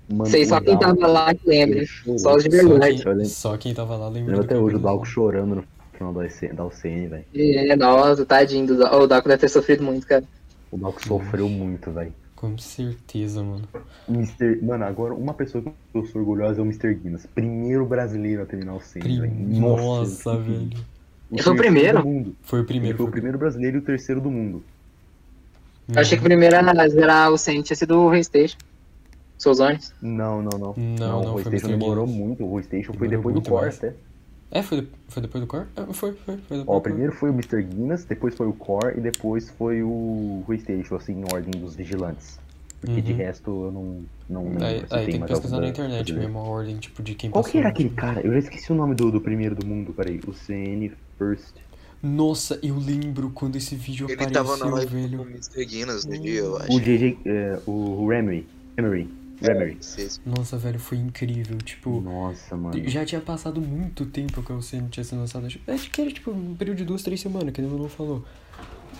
Mano, 0.08 0.30
Sei 0.30 0.46
só 0.46 0.60
quem 0.60 0.78
tava 0.78 1.06
lá 1.06 1.34
que 1.34 1.46
lembra. 1.46 1.78
ele. 1.78 2.18
Só 2.18 2.34
os 2.36 2.44
de 2.44 2.50
Só 2.50 2.68
verdade. 2.68 3.02
Quem, 3.02 3.24
só 3.26 3.56
quem 3.58 3.74
tava 3.74 3.96
lá 3.96 4.06
Eu 4.06 4.12
lembra 4.12 4.30
lembro 4.32 4.46
do 4.46 4.52
até 4.52 4.58
hoje 4.58 4.76
o 4.76 4.78
Dalco 4.78 5.04
chorando 5.06 5.54
no 5.56 5.64
final 5.92 6.12
da 6.14 6.20
UCN, 6.24 6.54
da 6.54 6.64
UCN, 6.64 7.08
velho. 7.08 7.24
É, 7.34 7.76
nossa, 7.76 8.24
tadinho 8.24 8.66
do. 8.66 8.84
O 8.84 9.06
Dalco 9.06 9.28
deve 9.28 9.40
ter 9.40 9.48
sofrido 9.48 9.82
muito, 9.82 10.06
cara. 10.06 10.24
O 10.70 10.78
Dalco 10.78 11.06
sofreu 11.06 11.48
muito, 11.48 11.90
velho. 11.90 12.12
Com 12.34 12.56
certeza, 12.56 13.42
mano. 13.42 13.68
Mr. 14.08 14.62
Mano, 14.62 14.84
agora 14.84 15.12
uma 15.12 15.34
pessoa 15.34 15.62
que 15.62 15.70
eu 15.92 16.06
sou 16.06 16.20
orgulhosa 16.22 16.60
é 16.60 16.62
o 16.62 16.64
Mr. 16.64 16.94
Guinness. 16.94 17.26
Primeiro 17.26 17.84
brasileiro 17.84 18.42
a 18.42 18.46
terminar 18.46 18.74
o 18.74 18.80
CN, 18.80 19.02
Prim- 19.02 19.20
velho. 19.20 19.60
Nossa, 19.60 20.36
velho. 20.38 20.70
Ele 21.30 21.42
foi 21.42 21.52
o 21.52 21.56
primeiro? 21.56 21.98
do 21.98 22.08
mundo. 22.08 22.36
Foi 22.42 22.60
o 22.60 22.62
Ele 22.62 22.66
primeiro. 22.68 22.96
foi 22.96 23.06
o 23.06 23.10
primeiro 23.10 23.36
brasileiro 23.36 23.76
e 23.76 23.80
o 23.80 23.82
terceiro 23.82 24.20
do 24.20 24.30
mundo. 24.30 24.62
Eu 25.92 26.00
achei 26.00 26.16
que 26.16 26.22
o 26.22 26.26
primeiro 26.26 26.56
a 26.56 26.88
zerar 26.88 27.30
o 27.32 27.36
Senna 27.36 27.62
tinha 27.62 27.76
sido 27.76 27.98
o 27.98 28.08
Raystation. 28.08 28.56
Souzones. 29.38 29.92
Não, 30.02 30.42
não, 30.42 30.58
não. 30.58 30.74
Não, 30.76 31.22
não, 31.22 31.30
o 31.36 31.42
PlayStation 31.42 31.68
demorou 31.78 32.06
muito. 32.06 32.44
O 32.44 32.50
PlayStation 32.50 32.92
foi 32.92 33.08
depois 33.08 33.34
do 33.34 33.42
Core 33.42 33.68
até. 33.68 33.94
É, 34.50 34.62
foi, 34.62 34.80
de- 34.80 34.88
foi 35.08 35.22
depois 35.22 35.42
do 35.44 35.46
Core? 35.46 35.66
É, 35.76 35.82
foi, 35.92 36.12
foi, 36.12 36.36
foi 36.38 36.58
depois 36.58 36.64
Ó, 36.66 36.80
primeiro 36.80 37.12
foi 37.12 37.30
o 37.30 37.34
Mr. 37.34 37.62
Guinness, 37.62 38.04
depois 38.04 38.34
foi 38.34 38.46
o 38.46 38.52
Core 38.52 38.96
e 38.96 39.00
depois 39.00 39.50
foi 39.50 39.82
o 39.82 40.42
PlayStation, 40.46 40.96
assim, 40.96 41.12
em 41.20 41.24
ordem 41.32 41.50
dos 41.60 41.76
vigilantes. 41.76 42.38
Porque 42.80 43.02
de 43.02 43.12
Uhum. 43.12 43.18
resto 43.18 43.50
eu 43.50 43.72
não, 43.72 44.02
não 44.30 44.44
lembro 44.50 44.64
Aí, 44.64 44.84
aí 44.90 45.06
tem 45.06 45.20
que 45.20 45.26
pesquisar 45.26 45.60
na 45.60 45.68
internet 45.68 46.12
mesmo 46.12 46.38
a 46.38 46.42
ordem, 46.42 46.76
tipo, 46.78 47.02
de 47.02 47.14
quem 47.14 47.28
Qual 47.30 47.44
que 47.44 47.58
era 47.58 47.66
no 47.66 47.72
aquele 47.72 47.90
cara? 47.90 48.20
Eu 48.24 48.32
já 48.32 48.38
esqueci 48.38 48.72
o 48.72 48.74
nome 48.74 48.94
do, 48.94 49.10
do 49.10 49.20
primeiro 49.20 49.54
do 49.54 49.66
mundo, 49.66 49.92
peraí. 49.92 50.20
O 50.26 50.32
CN 50.32 50.92
First. 51.18 51.54
Nossa, 52.00 52.58
eu 52.62 52.76
lembro 52.78 53.30
quando 53.30 53.56
esse 53.56 53.74
vídeo 53.74 54.06
Ele 54.06 54.14
apareceu, 54.14 54.44
tava 54.44 54.56
na 54.56 54.70
live 54.76 54.92
com 55.10 55.22
o 55.22 55.24
velho. 55.24 55.30
Mr. 55.30 55.66
Guinness 55.66 56.04
no 56.04 56.18
dia, 56.18 56.40
eu 56.40 56.56
acho. 56.56 56.72
O 56.72 56.80
JJ, 56.80 57.18
é, 57.26 57.58
o 57.66 58.06
Remery. 58.06 58.46
Remery. 58.76 59.08
Esse- 59.40 60.00
esse. 60.02 60.20
Nossa, 60.24 60.56
velho, 60.56 60.78
foi 60.78 60.98
incrível. 60.98 61.56
Tipo, 61.58 62.00
Nossa, 62.00 62.56
mano. 62.56 62.88
já 62.88 63.04
tinha 63.04 63.20
passado 63.20 63.60
muito 63.60 64.06
tempo 64.06 64.42
que 64.42 64.52
o 64.52 64.60
CN 64.62 64.88
tinha 64.88 65.04
sido 65.04 65.18
lançado. 65.18 65.46
Acho 65.46 65.90
que 65.90 66.00
era, 66.00 66.10
tipo, 66.12 66.30
um 66.30 66.54
período 66.54 66.78
de 66.78 66.84
duas, 66.84 67.02
três 67.02 67.20
semanas, 67.20 67.52
que 67.52 67.60
ele 67.60 67.68
não 67.68 67.88
falou. 67.88 68.24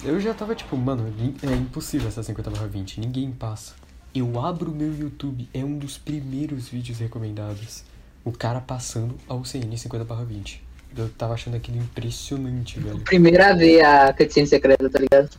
Eu 0.05 0.21
já 0.21 0.33
tava, 0.33 0.55
tipo, 0.55 0.77
mano, 0.77 1.13
é 1.43 1.55
impossível 1.55 2.07
essa 2.09 2.23
50 2.23 2.51
barra 2.51 2.67
20, 2.69 3.01
ninguém 3.01 3.33
passa. 3.33 3.75
Eu 4.15 4.41
abro 4.41 4.71
o 4.71 4.75
meu 4.75 4.95
YouTube, 4.97 5.49
é 5.53 5.65
um 5.65 5.77
dos 5.79 5.99
primeiros 5.99 6.69
vídeos 6.69 6.99
recomendados. 6.99 7.85
O 8.25 8.31
cara 8.33 8.61
passando 8.61 9.15
ao 9.29 9.45
CN 9.45 9.77
50 9.77 10.05
barra 10.05 10.25
20. 10.25 10.63
Eu 10.97 11.09
tava 11.11 11.35
achando 11.35 11.57
aquilo 11.57 11.79
impressionante, 11.79 12.79
velho. 12.81 13.01
Primeiro 13.01 13.43
a 13.45 13.53
ver 13.53 13.83
a 13.85 14.13
cutscene 14.13 14.47
secreta, 14.47 14.89
tá 14.89 14.99
ligado? 14.99 15.31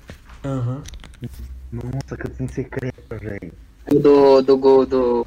Aham. 0.43 0.83
Nossa, 1.71 2.17
cutscene 2.17 2.49
secreta, 2.49 3.17
velho. 3.17 3.53
Do. 4.01 4.41
do 4.41 4.57
gol 4.57 4.85
do. 4.85 5.25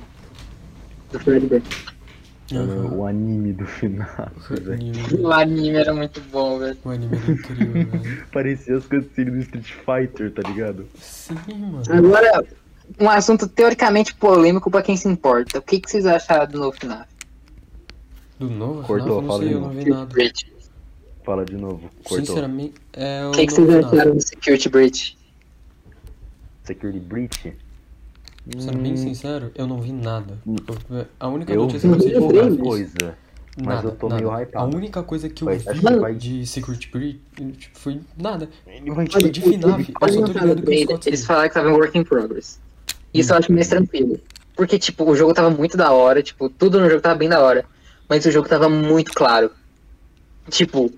Do 1.10 1.18
Fredbear. 1.18 1.62
aham. 2.52 2.94
O 2.96 3.06
anime 3.06 3.52
do 3.52 3.66
final, 3.66 4.08
O 4.50 4.72
anime, 4.72 5.02
O 5.20 5.32
anime 5.32 5.70
era 5.76 5.92
muito 5.94 6.20
bom, 6.30 6.58
velho. 6.58 6.76
o 6.84 6.90
anime 6.90 7.16
era 7.16 7.32
incrível, 7.32 7.84
velho. 8.00 8.26
Parecia 8.32 8.76
as 8.76 8.84
cutscenes 8.86 9.32
do 9.34 9.40
Street 9.40 9.72
Fighter, 9.84 10.32
tá 10.32 10.42
ligado? 10.48 10.86
Sim, 10.98 11.34
mano. 11.48 11.82
Agora, 11.90 12.44
um 13.00 13.08
assunto 13.08 13.46
teoricamente 13.48 14.14
polêmico 14.14 14.70
pra 14.70 14.82
quem 14.82 14.96
se 14.96 15.08
importa. 15.08 15.58
O 15.58 15.62
que, 15.62 15.80
que 15.80 15.90
vocês 15.90 16.06
acharam 16.06 16.46
do 16.50 16.58
novo 16.58 16.76
final? 16.78 17.04
Do 18.38 18.48
novo? 18.50 18.82
Cortou, 18.82 19.22
fala 19.22 19.38
sei, 19.38 19.48
de 19.48 19.54
eu 19.54 19.60
não 19.60 19.68
novo. 19.68 19.80
vi 19.84 19.90
nada. 19.90 20.06
Breach. 20.06 20.52
Fala 21.24 21.44
de 21.44 21.56
novo. 21.56 21.90
Cortou. 22.04 22.26
Sinceramente, 22.26 22.74
é 22.94 23.24
o 23.26 23.28
O 23.28 23.32
que, 23.32 23.46
que 23.46 23.52
vocês 23.52 23.70
acharam 23.70 24.14
do 24.16 24.20
Security 24.26 24.68
Breach? 24.68 25.18
Security 26.64 26.98
Breach? 27.00 27.56
Sendo 28.58 28.78
bem 28.78 28.92
Hum, 28.94 28.96
sincero, 28.96 29.52
eu 29.54 29.66
não 29.66 29.80
vi 29.80 29.92
nada. 29.92 30.36
Eu- 30.46 31.06
a 31.20 31.28
única 31.28 31.52
Eu 31.52 31.62
notícia 31.62 31.88
que 31.88 31.94
eu 31.94 32.00
sei 32.00 32.16
uma 32.16 32.56
coisa. 32.56 33.16
mas 33.56 33.66
nada, 33.66 33.88
eu 33.88 33.92
tô 33.92 34.08
nada. 34.08 34.20
meio 34.20 34.34
A 34.34 34.42
hypado. 34.42 34.76
única 34.76 35.02
coisa 35.04 35.28
que 35.28 35.42
eu 35.42 35.46
Vai- 35.46 35.58
vi 35.58 35.64
que 35.64 35.98
vai- 36.00 36.14
de 36.14 36.46
Secret 36.46 36.88
Breach 36.90 37.20
tipo, 37.58 37.78
foi 37.78 38.00
nada. 38.20 38.48
Tipo, 39.08 39.30
de 39.30 39.40
FNAF, 39.40 39.94
eu 40.00 40.08
só 40.12 40.20
tô 40.22 40.32
ligado 40.32 40.62
que 40.62 40.92
os 40.94 41.06
Eles 41.06 41.24
falaram 41.24 41.48
que 41.48 41.54
tava 41.54 41.68
em 41.70 41.72
work 41.72 41.96
in 41.96 42.02
progress. 42.04 42.58
Isso 43.14 43.32
eu 43.32 43.36
acho 43.38 43.52
mais 43.52 43.68
tranquilo. 43.68 44.18
Porque, 44.56 44.78
tipo, 44.78 45.04
o 45.08 45.14
jogo 45.16 45.32
tava 45.32 45.48
muito 45.50 45.76
da 45.76 45.92
hora, 45.92 46.22
tipo, 46.22 46.48
tudo 46.50 46.80
no 46.80 46.88
jogo 46.88 47.00
tava 47.00 47.14
bem 47.14 47.28
da 47.28 47.40
hora. 47.40 47.64
Mas 48.08 48.26
o 48.26 48.30
jogo 48.30 48.48
tava 48.48 48.68
muito 48.68 49.12
claro. 49.12 49.50
Tipo, 50.50 50.90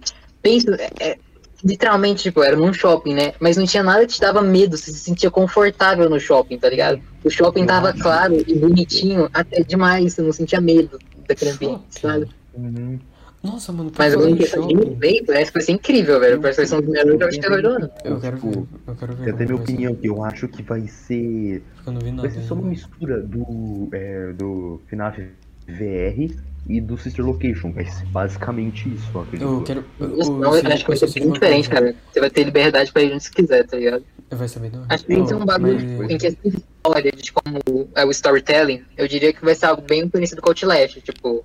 pensa, 0.43 0.75
é, 0.99 1.19
literalmente, 1.65 2.25
tipo, 2.25 2.43
era 2.43 2.57
num 2.57 2.73
shopping, 2.73 3.15
né? 3.15 3.33
Mas 3.41 3.57
não 3.57 3.65
tinha 3.65 3.83
nada 3.83 4.07
que 4.07 4.13
te 4.13 4.21
dava 4.21 4.43
medo, 4.43 4.77
você 4.77 4.93
se 4.93 4.99
sentia 4.99 5.31
confortável 5.31 6.11
no 6.11 6.21
shopping, 6.21 6.59
tá 6.59 6.69
ligado? 6.69 7.01
O 7.25 7.31
shopping 7.31 7.65
tava 7.65 7.93
claro 7.95 8.35
e 8.47 8.55
bonitinho, 8.55 9.31
até 9.33 9.63
demais, 9.63 10.13
você 10.13 10.23
não 10.23 10.33
sentia 10.33 10.61
medo 10.61 10.99
daquele 11.27 11.53
ambiente, 11.53 11.83
sabe? 11.91 12.29
Uhum. 12.55 12.99
Nossa, 13.43 13.73
mano, 13.73 13.93
Mas 13.97 14.13
falar 14.13 14.25
agora 14.25 14.31
em 14.31 14.35
em 14.35 14.37
questão 14.39 14.67
de 14.67 14.73
shopping, 14.73 14.85
gameplay, 14.85 15.23
parece 15.23 15.53
que 15.53 15.59
vai 15.59 15.63
ser 15.63 15.73
incrível, 15.73 16.21
velho. 16.21 16.41
Parece 16.41 16.57
que 16.57 16.63
vai 16.63 16.67
ser 16.67 16.77
um 16.77 16.81
dos 16.81 16.91
melhores 16.91 17.21
jogos 17.21 17.35
de 17.35 17.41
terror 17.41 17.63
do 17.63 17.69
ano. 17.69 17.91
eu 18.05 18.21
quero 18.21 18.37
ver, 18.37 18.51
Tipo, 18.51 18.69
eu 18.87 18.95
quero 18.95 19.17
ver. 19.17 19.29
Eu 19.29 19.37
tenho 19.37 19.49
minha 19.51 19.63
opinião, 19.63 19.95
que 19.95 20.09
eu 20.09 20.25
acho 20.25 20.49
que 20.49 20.63
vai 20.63 20.87
ser. 20.87 21.63
Eu 21.87 21.93
não 21.93 22.01
vi 22.01 22.11
nada 22.11 22.23
Vai 22.23 22.31
ser 22.31 22.47
só 22.47 22.55
uma 22.55 22.69
mistura 22.69 23.21
do, 23.21 23.89
é, 23.93 24.33
do 24.33 24.81
FNAF 24.89 25.21
VR 25.69 26.35
e 26.69 26.81
do 26.81 26.97
Sister 26.97 27.25
Location. 27.25 27.73
Vai 27.73 27.85
ser 27.87 28.05
basicamente 28.07 28.89
isso, 28.89 29.09
eu 29.15 29.21
acredito. 29.23 29.49
Eu 29.51 29.63
quero. 29.63 29.85
eu- 30.01 30.11
eu- 30.19 30.33
não, 30.39 30.57
eu 30.57 30.67
acho 30.73 30.85
que 30.85 30.89
vai 30.89 30.97
ser 30.97 31.21
bem 31.21 31.31
diferente, 31.33 31.69
cara. 31.69 31.95
Você 32.13 32.21
vai 32.21 32.31
ter 32.31 32.45
liberdade 32.45 32.93
pra 32.93 33.03
ir 33.03 33.13
onde 33.13 33.25
você 33.25 33.31
quiser, 33.31 33.67
tá 33.67 33.77
ligado? 33.77 34.05
Vai. 34.31 34.47
Acho 34.47 35.05
que 35.05 35.15
tem 35.15 35.23
que 35.23 35.29
ser 35.29 35.35
um 35.35 35.45
bagulho 35.45 35.99
mas- 35.99 36.11
em 36.11 36.19
questão 36.19 36.51
de 36.51 36.57
história, 36.59 37.13
de 37.13 37.33
como 37.33 37.89
é 37.95 38.05
o 38.05 38.11
storytelling, 38.11 38.83
eu 38.97 39.07
diria 39.07 39.33
que 39.33 39.45
vai 39.45 39.55
ser 39.55 39.67
algo 39.67 39.83
bem 39.83 40.09
parecido 40.09 40.41
com 40.43 40.49
o 40.49 40.51
Outlast, 40.51 41.01
tipo, 41.03 41.45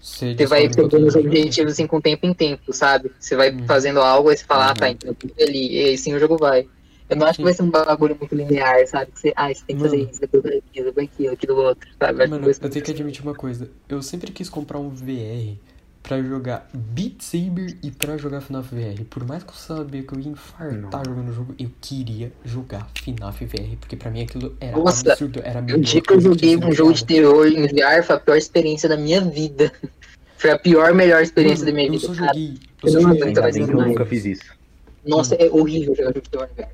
Você 0.00 0.34
você 0.34 0.46
vai 0.46 0.68
pegando 0.68 1.06
os 1.06 1.14
jogo? 1.14 1.26
objetivos 1.28 1.72
assim 1.74 1.86
com 1.86 2.00
tempo 2.00 2.26
em 2.26 2.34
tempo, 2.34 2.72
sabe? 2.72 3.10
Você 3.18 3.36
vai 3.36 3.52
Hum. 3.52 3.64
fazendo 3.66 4.00
algo, 4.00 4.28
aí 4.30 4.36
você 4.36 4.44
fala, 4.44 4.66
ah, 4.66 4.68
Uhum. 4.70 4.74
tá, 4.74 4.90
então 4.90 5.14
tudo 5.14 5.32
ali, 5.40 5.74
e 5.76 5.84
aí 5.84 5.96
sim 5.98 6.12
o 6.14 6.18
jogo 6.18 6.36
vai. 6.36 6.66
Eu 7.08 7.16
não 7.16 7.26
acho 7.26 7.36
que 7.38 7.44
vai 7.44 7.52
ser 7.52 7.62
um 7.62 7.70
bagulho 7.70 8.16
muito 8.18 8.34
linear, 8.34 8.86
sabe? 8.86 9.12
Que 9.12 9.20
você, 9.20 9.32
ah, 9.36 9.52
você 9.52 9.62
tem 9.66 9.76
que 9.76 9.82
fazer 9.82 9.96
isso, 9.98 10.20
depois 10.20 10.44
aquilo, 10.46 10.86
depois 10.86 11.08
aquilo, 11.12 11.32
aquilo 11.32 11.56
outro, 11.56 11.88
sabe? 11.98 12.26
Mano, 12.26 12.48
eu 12.50 12.70
tenho 12.70 12.84
que 12.84 12.90
admitir 12.90 13.22
uma 13.22 13.34
coisa. 13.34 13.70
Eu 13.88 14.02
sempre 14.02 14.32
quis 14.32 14.48
comprar 14.48 14.78
um 14.78 14.88
VR 14.88 15.56
pra 16.02 16.20
jogar 16.20 16.68
Beat 16.74 17.20
Saber 17.22 17.76
e 17.82 17.90
pra 17.90 18.16
jogar 18.16 18.40
FNAF 18.40 18.74
VR. 18.74 19.04
Por 19.08 19.24
mais 19.26 19.42
que 19.44 19.50
eu 19.50 19.54
sabia 19.54 20.02
que 20.02 20.12
eu 20.12 20.20
ia 20.20 20.30
infartar 20.30 21.02
jogando 21.06 21.28
o 21.28 21.32
jogo, 21.32 21.54
eu 21.58 21.70
queria 21.80 22.32
jogar 22.44 22.88
FNAF 22.94 23.44
VR. 23.44 23.76
Porque 23.78 23.96
pra 23.96 24.10
mim 24.10 24.22
aquilo 24.22 24.56
era 24.60 24.76
Nossa, 24.76 25.12
absurdo. 25.12 25.40
Era 25.44 25.60
a 25.60 25.62
O 25.62 25.80
dia 25.80 26.00
que 26.00 26.12
eu 26.12 26.20
joguei 26.20 26.56
um 26.56 26.72
jogo 26.72 26.92
de 26.92 27.04
terror 27.04 27.46
em 27.46 27.66
VR 27.68 28.02
foi 28.04 28.16
a 28.16 28.20
pior 28.20 28.36
experiência 28.36 28.88
da 28.88 28.96
minha 28.96 29.20
vida. 29.20 29.72
Foi 30.38 30.50
a 30.50 30.58
pior, 30.58 30.92
melhor 30.92 31.22
experiência 31.22 31.64
Mano, 31.64 31.70
da 31.70 31.72
minha 31.72 31.86
eu 31.86 31.92
vida. 31.92 32.06
só 32.08 32.14
joguei. 32.14 32.58
Eu 32.82 32.88
Eu 32.88 32.92
só 32.92 33.00
joguei. 33.00 33.62
eu 33.62 33.86
nunca 33.86 34.04
fiz 34.04 34.24
isso. 34.24 34.61
Nossa, 35.04 35.34
é 35.34 35.50
horrível 35.50 35.94
jogar 35.94 36.08
jogo 36.08 36.20
de 36.22 36.30
terror, 36.30 36.48
velho. 36.54 36.68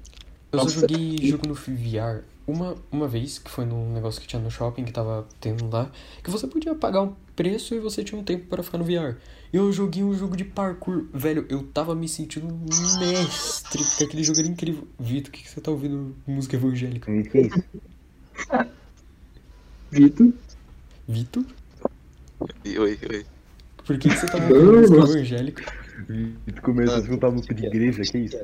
Eu 0.53 0.59
só 0.59 0.65
Nossa. 0.65 0.81
joguei 0.81 1.19
jogo 1.29 1.49
no 1.49 1.55
VR 1.55 2.25
uma, 2.49 2.75
uma 2.91 3.07
vez, 3.07 3.39
que 3.39 3.51
foi 3.51 3.67
num 3.67 3.93
negócio 3.93 4.21
que 4.21 4.27
tinha 4.27 4.41
no 4.41 4.51
shopping 4.51 4.85
que 4.85 4.93
tava 4.93 5.29
tendo 5.39 5.69
lá, 5.69 5.91
que 6.25 6.31
você 6.31 6.47
podia 6.47 6.75
pagar 6.75 7.03
um 7.03 7.15
preço 7.37 7.75
e 7.75 7.79
você 7.79 8.03
tinha 8.03 8.19
um 8.19 8.25
tempo 8.25 8.47
para 8.47 8.63
ficar 8.63 8.79
no 8.79 8.85
VR. 8.85 9.17
E 9.53 9.57
eu 9.57 9.71
joguei 9.71 10.03
um 10.03 10.15
jogo 10.15 10.35
de 10.37 10.45
parkour. 10.45 11.05
Velho, 11.13 11.47
eu 11.51 11.63
tava 11.63 11.95
me 11.95 12.09
sentindo 12.09 12.47
um 12.47 12.99
mestre, 12.99 13.85
porque 13.85 14.05
aquele 14.05 14.25
jogo 14.25 14.41
era 14.41 14.49
incrível. 14.49 14.89
Vitor, 14.99 15.29
o 15.29 15.33
que, 15.33 15.43
que 15.43 15.51
você 15.51 15.61
tá 15.61 15.71
ouvindo 15.71 16.17
música 16.27 16.57
evangélica? 16.57 17.11
O 17.11 17.23
que 17.23 17.39
é 17.39 17.41
isso? 17.43 17.65
Vitor? 19.91 20.33
Vitor? 21.07 21.45
Oi, 22.41 22.99
oi. 23.11 23.27
Por 23.85 23.99
que, 23.99 24.09
que 24.09 24.17
você 24.17 24.27
tá 24.27 24.39
ouvindo 24.39 24.91
música 24.91 25.19
evangélica? 25.19 25.88
Tu 26.07 26.63
começa 26.63 26.97
a 26.97 27.01
escutar 27.01 27.31
música 27.31 27.55
de 27.55 27.67
igreja, 27.67 28.03
que 28.03 28.19
isso? 28.19 28.39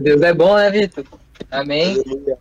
Deus 0.00 0.22
é 0.22 0.34
bom, 0.34 0.56
né, 0.56 0.70
Vitor? 0.70 1.04
Amém. 1.50 1.92
Aleluia. 1.94 2.38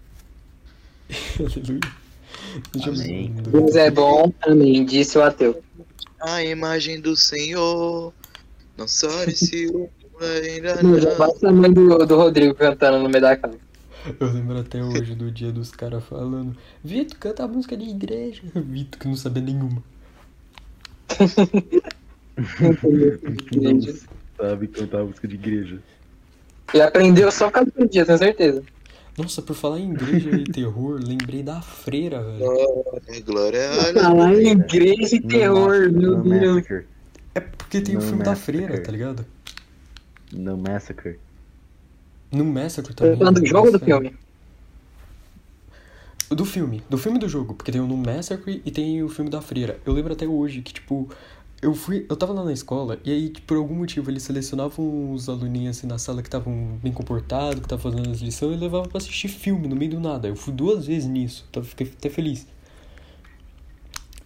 Amém. 2.84 3.34
Deus 3.52 3.76
é 3.76 3.92
bom, 3.92 4.34
amém, 4.42 4.86
disse 4.86 5.18
o 5.18 5.22
ateu. 5.24 5.62
A 6.22 6.44
imagem 6.44 7.00
do 7.00 7.16
Senhor. 7.16 8.14
Não 8.78 8.88
só 8.88 9.10
se 9.30 9.68
o 9.68 9.90
ainda 10.20 10.82
Não, 10.82 11.00
já 11.00 11.10
não. 11.12 11.18
basta 11.18 11.48
a 11.50 11.52
mãe 11.52 11.72
do, 11.72 12.06
do 12.06 12.16
Rodrigo 12.18 12.54
cantando 12.56 13.00
no 13.00 13.10
meio 13.10 13.22
da 13.22 13.38
casa. 13.38 13.58
Eu 14.20 14.32
lembro 14.32 14.58
até 14.60 14.84
hoje 14.84 15.14
do 15.14 15.30
dia 15.30 15.52
dos 15.52 15.72
caras 15.72 16.04
falando 16.06 16.56
Vitor, 16.84 17.18
canta 17.20 17.44
a 17.44 17.48
música 17.48 17.76
de 17.78 17.90
igreja. 17.90 18.42
Vitor, 18.56 19.00
que 19.00 19.08
não 19.08 19.16
sabia 19.16 19.44
nenhuma. 19.44 19.84
Sabe 24.38 24.68
cantar 24.68 25.04
música 25.04 25.28
de 25.28 25.36
igreja. 25.36 25.80
Ele 26.74 26.84
aprendeu 26.84 27.32
só 27.32 27.48
por 27.48 27.54
causa 27.54 27.72
do 27.76 27.88
dia, 27.90 28.06
tenho 28.06 28.18
certeza. 28.18 28.64
Nossa, 29.18 29.42
por 29.42 29.56
falar 29.56 29.80
em 29.80 29.92
igreja 29.92 30.30
e 30.32 30.44
terror, 30.46 31.00
lembrei 31.04 31.44
da 31.44 31.62
freira, 31.62 32.24
velho. 32.24 33.24
Glória. 33.26 33.70
Falar 33.94 34.34
em 34.36 34.48
igreja 34.52 35.16
e 35.16 35.20
terror, 35.22 35.92
meu 35.92 36.18
no 36.20 36.24
Deus. 36.24 36.56
Massacre. 36.56 36.86
É 37.36 37.40
porque 37.42 37.82
tem 37.82 37.96
o 37.96 38.00
No 38.00 38.06
filme 38.06 38.24
da 38.24 38.32
Massacre. 38.32 38.58
freira, 38.58 38.82
tá 38.84 38.92
ligado? 38.92 39.26
No 40.32 40.58
Massacre. 40.58 41.20
No 42.32 42.46
Massacre 42.46 42.94
também. 42.94 43.18
falando 43.18 43.42
do 43.42 43.46
jogo 43.46 43.66
ou 43.68 43.72
do 43.72 43.74
Nossa. 43.74 43.86
filme? 43.86 44.16
Do 46.30 46.46
filme, 46.46 46.84
do 46.88 46.98
filme 46.98 47.18
do 47.18 47.28
jogo, 47.28 47.56
porque 47.56 47.72
tem 47.72 47.82
o 47.82 47.88
No 47.88 47.98
Massacre 47.98 48.62
e 48.64 48.70
tem 48.72 49.02
o 49.04 49.10
filme 49.10 49.32
da 49.32 49.42
freira. 49.42 49.80
Eu 49.86 49.94
lembro 49.94 50.14
até 50.14 50.28
hoje 50.28 50.62
que, 50.62 50.72
tipo, 50.74 51.10
eu 51.62 51.74
fui. 51.74 52.06
Eu 52.10 52.16
tava 52.16 52.34
lá 52.34 52.44
na 52.44 52.54
escola 52.54 53.00
e 53.04 53.12
aí, 53.12 53.30
tipo, 53.30 53.48
por 53.48 53.58
algum 53.58 53.76
motivo, 53.76 54.10
eles 54.10 54.24
selecionavam 54.24 55.12
os 55.14 55.28
aluninhos 55.28 55.78
assim 55.78 55.88
na 55.88 55.98
sala 55.98 56.22
que 56.22 56.28
estavam 56.28 56.80
bem 56.82 56.92
comportados, 56.92 57.60
que 57.60 57.66
estavam 57.66 57.92
fazendo 57.92 58.10
as 58.10 58.20
lições 58.20 58.56
e 58.56 58.60
levavam 58.60 58.88
pra 58.88 58.98
assistir 58.98 59.28
filme 59.28 59.68
no 59.68 59.76
meio 59.76 59.92
do 59.92 60.00
nada. 60.00 60.28
Eu 60.28 60.36
fui 60.36 60.54
duas 60.54 60.86
vezes 60.86 61.10
nisso, 61.10 61.46
então 61.50 61.62
eu 61.62 61.68
fiquei 61.68 61.88
até 61.88 62.10
feliz. 62.10 62.48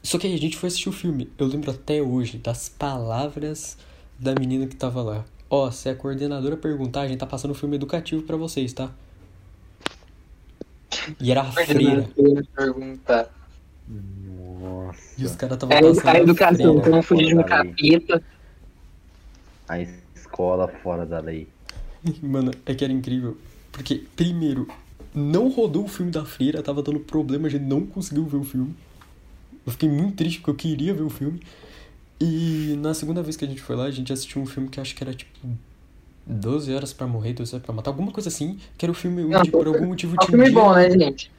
Só 0.03 0.19
que 0.19 0.27
aí 0.27 0.33
a 0.33 0.37
gente 0.37 0.57
foi 0.57 0.67
assistir 0.67 0.89
o 0.89 0.91
filme. 0.91 1.29
Eu 1.37 1.47
lembro 1.47 1.71
até 1.71 2.01
hoje 2.01 2.37
das 2.37 2.69
palavras 2.69 3.77
da 4.19 4.35
menina 4.35 4.67
que 4.67 4.75
tava 4.75 5.01
lá. 5.01 5.25
Ó, 5.49 5.71
se 5.71 5.87
a 5.89 5.95
coordenadora 5.95 6.57
perguntar, 6.57 7.01
a 7.01 7.07
gente 7.07 7.19
tá 7.19 7.25
passando 7.25 7.51
um 7.51 7.55
filme 7.55 7.75
educativo 7.75 8.21
pra 8.23 8.35
vocês, 8.35 8.73
tá? 8.73 8.91
E 11.19 11.31
era 11.31 11.41
a 11.41 11.51
freira. 11.51 12.09
Pergunta. 12.55 13.31
Nossa. 13.87 14.99
E 15.17 15.25
os 15.25 15.35
caras 15.35 15.55
estavam 15.55 15.75
É 15.77 15.81
passando 15.81 16.07
a 16.07 16.19
educação, 16.19 16.77
então 16.77 17.01
fugir 17.01 17.33
um 17.33 17.37
lei. 17.37 17.45
capeta. 17.45 18.23
A 19.67 19.79
escola 20.15 20.67
fora 20.67 21.05
da 21.05 21.19
lei. 21.19 21.47
Mano, 22.21 22.51
é 22.65 22.73
que 22.73 22.83
era 22.83 22.93
incrível. 22.93 23.37
Porque, 23.71 24.03
primeiro, 24.15 24.67
não 25.13 25.49
rodou 25.49 25.85
o 25.85 25.87
filme 25.87 26.11
da 26.11 26.23
freira, 26.25 26.61
tava 26.61 26.81
dando 26.83 26.99
problema, 26.99 27.47
a 27.47 27.49
gente 27.51 27.63
não 27.63 27.85
conseguiu 27.85 28.25
ver 28.25 28.37
o 28.37 28.43
filme. 28.43 28.75
Eu 29.65 29.71
fiquei 29.71 29.89
muito 29.89 30.15
triste 30.15 30.39
porque 30.39 30.51
eu 30.51 30.55
queria 30.55 30.93
ver 30.93 31.03
o 31.03 31.09
filme. 31.09 31.41
E 32.19 32.77
na 32.81 32.93
segunda 32.93 33.21
vez 33.23 33.35
que 33.35 33.45
a 33.45 33.47
gente 33.47 33.61
foi 33.61 33.75
lá, 33.75 33.85
a 33.85 33.91
gente 33.91 34.11
assistiu 34.13 34.41
um 34.41 34.45
filme 34.45 34.69
que 34.69 34.79
acho 34.79 34.95
que 34.95 35.03
era 35.03 35.13
tipo 35.13 35.31
12 36.25 36.73
horas 36.73 36.93
pra 36.93 37.07
morrer, 37.07 37.33
12 37.33 37.53
horas 37.55 37.65
pra 37.65 37.73
matar, 37.75 37.89
alguma 37.91 38.11
coisa 38.11 38.29
assim, 38.29 38.57
que 38.77 38.85
era 38.85 38.91
o 38.91 38.95
filme 38.95 39.23
Não, 39.23 39.39
onde 39.39 39.51
por 39.51 39.67
algum 39.67 39.87
motivo 39.87 40.15
É 40.19 40.23
um 40.23 40.25
tinha 40.25 40.37
um 40.37 40.41
filme 40.43 40.51
dia- 40.51 40.61
bom, 40.61 40.73
né, 40.73 40.89
gente? 40.91 41.31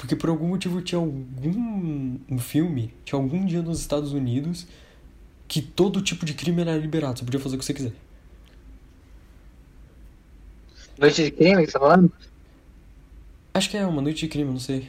Porque 0.00 0.16
por 0.16 0.30
algum 0.30 0.48
motivo 0.48 0.80
tinha 0.80 0.98
algum 0.98 2.18
um 2.30 2.38
filme, 2.38 2.94
tinha 3.04 3.20
algum 3.20 3.44
dia 3.44 3.60
nos 3.60 3.80
Estados 3.80 4.14
Unidos 4.14 4.66
que 5.46 5.60
todo 5.60 6.00
tipo 6.00 6.24
de 6.24 6.32
crime 6.32 6.62
era 6.62 6.74
liberado, 6.74 7.18
você 7.18 7.24
podia 7.26 7.38
fazer 7.38 7.56
o 7.56 7.58
que 7.58 7.64
você 7.66 7.74
quiser. 7.74 7.92
Noite 10.98 11.24
de 11.24 11.30
crime, 11.30 11.66
você 11.66 11.72
tá 11.72 11.80
falando? 11.80 12.10
Acho 13.52 13.68
que 13.68 13.76
é 13.76 13.84
uma 13.86 14.00
noite 14.00 14.20
de 14.20 14.28
crime, 14.28 14.50
não 14.50 14.58
sei. 14.58 14.88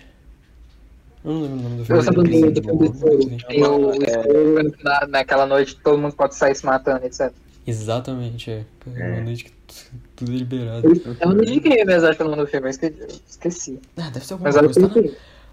Eu 1.25 1.33
não 1.33 1.41
lembro 1.41 1.59
o 1.59 1.61
nome 1.63 1.77
do 1.77 1.85
filme. 1.85 2.01
Eu 2.05 2.13
do 2.53 2.61
do 2.61 2.85
Estouro. 2.85 3.37
Tem 3.47 3.63
o 3.65 3.91
Estouro 3.91 4.77
na- 4.81 5.07
naquela 5.07 5.45
noite 5.45 5.75
todo 5.75 5.97
mundo 5.97 6.15
pode 6.15 6.35
sair 6.35 6.55
se 6.55 6.65
matando, 6.65 7.05
etc. 7.05 7.33
Exatamente, 7.67 8.49
é. 8.49 8.63
É 8.95 9.07
uma 9.07 9.17
É. 9.17 9.21
noite 9.23 9.43
que 9.45 9.51
tudo 10.21 10.31
é 10.31 10.35
liberado. 10.35 10.87
É 11.19 11.25
noite 11.25 11.51
de 11.51 11.59
crime, 11.59 11.93
acho 11.93 12.15
que 12.15 12.21
é 12.21 12.25
o 12.25 12.29
nome 12.29 12.43
do 12.43 12.47
filme, 12.47 12.67
eu 12.67 12.69
esque- 12.69 12.93
eu 12.97 13.07
esqueci. 13.27 13.79
Ah, 13.97 14.09
deve 14.11 14.25
ser 14.25 14.33
alguma 14.33 14.51
Mas 14.51 14.59
coisa. 14.59 14.89
Tá 14.89 15.01
na, 15.01 15.09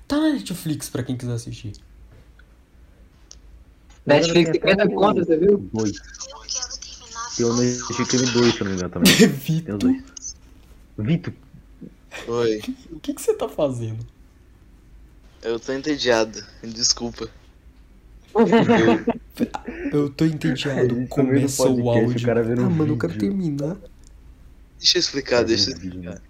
tá 0.07 0.17
na 0.19 0.33
Netflix 0.35 0.91
pra 0.91 1.03
quem 1.03 1.17
quiser 1.17 1.33
assistir. 1.33 1.73
Netflix 4.07 4.51
Agora 4.51 4.53
tem 4.53 4.61
50 4.61 4.83
até 4.85 4.95
contas, 4.95 5.27
você 5.27 5.37
viu? 5.37 5.59
Dois. 5.73 5.93
Tem 7.37 7.47
o 7.47 8.07
Crime 8.07 8.27
2, 8.33 8.55
se 8.55 8.61
eu 8.61 8.65
não 8.65 8.71
me 8.73 8.77
engano 8.77 8.91
também. 8.91 9.13
Tem 9.17 9.29
os 9.29 9.33
Vitor, 9.37 9.79
dois. 9.79 10.03
Vitor, 10.99 11.33
Oi, 12.27 12.61
o 12.93 13.01
que, 13.01 13.15
que 13.15 13.23
você 13.23 13.35
tá 13.35 13.49
fazendo? 13.49 14.05
eu 15.43 15.59
tô 15.61 15.73
entediado. 15.73 16.45
Desculpa. 16.63 17.29
Eu 19.93 20.11
tô 20.11 20.25
entediado. 20.25 21.07
Começa 21.09 21.69
o 21.69 21.91
áudio. 21.91 22.19
o 22.19 22.23
cara 22.27 22.41
ah, 22.41 22.71
mano, 22.71 22.93
eu 22.95 22.99
quero 22.99 23.17
terminar. 23.17 23.77
Deixa 24.79 24.99
eu 24.99 25.01
explicar, 25.01 25.45
deixa 25.45 25.71
eu 25.71 25.75
explicar. 25.75 26.23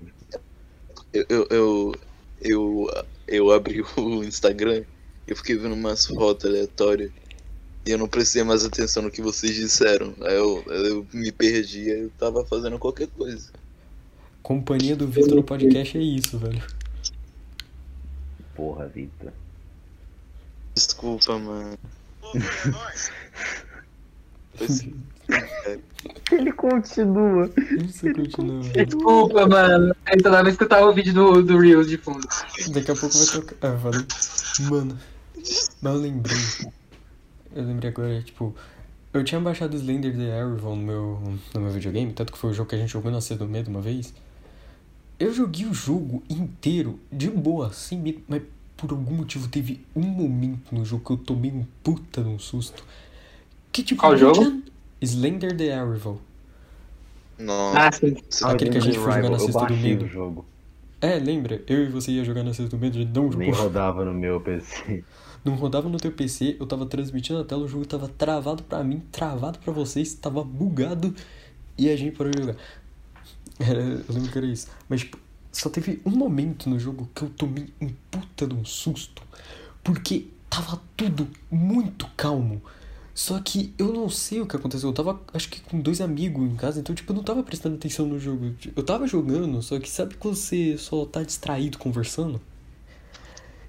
Eu, 1.13 1.27
eu, 1.29 1.47
eu, 1.51 1.95
eu, 2.41 3.05
eu 3.27 3.51
abri 3.53 3.83
o 3.97 4.25
Instagram 4.25 4.85
e 5.27 5.31
eu 5.31 5.37
fiquei 5.37 5.57
vendo 5.57 5.75
umas 5.75 6.07
fotos 6.07 6.47
aleatórias. 6.47 7.11
E 7.87 7.91
eu 7.91 7.99
não 7.99 8.09
prestei 8.09 8.43
mais 8.43 8.65
atenção 8.65 9.03
no 9.03 9.11
que 9.11 9.23
vocês 9.23 9.55
disseram. 9.55 10.15
Aí 10.21 10.35
eu, 10.35 10.63
eu 10.67 11.07
me 11.13 11.33
perdi, 11.33 11.91
aí 11.91 12.01
eu 12.01 12.11
tava 12.19 12.45
fazendo 12.45 12.79
qualquer 12.79 13.09
coisa. 13.09 13.51
Companhia 14.43 14.97
do 14.97 15.07
Vitor 15.07 15.35
no 15.35 15.43
podcast 15.43 15.97
é 15.97 16.03
isso, 16.03 16.39
velho. 16.39 16.63
Porra, 18.55 18.87
Vitor. 18.89 19.33
Desculpa, 20.75 21.39
mano. 21.39 21.79
Ele 26.33 26.53
continua. 26.53 27.51
Isso 27.85 28.12
continua. 28.12 28.62
velho. 28.62 28.87
Desculpa, 28.87 29.47
mano. 29.47 29.95
Aí 30.07 30.16
toda 30.22 30.43
vez 30.43 30.57
que 30.57 30.64
eu 30.64 30.68
tava 30.68 30.87
o 30.87 30.93
vídeo 30.95 31.12
do, 31.14 31.43
do 31.43 31.59
Reels 31.59 31.89
de 31.89 31.97
fundo. 31.99 32.26
Daqui 32.72 32.91
a 32.91 32.95
pouco 32.95 33.16
vai 33.16 33.26
tocar. 33.26 33.57
Ah, 33.74 33.79
falei. 33.79 34.07
Mano, 34.70 34.99
mas 35.83 35.95
eu 35.95 36.01
lembrei. 36.01 36.37
Eu 37.55 37.64
lembrei 37.64 37.91
agora, 37.91 38.22
tipo. 38.22 38.55
Eu 39.12 39.24
tinha 39.24 39.41
baixado 39.41 39.74
Slender 39.74 40.14
The 40.14 40.39
Arrival 40.39 40.76
no 40.76 40.83
meu, 40.83 41.39
no 41.55 41.61
meu 41.61 41.70
videogame, 41.70 42.12
tanto 42.12 42.31
que 42.33 42.39
foi 42.39 42.51
o 42.51 42.55
jogo 42.55 42.68
que 42.68 42.76
a 42.76 42.79
gente 42.79 42.91
jogou 42.93 43.11
na 43.11 43.20
Cedo 43.22 43.47
Medo 43.49 43.70
uma 43.70 43.81
vez. 43.81 44.12
Eu 45.18 45.33
joguei 45.33 45.66
o 45.66 45.72
jogo 45.74 46.22
inteiro, 46.29 47.01
de 47.11 47.29
boa, 47.29 47.72
sem 47.72 47.99
medo, 47.99 48.20
mas 48.29 48.43
por 48.76 48.91
algum 48.93 49.14
motivo 49.14 49.49
teve 49.49 49.85
um 49.97 50.03
momento 50.03 50.72
no 50.72 50.85
jogo 50.85 51.05
que 51.05 51.11
eu 51.12 51.16
tomei 51.16 51.51
um 51.51 51.64
puta 51.83 52.22
de 52.22 52.29
um 52.29 52.39
susto. 52.39 52.85
Que 53.72 53.83
tipo. 53.83 54.01
Qual 54.01 54.16
jogo? 54.16 54.35
tinha- 54.45 54.62
Slender 55.03 55.57
The 55.57 55.73
Arrival. 55.75 56.19
Nossa. 57.39 57.79
Ah, 57.79 57.93
sim. 57.93 58.17
Aquele 58.45 58.71
que 58.71 58.79
a 58.79 58.81
gente 58.81 58.99
foi 58.99 59.13
jogar 59.13 59.31
na 59.31 59.37
Eu 59.37 59.41
Cesta 59.41 59.67
do 59.67 59.77
Medo. 59.77 60.05
o 60.05 60.09
jogo. 60.09 60.45
É, 61.01 61.17
lembra? 61.19 61.63
Eu 61.69 61.85
e 61.85 61.89
você 61.89 62.11
ia 62.11 62.25
jogar 62.25 62.43
na 62.43 62.53
Cesta 62.53 62.77
do 62.77 62.81
Medo, 62.81 62.99
a 62.99 63.01
gente 63.03 63.15
não 63.15 63.29
Nem 63.31 63.51
jogou. 63.51 63.65
rodava 63.65 64.05
no 64.05 64.13
meu 64.13 64.41
PC. 64.41 65.05
Não 65.45 65.55
rodava 65.55 65.89
no 65.89 65.99
teu 65.99 66.11
PC, 66.11 66.57
eu 66.59 66.67
tava 66.67 66.85
transmitindo 66.85 67.39
a 67.39 67.45
tela, 67.45 67.63
o 67.63 67.69
jogo 67.69 67.87
tava 67.87 68.09
travado 68.09 68.65
pra 68.65 68.83
mim, 68.83 69.01
travado 69.13 69.61
pra 69.61 69.73
vocês, 69.73 70.13
tava 70.13 70.43
bugado 70.43 71.15
e 71.79 71.89
a 71.89 71.97
gente 71.97 72.17
parou 72.17 72.33
de 72.33 72.41
jogar. 72.41 72.57
Era, 73.61 73.81
eu 73.81 74.05
lembro 74.11 74.33
que 74.33 74.37
era 74.37 74.47
isso. 74.49 74.67
Mas, 74.89 75.01
tipo, 75.01 75.17
só 75.53 75.71
teve 75.71 76.01
um 76.05 76.11
momento 76.11 76.69
no 76.69 76.79
jogo 76.79 77.09
que 77.15 77.23
eu 77.23 77.31
tomei 77.31 77.69
um 77.81 77.89
puta 78.11 78.49
de 78.49 78.55
um 78.55 78.65
susto. 78.65 79.23
Porque 79.83 80.27
tava 80.51 80.81
tudo 80.97 81.29
muito 81.51 82.07
calmo. 82.17 82.61
Só 83.19 83.41
que 83.41 83.75
eu 83.77 83.93
não 83.93 84.09
sei 84.09 84.41
o 84.41 84.47
que 84.47 84.55
aconteceu. 84.55 84.91
Eu 84.91 84.95
tava, 84.95 85.21
acho 85.35 85.49
que 85.49 85.61
com 85.62 85.81
dois 85.81 86.01
amigos 86.01 86.49
em 86.49 86.55
casa, 86.55 86.79
então, 86.79 86.95
tipo, 86.95 87.11
eu 87.11 87.16
não 87.16 87.25
tava 87.25 87.43
prestando 87.43 87.75
atenção 87.75 88.07
no 88.07 88.16
jogo. 88.16 88.55
Eu 88.77 88.83
tava 88.85 89.09
jogando, 89.09 89.61
só 89.61 89.77
que 89.81 89.91
sabe 89.91 90.14
quando 90.14 90.37
você 90.37 90.79
só 90.79 91.05
tá 91.05 91.25
distraído 91.25 91.79
conversando? 91.79 92.41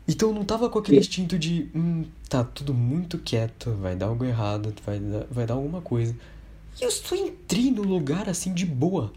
Então 0.07 0.29
eu 0.29 0.35
não 0.35 0.45
tava 0.45 0.69
com 0.69 0.77
aquele 0.77 0.99
instinto 0.99 1.39
de, 1.39 1.67
hum, 1.73 2.05
tá 2.29 2.43
tudo 2.43 2.75
muito 2.75 3.17
quieto, 3.17 3.71
vai 3.71 3.95
dar 3.95 4.05
algo 4.05 4.23
errado, 4.23 4.71
vai 4.85 4.99
dar, 4.99 5.25
vai 5.31 5.47
dar 5.47 5.55
alguma 5.55 5.81
coisa. 5.81 6.15
E 6.79 6.83
eu 6.83 6.91
só 6.91 7.15
entrei 7.15 7.71
no 7.71 7.81
lugar 7.81 8.29
assim 8.29 8.53
de 8.53 8.67
boa. 8.67 9.11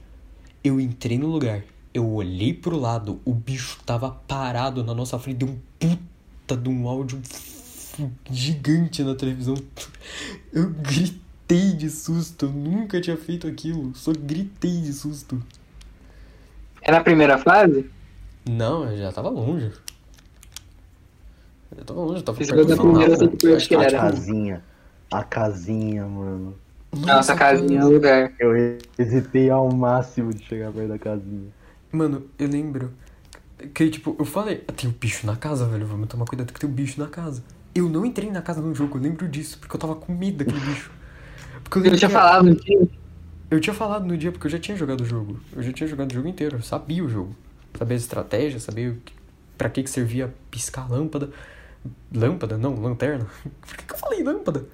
Eu 0.65 0.81
entrei 0.81 1.19
no 1.19 1.27
lugar, 1.27 1.63
eu 1.93 2.09
olhei 2.09 2.55
pro 2.55 2.79
lado, 2.79 3.21
o 3.27 3.35
bicho 3.35 3.81
tava 3.85 4.11
parado 4.11 4.83
na 4.83 4.95
nossa 4.95 5.19
frente, 5.19 5.45
deu 5.45 5.49
um 5.49 5.59
puta 5.79 6.57
de 6.57 6.71
um 6.71 6.89
áudio 6.89 7.21
gigante 8.31 9.03
na 9.03 9.15
televisão. 9.15 9.55
Eu 10.53 10.71
gritei 10.71 11.73
de 11.73 11.91
susto, 11.91 12.47
eu 12.47 12.51
nunca 12.53 13.01
tinha 13.01 13.17
feito 13.17 13.47
aquilo, 13.47 13.95
só 13.95 14.13
gritei 14.13 14.81
de 14.81 14.93
susto. 14.93 15.43
É 16.81 16.91
na 16.91 17.01
primeira 17.01 17.39
fase? 17.39 17.89
Não, 18.49 18.85
eu 18.91 18.97
já 18.99 19.13
tava 19.13 19.29
longe. 19.29 19.71
Eu 21.71 21.79
já 21.79 21.85
tava 21.85 22.01
longe, 22.01 22.17
eu 22.21 22.23
tava 22.23 22.39
perto 22.39 22.51
do 22.51 22.77
primeira 22.77 22.77
final. 22.77 23.03
eu 23.03 23.17
sempre 23.17 23.55
Acho 23.55 23.69
que 23.69 23.77
que 23.77 23.81
A 23.83 23.85
era. 23.85 23.99
casinha. 23.99 24.65
A 25.11 25.23
casinha, 25.25 26.07
mano. 26.07 26.57
Nossa, 26.95 27.35
casinha 27.35 27.81
é 27.81 27.85
o 27.85 27.91
lugar. 27.91 28.33
Eu 28.39 28.53
hesitei 28.99 29.49
ao 29.51 29.71
máximo 29.73 30.33
de 30.35 30.45
chegar 30.45 30.73
perto 30.73 30.89
da 30.89 30.99
casinha. 30.99 31.49
Mano, 31.91 32.27
eu 32.39 32.49
lembro 32.49 32.93
que, 33.75 33.89
tipo, 33.91 34.17
eu 34.19 34.25
falei, 34.25 34.65
"Ah, 34.69 34.73
tem 34.73 34.91
um 34.91 34.93
bicho 34.93 35.27
na 35.27 35.37
casa, 35.37 35.67
velho, 35.67 35.87
vamos 35.87 36.09
tomar 36.09 36.25
cuidado 36.27 36.53
que 36.53 36.61
tem 36.61 36.69
um 36.69 36.73
bicho 36.73 37.01
na 37.01 37.07
casa. 37.07 37.43
Eu 37.75 37.89
não 37.89 38.05
entrei 38.05 38.31
na 38.31 38.43
casa 38.43 38.61
no 38.61 38.75
jogo, 38.75 38.99
eu 38.99 39.03
lembro 39.03 39.29
disso, 39.29 39.59
porque 39.59 39.75
eu 39.77 39.81
tava 39.81 39.95
com 39.97 40.13
medo 40.15 40.39
daquele 40.45 40.61
bicho. 40.67 40.91
Porque 41.65 41.79
eu, 41.89 41.93
Eu 41.93 41.99
tinha 41.99 42.09
que- 42.09 42.15
falado 42.15 42.45
no 42.45 42.55
dia. 42.55 42.89
Eu 43.51 43.61
tinha 43.61 43.75
falado 43.75 44.07
no 44.07 44.17
dia, 44.17 44.33
porque 44.33 44.47
eu 44.47 44.51
já 44.51 44.59
tinha 44.59 44.77
jogado 44.77 45.03
o 45.03 45.05
jogo. 45.05 45.39
Eu 45.53 45.63
já 45.63 45.73
tinha 45.73 45.87
jogado 45.89 46.11
o 46.11 46.15
jogo 46.15 46.29
inteiro, 46.29 46.57
eu 46.57 46.63
sabia 46.63 47.05
o 47.05 47.09
jogo. 47.09 47.37
Sabia 47.79 47.97
as 47.97 48.03
estratégias, 48.03 48.63
sabia 48.63 48.91
o 48.91 48.97
que, 48.97 49.13
pra 49.59 49.69
que 49.71 49.83
que 49.83 49.91
servia 49.91 50.33
piscar 50.51 50.83
a 50.85 50.89
lâmpada. 50.89 51.31
Lâmpada? 52.15 52.57
Não, 52.59 52.75
lanterna. 52.81 53.27
Por 53.61 53.77
que, 53.77 53.85
que 53.85 53.93
eu 53.95 53.99
falei 53.99 54.23
lâmpada? 54.23 54.65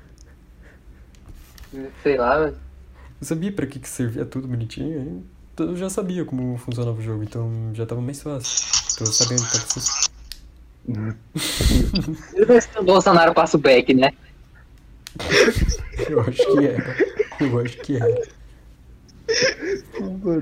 Sei 2.03 2.17
lá, 2.17 2.39
velho. 2.39 2.57
Eu 3.21 3.27
sabia 3.27 3.53
pra 3.53 3.67
que, 3.67 3.79
que 3.81 3.89
servia 3.89 4.25
tudo 4.25 4.47
bonitinho, 4.47 5.25
então 5.53 5.67
eu 5.67 5.77
já 5.77 5.91
sabia 5.91 6.25
como 6.25 6.57
funcionava 6.57 6.97
o 6.99 7.03
jogo, 7.03 7.23
então 7.25 7.51
já 7.75 7.85
tava 7.85 8.01
mais 8.01 8.23
fácil. 8.23 8.65
Então 8.95 9.07
eu 9.07 9.13
sabia 9.13 9.37
onde 9.39 10.18
susto. 11.37 12.37
Depois 12.37 12.67
que 12.67 12.79
o 12.79 12.85
Bolsonaro 12.85 13.35
passa 13.35 13.57
o 13.57 13.61
back, 13.61 13.93
né? 13.95 14.13
Eu 16.09 16.21
acho 16.21 16.53
que 16.53 16.67
era. 16.67 16.97
Eu 17.41 17.61
acho 17.61 17.79
que 17.79 17.97
era. 17.97 18.29
Mano. 20.01 20.41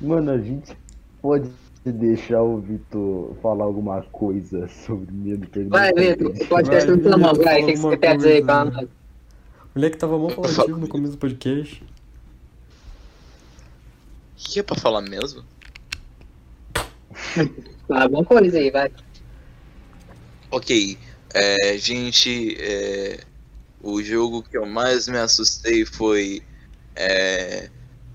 Mano, 0.00 0.30
a 0.30 0.38
gente 0.38 0.76
pode 1.22 1.50
deixar 1.84 2.42
o 2.42 2.58
Vitor 2.60 3.34
falar 3.40 3.64
alguma 3.64 4.02
coisa 4.02 4.68
sobre 4.68 5.12
medo 5.12 5.46
perder. 5.48 5.70
Vai, 5.70 5.92
Vitor. 5.92 6.30
O 6.30 6.46
podcast 6.46 6.90
Vai, 6.90 6.96
não 6.96 7.10
tá 7.10 7.16
mal, 7.16 7.32
Vitor, 7.32 7.44
vai. 7.44 7.62
O 7.62 7.66
que 7.66 7.72
que 7.72 7.78
você 7.78 7.96
quer 7.96 8.16
dizer 8.16 8.32
aí 8.32 8.44
pra 8.44 8.64
nós? 8.64 8.84
O 8.84 8.88
moleque 9.74 9.96
tava 9.96 10.18
mal 10.18 10.30
falativo 10.30 10.78
no 10.78 10.88
começo 10.88 11.12
do 11.12 11.18
podcast. 11.18 11.82
O 11.82 11.86
que 14.36 14.60
é 14.60 14.62
pra 14.62 14.76
falar 14.76 15.00
mesmo? 15.00 15.42
Ah, 17.90 18.02
alguma 18.02 18.24
coisa 18.24 18.58
aí, 18.58 18.70
vai. 18.70 18.90
Ok, 20.50 20.98
é, 21.34 21.76
gente, 21.78 22.56
é, 22.60 23.20
o 23.80 24.02
jogo 24.02 24.42
que 24.42 24.56
eu 24.56 24.66
mais 24.66 25.06
me 25.08 25.18
assustei 25.18 25.84
foi 25.84 26.42
é, 26.94 27.68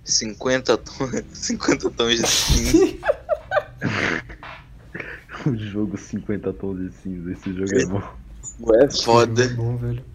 50, 0.03 0.77
tons, 0.77 1.23
50 1.33 1.89
tons 1.91 2.19
de 2.19 2.27
cinza. 2.27 2.97
O 5.47 5.55
jogo 5.55 5.97
50 5.97 6.53
tons 6.53 6.77
de 6.77 6.91
cinza, 6.91 7.31
esse 7.31 7.51
jogo 7.53 7.75
é 7.75 7.85
bom. 7.85 8.03
É 8.83 8.89
foda. 9.03 9.45
É 9.45 9.47
bom, 9.47 9.75
velho. 9.77 10.05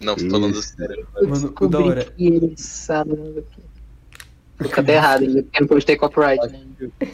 Não, 0.00 0.14
tô 0.14 0.28
falando 0.30 0.62
sério. 0.62 1.08
Mano, 1.26 1.54
o 1.60 1.66
da 1.68 1.80
hora- 1.80 2.04
que 2.04 2.26
ele 2.26 2.54
sabe 2.56 3.44
Fica 4.64 4.92
errado, 4.92 5.22
ainda, 5.22 5.42
porque 5.42 5.60
não 5.60 5.68
pode 5.68 5.86
ter 5.86 5.96
copyright. 5.96 6.46
né? 6.50 6.90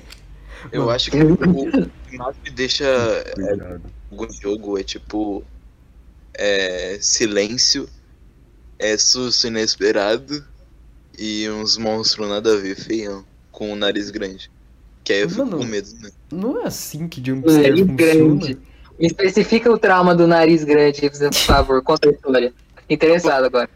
Eu 0.72 0.90
acho 0.90 1.10
que 1.10 1.22
o 1.22 1.36
que 1.36 2.16
mais 2.18 2.36
me 2.42 2.50
deixa 2.50 2.84
Cuidado. 3.34 3.80
algum 4.10 4.32
jogo 4.32 4.78
é 4.78 4.82
tipo 4.82 5.44
é, 6.34 6.98
silêncio, 7.00 7.88
é 8.78 8.96
susto 8.98 9.46
inesperado 9.46 10.44
e 11.16 11.48
uns 11.48 11.76
monstros 11.76 12.28
nada 12.28 12.54
a 12.54 12.56
ver, 12.56 12.74
feião, 12.76 13.24
com 13.52 13.72
o 13.72 13.76
nariz 13.76 14.10
grande. 14.10 14.50
Que 15.04 15.12
aí 15.12 15.20
eu 15.20 15.30
fico 15.30 15.44
Mano, 15.44 15.58
com 15.58 15.64
medo, 15.64 15.88
né? 16.00 16.10
Não 16.32 16.60
é 16.62 16.66
assim 16.66 17.08
que 17.08 17.24
Jumpscare 17.24 17.62
Nariz 17.62 17.86
funciona. 17.86 17.96
grande. 17.96 18.58
Me 18.98 19.06
especifica 19.06 19.70
o 19.72 19.78
trauma 19.78 20.14
do 20.14 20.26
nariz 20.26 20.64
grande, 20.64 21.08
por 21.08 21.34
favor, 21.34 21.82
conta 21.82 22.08
a 22.08 22.12
história. 22.12 22.52
Interessado 22.90 23.44
agora. 23.44 23.70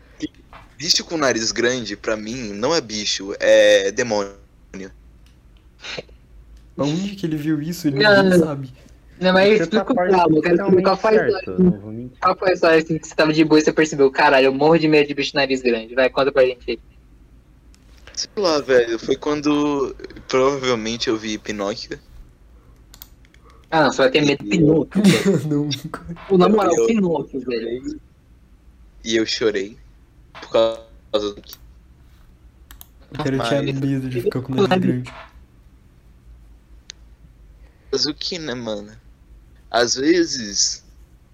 Bicho 0.82 1.04
com 1.04 1.16
nariz 1.16 1.52
grande, 1.52 1.96
pra 1.96 2.16
mim, 2.16 2.52
não 2.54 2.74
é 2.74 2.80
bicho, 2.80 3.32
é 3.38 3.92
demônio. 3.92 4.32
Aonde 6.76 7.14
que 7.14 7.24
ele 7.24 7.36
viu 7.36 7.62
isso? 7.62 7.86
Ele 7.86 8.02
Não, 8.02 8.22
não. 8.24 8.38
sabe. 8.38 8.72
Não, 9.20 9.32
mas 9.32 9.58
tá 9.58 9.64
explica 9.64 9.92
o 9.92 9.94
trauma. 9.94 10.36
Eu 10.36 10.42
quero 10.42 10.82
qual 10.82 10.96
foi. 10.96 11.16
Qual 12.20 12.36
foi 12.36 12.50
a 12.50 12.52
história 12.52 12.78
assim 12.78 12.98
que 12.98 13.06
você 13.06 13.14
tava 13.14 13.32
de 13.32 13.44
boa 13.44 13.60
e 13.60 13.62
você 13.62 13.72
percebeu? 13.72 14.10
Caralho, 14.10 14.46
eu 14.46 14.52
morro 14.52 14.76
de 14.76 14.88
medo 14.88 15.06
de 15.06 15.14
bicho 15.14 15.36
nariz 15.36 15.62
grande. 15.62 15.94
Vai, 15.94 16.10
conta 16.10 16.32
pra 16.32 16.44
gente 16.44 16.68
aí. 16.68 16.80
Sei 18.14 18.28
lá, 18.36 18.60
velho. 18.60 18.98
Foi 18.98 19.14
quando 19.14 19.94
provavelmente 20.26 21.06
eu 21.06 21.16
vi 21.16 21.38
Pinóquio. 21.38 21.96
Ah, 23.70 23.84
não, 23.84 23.92
você 23.92 23.98
vai 23.98 24.10
ter 24.10 24.22
medo 24.22 24.42
de 24.42 24.50
Pinóquio. 24.50 25.00
Pô, 26.28 26.36
na 26.36 26.48
moral, 26.48 26.74
Pinóquio, 26.88 27.40
velho. 27.40 28.00
E 29.04 29.14
eu 29.14 29.24
chorei. 29.24 29.76
Por 30.40 30.50
causa 30.50 31.34
do. 31.34 31.42
O 33.10 33.14
cara 33.14 33.38
tinha 33.48 33.62
Mas- 33.62 33.80
medo 33.80 34.08
de 34.08 34.22
ficar 34.22 34.40
com 34.40 34.52
o 34.52 34.66
nariz 34.66 34.84
grande. 34.84 35.14
Mas 37.90 38.06
o 38.06 38.14
que, 38.14 38.38
né, 38.38 38.54
mano? 38.54 38.92
Às 39.70 39.94
vezes. 39.94 40.84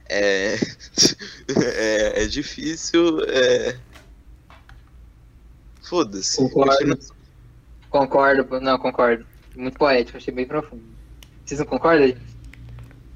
É. 0.08 0.54
é, 1.76 2.24
é 2.24 2.26
difícil. 2.26 3.20
É. 3.28 3.78
Foda-se. 5.82 6.36
Concordo. 6.36 6.98
Concordo, 7.90 8.60
não, 8.60 8.78
concordo. 8.78 9.26
Muito 9.56 9.78
poético, 9.78 10.18
achei 10.18 10.32
bem 10.32 10.46
profundo. 10.46 10.82
Vocês 11.44 11.58
não 11.60 11.66
concordam? 11.66 12.14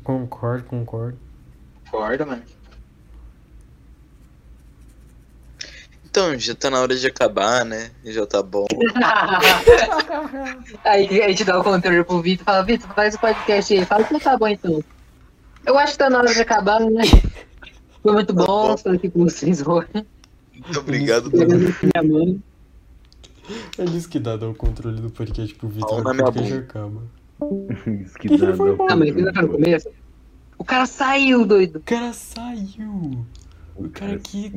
Concordo, 0.02 0.64
concordo. 0.64 1.18
Concordo, 1.84 2.26
mano. 2.26 2.42
Então, 6.12 6.38
já 6.38 6.54
tá 6.54 6.68
na 6.68 6.78
hora 6.78 6.94
de 6.94 7.06
acabar, 7.06 7.64
né? 7.64 7.90
Já 8.04 8.26
tá 8.26 8.42
bom. 8.42 8.66
aí 10.84 11.22
a 11.22 11.28
gente 11.28 11.42
dá 11.42 11.58
o 11.58 11.64
controle 11.64 12.04
pro 12.04 12.20
Vitor 12.20 12.42
e 12.42 12.44
fala, 12.44 12.62
Vitor, 12.62 12.94
faz 12.94 13.14
o 13.14 13.18
podcast 13.18 13.72
aí. 13.72 13.82
Fala 13.86 14.04
que 14.04 14.20
tá 14.20 14.36
bom 14.36 14.46
então. 14.46 14.84
Eu 15.64 15.78
acho 15.78 15.92
que 15.92 15.98
tá 15.98 16.10
na 16.10 16.18
hora 16.18 16.34
de 16.34 16.38
acabar, 16.38 16.80
né? 16.80 17.00
Foi 18.02 18.12
muito 18.12 18.34
bom 18.34 18.74
estar 18.74 18.92
aqui 18.92 19.08
com 19.08 19.24
vocês 19.24 19.66
hoje. 19.66 19.88
Muito 20.52 20.80
obrigado. 20.80 21.30
Minha 21.32 22.02
mãe. 22.04 22.42
É 23.78 23.84
isso 23.84 24.06
que 24.06 24.18
dá 24.18 24.36
dar 24.36 24.50
o 24.50 24.54
controle 24.54 25.00
do 25.00 25.08
podcast 25.08 25.54
pro 25.54 25.68
Vitor. 25.68 26.04
Na 26.04 26.10
O 26.10 26.14
minha 26.14 26.30
bunda. 26.30 26.58
acaba. 26.58 27.02
Isso 28.04 28.18
que 28.18 28.36
dá, 28.36 28.48
dá 28.48 28.52
embora. 28.52 29.30
Ah, 29.30 29.32
tá 29.32 29.48
começo? 29.48 29.88
O 30.58 30.64
cara 30.64 30.84
saiu, 30.84 31.46
doido. 31.46 31.76
O 31.76 31.82
cara 31.82 32.12
saiu. 32.12 33.24
O 33.74 33.88
cara 33.88 34.18
que. 34.18 34.52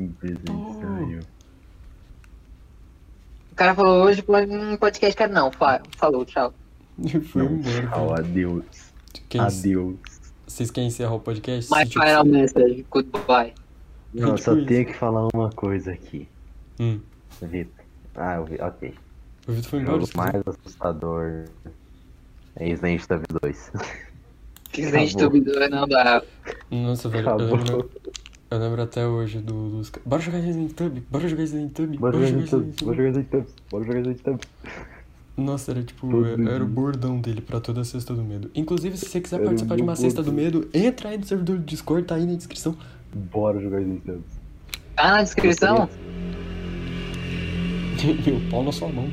O 3.56 3.58
cara 3.58 3.74
falou 3.74 4.04
hoje 4.06 4.22
um 4.28 4.76
podcast, 4.76 5.16
cara. 5.16 5.32
Não, 5.32 5.50
fa- 5.50 5.82
falou, 5.96 6.26
tchau. 6.26 6.54
Foi 7.32 7.42
Não, 7.44 7.52
embora. 7.54 7.88
tchau, 7.88 8.14
adeus. 8.14 8.66
Quem- 9.30 9.40
Adeus. 9.40 9.96
Vocês 10.46 10.70
querem 10.70 10.90
encerrar 10.90 11.14
o 11.16 11.22
podcast? 11.22 11.72
My 11.74 11.86
tipo, 11.88 12.02
final 12.04 12.26
message, 12.26 12.86
goodbye. 12.92 13.54
Não, 14.14 14.32
eu 14.32 14.38
só 14.38 14.54
isso. 14.58 14.66
tenho 14.66 14.86
que 14.86 14.94
falar 14.94 15.26
uma 15.34 15.50
coisa 15.52 15.94
aqui. 15.94 16.28
Hum. 16.82 17.00
Vitor. 17.42 17.86
Ah, 18.14 18.36
eu 18.36 18.46
vi. 18.46 18.56
Ok. 18.62 18.94
O 19.48 19.52
Vitor 19.54 19.70
foi 19.70 19.80
O 19.80 19.82
embora. 19.84 20.02
jogo 20.02 20.12
mais 20.18 20.44
assustador 20.46 21.46
é 22.58 22.66
Resident 22.66 23.04
Evil 23.10 23.26
2. 23.42 23.72
Resident 24.74 25.12
Acabou. 25.16 25.38
Evil 25.38 25.54
2 25.54 25.70
não 25.72 25.88
dá. 25.88 26.22
Nossa, 26.70 27.08
velho, 27.08 27.24
eu 27.26 27.30
Acabou. 27.36 27.56
lembro, 27.58 27.92
eu 28.52 28.60
lembro 28.60 28.82
até 28.82 29.06
hoje 29.08 29.40
do, 29.40 29.70
dos. 29.70 29.92
Bora 30.06 30.22
jogar 30.22 30.40
Resident 30.40 30.80
Evil, 30.80 31.04
bora 31.10 31.28
jogar 31.28 31.42
Resident 31.42 31.80
Evil, 31.80 32.00
Bora 32.00 32.14
jogar 32.14 32.26
Resident 32.26 32.82
bora 32.82 32.96
jogar 32.96 33.08
Resident 33.08 33.34
Evil, 33.34 33.48
bora 33.72 33.84
jogar. 33.84 34.40
Nossa, 35.38 35.72
era 35.72 35.84
tipo, 35.84 36.10
Todo 36.10 36.26
era, 36.26 36.52
era 36.52 36.64
o 36.64 36.68
bordão 36.68 37.20
dele 37.20 37.42
pra 37.42 37.60
toda 37.60 37.82
a 37.82 37.84
Sexta 37.84 38.14
do 38.14 38.24
Medo. 38.24 38.50
Inclusive, 38.56 38.96
se 38.98 39.08
você 39.08 39.20
quiser 39.20 39.36
Era 39.38 39.44
o 39.44 39.48
participar 39.48 39.76
de 39.76 39.82
uma 39.82 39.92
meu 39.94 39.96
Sexta 39.98 40.24
do. 40.24 40.32
Medo, 40.32 40.70
entra 40.74 41.10
aí 41.10 41.18
no 41.18 41.26
servidor 41.26 41.58
do 41.58 41.64
Discord, 41.64 42.08
tá 42.08 42.16
aí 42.16 42.26
na 42.26 42.36
descrição. 42.36 42.78
Bora 43.14 43.60
jogar 43.60 43.80
Resident 43.80 44.02
Evil. 44.08 44.24
Tá 44.96 45.12
na 45.12 45.24
descrição? 45.24 45.90
Meu 48.26 48.42
pau 48.50 48.64
na 48.64 48.72
sua 48.72 48.90
mão. 48.90 49.10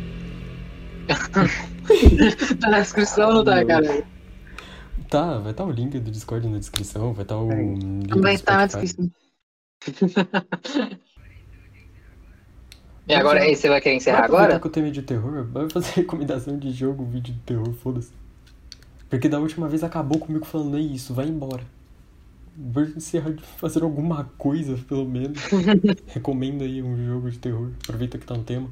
tá 2.60 2.70
na 2.70 2.80
descrição 2.80 3.28
ou 3.28 3.34
não 3.36 3.44
tá, 3.44 3.64
cara? 3.64 4.04
Tá, 5.08 5.38
vai 5.38 5.50
estar 5.50 5.64
o 5.64 5.70
link 5.70 5.98
do 5.98 6.10
Discord 6.10 6.48
na 6.48 6.58
descrição, 6.58 7.12
vai 7.12 7.22
estar 7.22 7.36
o. 7.36 7.50
Aí. 7.50 7.74
link 7.74 8.08
Também 8.08 8.38
tá 8.38 8.56
na 8.58 8.66
descrição. 8.66 9.10
E 13.06 13.14
agora, 13.14 13.42
aí, 13.42 13.56
você 13.56 13.68
vai 13.68 13.80
querer 13.80 13.96
encerrar 13.96 14.28
Vai 14.28 14.44
agora? 14.44 14.60
que 14.60 14.66
eu 14.66 14.70
tenho 14.70 14.90
de 14.90 15.02
terror, 15.02 15.44
vai 15.44 15.68
fazer 15.68 15.92
recomendação 16.00 16.56
de 16.56 16.70
jogo, 16.70 17.04
vídeo 17.04 17.34
de 17.34 17.40
terror, 17.40 17.72
foda-se. 17.74 18.12
Porque 19.10 19.28
da 19.28 19.40
última 19.40 19.68
vez 19.68 19.82
acabou 19.82 20.18
comigo 20.20 20.44
falando, 20.44 20.76
é 20.76 20.80
isso, 20.80 21.12
vai 21.12 21.26
embora. 21.26 21.64
Vou 22.56 22.84
encerrar 22.84 23.32
de 23.32 23.42
fazer 23.42 23.82
alguma 23.82 24.30
coisa, 24.38 24.78
pelo 24.86 25.04
menos. 25.04 25.38
Recomenda 26.06 26.64
aí 26.64 26.82
um 26.82 26.96
jogo 27.06 27.30
de 27.30 27.38
terror. 27.38 27.70
Aproveita 27.82 28.18
que 28.18 28.26
tá 28.26 28.34
no 28.34 28.44
tema. 28.44 28.70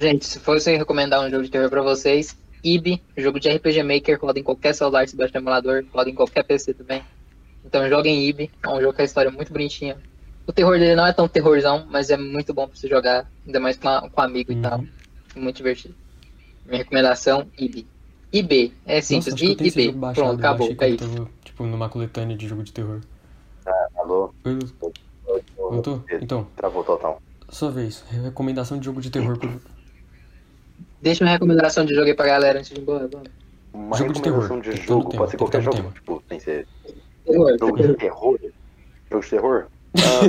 Gente, 0.00 0.24
se 0.24 0.38
fosse 0.38 0.74
recomendar 0.76 1.20
um 1.20 1.28
jogo 1.28 1.42
de 1.42 1.50
terror 1.50 1.68
pra 1.68 1.82
vocês, 1.82 2.36
IB, 2.62 3.02
jogo 3.18 3.38
de 3.38 3.50
RPG 3.50 3.82
Maker, 3.82 4.18
roda 4.18 4.40
em 4.40 4.42
qualquer 4.42 4.74
celular, 4.74 5.06
se 5.06 5.14
baixa 5.14 5.36
emulador, 5.36 5.84
roda 5.92 6.08
em 6.08 6.14
qualquer 6.14 6.42
PC 6.42 6.72
também. 6.72 7.02
Então 7.64 7.88
joguem 7.88 8.28
IB, 8.28 8.50
é 8.62 8.68
um 8.68 8.80
jogo 8.80 8.92
com 8.94 9.02
a 9.02 9.04
história 9.04 9.30
muito 9.30 9.52
bonitinha. 9.52 9.96
O 10.46 10.52
terror 10.52 10.78
dele 10.78 10.94
não 10.94 11.06
é 11.06 11.12
tão 11.12 11.26
terrorzão, 11.26 11.86
mas 11.90 12.10
é 12.10 12.16
muito 12.16 12.52
bom 12.52 12.68
pra 12.68 12.76
você 12.76 12.86
jogar, 12.88 13.26
ainda 13.46 13.58
mais 13.60 13.76
com, 13.78 13.88
a, 13.88 14.08
com 14.10 14.20
amigo 14.20 14.52
e 14.52 14.60
tal. 14.60 14.78
Uhum. 14.80 14.88
Muito 15.36 15.56
divertido. 15.56 15.94
Minha 16.66 16.78
recomendação, 16.78 17.46
IB. 17.58 17.86
IB, 18.32 18.72
é 18.84 18.96
Nossa, 18.96 19.06
simples, 19.06 19.40
eu 19.40 19.48
I 19.48 19.52
IB. 19.68 19.84
jogo 19.86 19.98
baixado. 19.98 20.24
Pronto, 20.26 20.40
eu 20.42 20.46
acabou, 20.48 20.76
é 20.80 20.88
isso. 20.88 20.98
tava, 21.16 21.30
tipo, 21.44 21.64
numa 21.64 21.88
coletânea 21.88 22.36
de 22.36 22.46
jogo 22.46 22.62
de 22.62 22.72
terror. 22.72 23.00
Alô? 23.96 24.34
Oi, 24.44 24.58
voltou? 25.56 26.04
Então, 26.20 26.46
Travou 26.56 26.84
total. 26.84 27.22
sua 27.48 27.70
vez. 27.70 28.04
Recomendação 28.10 28.78
de 28.78 28.84
jogo 28.84 29.00
de 29.00 29.10
terror. 29.10 29.38
por- 29.38 29.60
Deixa 31.00 31.24
uma 31.24 31.30
recomendação 31.30 31.84
de 31.84 31.94
jogo 31.94 32.06
aí 32.06 32.14
pra 32.14 32.26
galera 32.26 32.58
antes 32.58 32.70
de 32.70 32.78
ir 32.78 32.82
embora. 32.82 33.08
Uma 33.72 33.96
Jogo 33.96 34.12
de 34.12 34.18
recomendação 34.20 34.60
terror. 34.60 34.74
de 34.74 34.80
tá 34.86 34.92
no 34.94 35.00
jogo, 35.02 35.16
pode 35.16 35.30
ser 35.30 35.36
qualquer 35.36 35.62
jogo. 35.62 35.90
Tipo, 35.92 36.22
tem 36.28 36.38
que 36.38 36.44
ser 36.44 36.66
Terror, 37.24 37.56
jogo 37.58 37.76
de 37.82 37.94
terror. 37.94 38.38
Jogo 39.10 39.22
de 39.24 39.30
terror? 39.30 39.66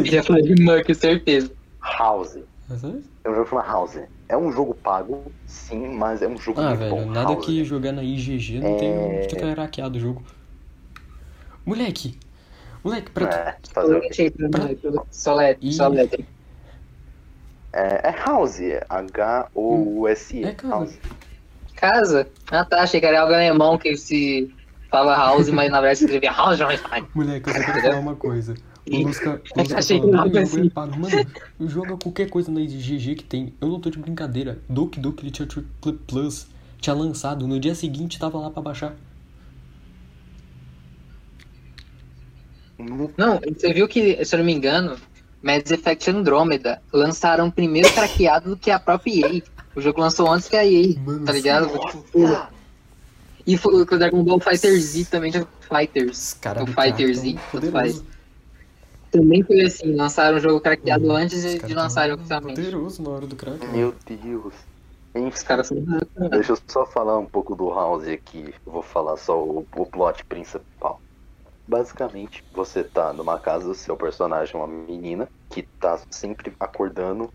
Já 0.03 0.23
falei 0.23 0.43
de 0.43 0.63
Muck, 0.63 0.93
certeza. 0.95 1.51
House. 1.81 2.37
É 2.69 3.29
um 3.29 3.33
jogo 3.33 3.43
que 3.43 3.49
chama 3.49 3.63
House. 3.63 3.99
É 4.27 4.37
um 4.37 4.51
jogo 4.51 4.73
pago, 4.75 5.31
sim, 5.45 5.87
mas 5.95 6.21
é 6.21 6.27
um 6.27 6.37
jogo 6.37 6.59
Ah, 6.59 6.69
muito 6.69 6.79
velho, 6.79 6.95
bom. 6.95 7.05
nada 7.05 7.33
House. 7.33 7.45
que 7.45 7.63
jogar 7.63 7.91
na 7.91 8.03
IGG 8.03 8.59
não 8.59 8.77
tem. 8.77 8.89
É. 8.91 9.27
Fica 9.29 9.53
hackeado 9.53 9.97
o 9.97 9.99
jogo. 10.01 10.23
Moleque! 11.65 12.17
Moleque, 12.83 13.09
pra 13.11 13.27
tu. 13.27 13.35
É, 13.35 13.57
fazer 13.73 13.95
o 13.95 14.49
pra 14.49 14.65
mim, 14.67 14.77
Só 15.09 15.35
letra, 15.35 15.65
Ih. 15.65 15.73
só 15.73 15.87
letra. 15.87 16.23
É, 17.73 18.09
é 18.09 18.11
House, 18.11 18.59
é 18.61 18.85
H-O-U-S-E. 18.87 20.43
É, 20.45 20.51
cara. 20.53 20.73
House. 20.75 20.97
Casa? 21.75 22.27
Ah 22.49 22.63
tá, 22.63 22.81
achei 22.83 22.99
que 23.01 23.05
era 23.05 23.21
algo 23.21 23.33
alemão 23.33 23.77
que 23.77 23.97
se 23.97 24.54
fala 24.95 25.15
house, 25.15 25.49
mas 25.49 25.69
na 25.69 25.81
verdade 25.81 26.03
escrevia 26.03 26.31
house 26.31 26.61
Einstein. 26.61 27.05
Moleque, 27.13 27.49
eu 27.49 27.53
só 27.53 27.63
quero 27.63 27.81
falar 27.81 27.99
uma 27.99 28.15
coisa. 28.15 28.55
O 28.89 28.97
Lusca, 28.99 29.41
o 29.55 29.59
Lusca 29.59 29.77
Achei 29.77 29.99
que 29.99 30.09
falando, 30.09 30.33
não, 30.33 30.39
"Ah, 30.39 30.39
o 30.39 30.43
assim." 30.43 30.71
Mano, 30.99 31.69
joga 31.69 31.97
qualquer 31.97 32.29
coisa 32.29 32.51
na 32.51 32.61
GG 32.61 33.15
que 33.15 33.23
tem. 33.23 33.53
Eu 33.59 33.67
não 33.67 33.79
tô 33.79 33.89
de 33.89 33.97
brincadeira. 33.97 34.59
Doki 34.69 34.99
Doki 34.99 35.25
Literature 35.25 35.65
Plus 36.07 36.47
tinha 36.79 36.95
lançado. 36.95 37.47
No 37.47 37.59
dia 37.59 37.75
seguinte 37.75 38.17
tava 38.19 38.37
lá 38.39 38.49
pra 38.49 38.61
baixar. 38.61 38.95
Não, 43.17 43.39
você 43.39 43.73
viu 43.73 43.87
que, 43.87 44.23
se 44.23 44.35
eu 44.35 44.39
não 44.39 44.45
me 44.45 44.53
engano, 44.53 44.97
Mass 45.41 45.71
Effect 45.71 46.09
Andromeda 46.09 46.81
lançaram 46.91 47.49
primeiro 47.49 47.91
craqueado 47.91 48.51
do 48.51 48.57
que 48.57 48.69
a 48.69 48.79
própria 48.79 49.27
EA. 49.27 49.41
O 49.75 49.81
jogo 49.81 49.99
lançou 49.99 50.31
antes 50.31 50.47
que 50.47 50.55
a 50.55 50.65
EA, 50.65 50.95
Mano, 50.99 51.25
tá 51.25 51.31
ligado? 51.31 51.67
Tipo, 51.67 52.47
E 53.47 53.57
foi 53.57 53.81
o 53.81 53.85
Dragon 53.85 54.23
Ball 54.23 54.39
Fighter 54.39 54.79
Z 54.79 55.05
também, 55.05 55.31
já- 55.31 55.45
Fighters. 55.61 56.35
Os 56.35 56.61
O 56.61 56.65
do 56.65 56.73
Fighter 56.73 57.13
Z. 57.15 57.35
Também 59.11 59.43
foi 59.43 59.61
assim, 59.61 59.95
lançaram 59.95 60.37
o 60.37 60.39
jogo 60.39 60.59
craqueado 60.59 61.11
antes 61.11 61.43
Os 61.43 61.53
de, 61.53 61.59
tão 61.59 61.75
lançarem 61.75 62.13
oficialmente. 62.15 62.61
Poderoso 62.61 63.01
na 63.01 63.09
hora 63.11 63.27
do 63.27 63.35
crack. 63.35 63.65
Meu 63.67 63.93
Deus. 64.05 64.53
Os 65.15 65.21
Enfim, 65.21 65.45
caras 65.45 65.67
são 65.67 65.77
deixa 66.29 66.51
eu 66.51 66.57
só 66.67 66.85
falar 66.85 67.17
um 67.17 67.25
pouco 67.25 67.55
do 67.55 67.69
House 67.69 68.07
aqui. 68.07 68.53
Eu 68.65 68.73
vou 68.73 68.81
falar 68.81 69.15
só 69.15 69.41
o, 69.41 69.65
o 69.75 69.85
plot 69.85 70.25
principal. 70.25 70.99
Basicamente, 71.67 72.43
você 72.51 72.83
tá 72.83 73.13
numa 73.13 73.39
casa, 73.39 73.69
o 73.69 73.75
seu 73.75 73.95
personagem 73.95 74.53
é 74.53 74.57
uma 74.57 74.67
menina 74.67 75.27
que 75.49 75.63
tá 75.79 75.99
sempre 76.11 76.53
acordando. 76.59 77.29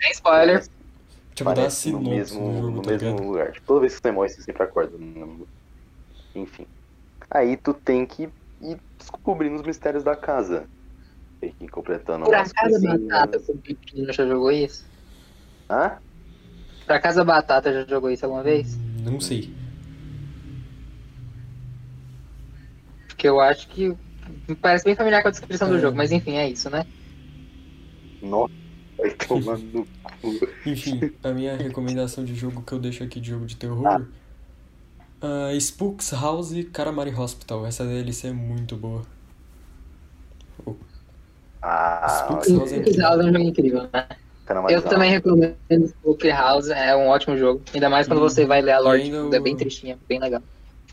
Sem 0.00 0.12
spoiler. 0.12 0.62
A 1.40 1.44
parece 1.44 1.90
no 1.90 2.00
mesmo, 2.00 2.48
do 2.48 2.54
jogo, 2.54 2.70
no 2.76 2.82
tá 2.82 2.90
mesmo 2.92 3.08
ligado? 3.08 3.26
lugar. 3.26 3.52
Tipo, 3.52 3.66
toda 3.66 3.80
vez 3.80 3.94
que 3.94 4.00
você 4.02 4.12
morre, 4.12 4.28
você 4.28 4.42
sempre 4.42 4.62
acorda. 4.62 4.96
Enfim. 6.34 6.66
Aí 7.30 7.56
tu 7.56 7.74
tem 7.74 8.06
que 8.06 8.28
ir 8.60 8.78
descobrindo 8.98 9.56
os 9.56 9.62
mistérios 9.62 10.04
da 10.04 10.14
casa. 10.14 10.68
Tem 11.40 11.52
que 11.52 11.64
ir 11.64 11.68
completando 11.68 12.24
Por 12.24 12.34
acaso 12.34 12.54
coisinhas. 12.54 13.00
batata 13.00 13.38
com 13.40 13.56
pepino 13.58 14.12
já 14.12 14.26
jogou 14.26 14.52
isso? 14.52 14.84
Hã? 15.70 15.98
Pra 16.86 17.00
Casa 17.00 17.24
Batata 17.24 17.72
já 17.72 17.84
jogou 17.86 18.10
isso 18.10 18.24
alguma 18.26 18.42
vez? 18.42 18.78
Não 19.04 19.18
sei. 19.20 19.52
Porque 23.08 23.26
eu 23.26 23.40
acho 23.40 23.66
que 23.68 23.96
parece 24.60 24.84
bem 24.84 24.94
familiar 24.94 25.22
com 25.22 25.28
a 25.28 25.30
descrição 25.30 25.68
do 25.68 25.76
É. 25.76 25.80
jogo, 25.80 25.96
mas 25.96 26.12
enfim, 26.12 26.36
é 26.36 26.48
isso, 26.48 26.68
né? 26.68 26.84
Nossa, 28.20 28.52
vai 29.08 29.14
tomar 29.26 29.58
no 29.58 29.86
cu. 30.20 30.48
Enfim, 30.66 31.00
a 31.22 31.30
minha 31.30 31.56
recomendação 31.56 32.24
de 32.24 32.34
jogo 32.34 32.62
que 32.62 32.72
eu 32.72 32.78
deixo 32.78 33.02
aqui 33.04 33.20
de 33.20 33.30
jogo 33.30 33.46
de 33.46 33.56
terror. 33.56 34.06
ah, 35.20 35.50
Spooks 35.58 36.12
House 36.12 36.52
Karamari 36.72 37.14
Hospital. 37.14 37.66
Essa 37.66 37.84
DLC 37.84 38.28
é 38.28 38.32
muito 38.32 38.76
boa. 38.76 39.02
Ah, 41.62 42.06
Spooks 42.08 42.50
House 42.50 42.72
é 42.72 42.76
Spook 42.82 42.98
House 43.00 43.20
é 43.20 43.24
um 43.24 43.32
jogo 43.32 43.38
incrível, 43.48 43.88
né? 43.92 44.06
Eu 44.68 44.82
também 44.82 45.10
recomendo 45.10 45.56
Spook 45.86 46.28
House, 46.28 46.68
é 46.68 46.94
um 46.94 47.08
ótimo 47.08 47.36
jogo. 47.38 47.62
Ainda 47.72 47.88
mais 47.88 48.06
quando 48.06 48.18
E- 48.18 48.22
você 48.22 48.44
vai 48.44 48.60
ler 48.60 48.72
a 48.72 48.78
lore, 48.78 49.00
e 49.00 49.04
tipo, 49.10 49.34
é 49.34 49.40
bem 49.40 49.56
tristinha, 49.56 49.98
bem 50.06 50.20
legal. 50.20 50.42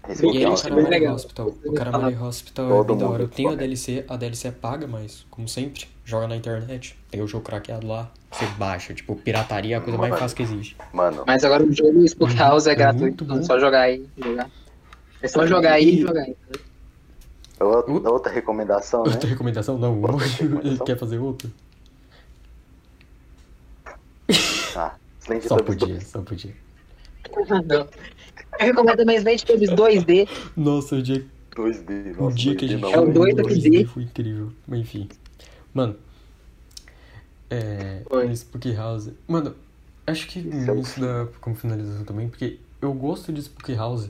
Esse 0.07 0.25
E 0.25 0.43
é 0.43 0.47
o 0.49 0.89
legal. 0.89 1.15
Hospital. 1.15 1.47
O 1.65 1.73
Karamari 1.73 2.15
Hospital 2.15 2.81
é 2.81 2.83
bem 2.85 2.97
da 2.97 3.07
hora. 3.09 3.23
Eu 3.23 3.27
tenho 3.27 3.49
a. 3.49 3.55
DLC, 3.55 4.05
a 4.07 4.15
DLC 4.15 4.47
é 4.47 4.51
paga, 4.51 4.87
mas, 4.87 5.25
como 5.29 5.47
sempre, 5.49 5.87
joga 6.11 6.27
na 6.27 6.35
internet. 6.35 6.95
Tem 7.09 7.21
o 7.21 7.27
jogo 7.27 7.43
craqueado 7.45 7.87
lá, 7.87 8.11
você 8.31 8.45
baixa. 8.57 8.93
Tipo, 8.93 9.15
pirataria 9.15 9.75
é 9.75 9.77
a 9.77 9.81
coisa 9.81 9.97
mais 9.97 10.09
Mano. 10.11 10.21
fácil 10.21 10.37
que 10.37 10.43
existe. 10.43 10.77
Mano, 10.93 11.23
Mas 11.25 11.43
agora 11.43 11.63
o 11.63 11.71
jogo 11.73 12.03
Spook 12.05 12.33
Uhum, 12.33 12.37
House 12.39 12.67
é 12.67 12.71
é 12.71 12.75
gratuito, 12.75 13.23
muito 13.23 13.23
então 13.23 13.39
é 13.39 13.43
só 13.43 13.59
jogar 13.59 13.81
aí 13.81 14.05
jogar. 14.17 14.49
É 15.21 15.27
só 15.27 15.47
jogar 15.47 15.73
aí 15.73 15.89
e 15.97 16.01
jogar 16.01 16.21
aí. 16.23 16.35
outra, 17.59 17.91
Uh. 17.93 18.11
outra 18.11 18.31
recomendação, 18.31 19.03
né? 19.03 19.11
Outra 19.11 19.29
recomendação? 19.29 19.77
Não, 19.77 19.99
Outra 20.01 20.25
ele 20.25 20.29
recomendação? 20.35 20.85
quer 20.85 20.97
fazer 20.97 21.17
outra? 21.19 21.49
Ah, 24.75 24.95
Slend 25.19 25.47
Só 25.47 25.57
podia, 25.61 26.01
só 26.01 26.21
podia. 26.21 26.55
Não. 27.67 27.87
Eu 28.59 28.65
recomendo 28.67 28.97
também 28.97 29.17
Slade 29.17 29.45
Tubbies 29.45 29.69
2D. 29.71 30.27
Nossa, 30.57 30.95
o 30.95 31.01
dia 31.01 31.25
2D, 31.55 32.15
O 32.17 32.23
nossa, 32.23 32.35
dia 32.35 32.55
que 32.55 32.65
a 32.65 32.67
2D 32.67 32.71
gente. 32.71 32.93
É 32.93 32.99
o 32.99 33.05
jogou 33.05 33.13
dois 33.13 33.37
em 33.37 33.41
aqui 33.41 33.53
2D 33.55 33.69
dele. 33.69 33.85
foi 33.85 34.03
incrível. 34.03 34.51
Mas 34.67 34.79
enfim. 34.79 35.09
Mano. 35.73 35.95
É. 37.49 38.01
Oi. 38.09 38.27
no 38.27 38.33
Spook 38.35 38.73
House. 38.75 39.09
Mano, 39.27 39.55
acho 40.07 40.27
que 40.27 40.39
Esse 40.39 40.69
é 40.69 40.75
isso 40.75 40.99
dá 40.99 41.27
como 41.39 41.55
finalização 41.55 42.03
também, 42.05 42.29
porque 42.29 42.59
eu 42.81 42.93
gosto 42.93 43.31
de 43.33 43.41
Spook 43.41 43.73
House 43.75 44.09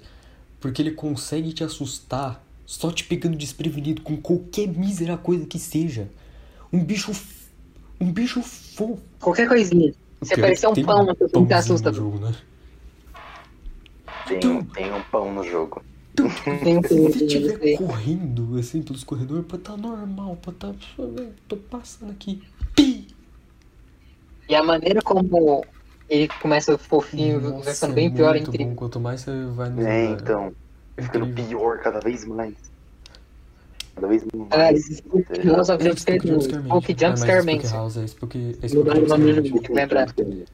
porque 0.59 0.81
ele 0.81 0.91
consegue 0.91 1.51
te 1.53 1.63
assustar 1.63 2.43
só 2.65 2.91
te 2.91 3.03
pegando 3.03 3.35
desprevenido 3.35 4.01
com 4.01 4.15
qualquer 4.15 4.67
mísera 4.67 5.17
coisa 5.17 5.45
que 5.45 5.59
seja. 5.59 6.07
Um 6.71 6.83
bicho. 6.83 7.11
f- 7.11 7.41
Um 7.99 8.11
bicho 8.11 8.41
fofo. 8.41 8.99
Qualquer 9.19 9.47
coisinha. 9.47 9.93
Se 10.21 10.33
é 10.33 10.37
aparecer 10.37 10.61
que 10.67 10.71
um 10.71 10.73
tem 10.75 10.85
pão, 10.85 11.05
você 11.05 11.27
não 11.33 11.45
te 11.47 11.53
assusta. 11.53 11.89
no 11.91 11.97
jogo, 11.97 12.19
né? 12.19 12.35
Tem, 14.27 14.49
um- 14.49 14.63
tem 14.63 14.93
um 14.93 15.01
pão 15.03 15.33
no 15.33 15.43
jogo. 15.43 15.83
Se 16.87 17.57
sei. 17.59 17.77
correndo 17.77 18.57
assim 18.59 18.81
pelos 18.81 19.03
corredores, 19.03 19.45
pode 19.45 19.61
estar 19.63 19.77
normal, 19.77 20.37
pode 20.41 20.57
estar. 20.57 20.73
Tô 21.47 21.57
passando 21.57 22.11
aqui. 22.11 22.41
Pi! 22.75 23.07
E 24.49 24.55
a 24.55 24.63
maneira 24.63 25.01
como 25.01 25.63
ele 26.09 26.27
começa 26.41 26.77
fofinho, 26.77 27.39
vai 27.39 27.51
Nossa, 27.51 27.73
ficando 27.73 27.93
bem 27.93 28.11
pior, 28.11 28.35
é 28.35 28.39
muito 28.39 28.49
incrível. 28.49 28.67
bom. 28.71 28.75
Quanto 28.75 28.99
mais 28.99 29.21
você 29.21 29.45
vai 29.45 29.69
no. 29.69 29.81
É, 29.81 30.05
então. 30.05 30.53
Vai 30.97 31.05
ficando 31.05 31.33
pior 31.33 31.79
cada 31.79 31.99
vez 32.01 32.25
mais. 32.25 32.55
Cada 33.95 34.07
vez 34.07 34.23
É, 34.51 34.71
mais. 34.71 34.85
Spook 34.89 35.25
House 35.47 35.69
of 35.69 35.83
É, 35.83 35.89
Jumpscare 35.89 36.19
Spook 36.19 36.53
Spook 36.65 36.95
Jumpscare 36.99 37.43
Mansion. 37.43 37.59
É, 37.59 37.61
Spook. 37.61 37.67
House 37.67 37.97
é 37.97 38.05
Spook, 38.05 38.57
é 38.61 38.67
Jumpscare. 38.67 39.87
Mansion. 39.89 40.45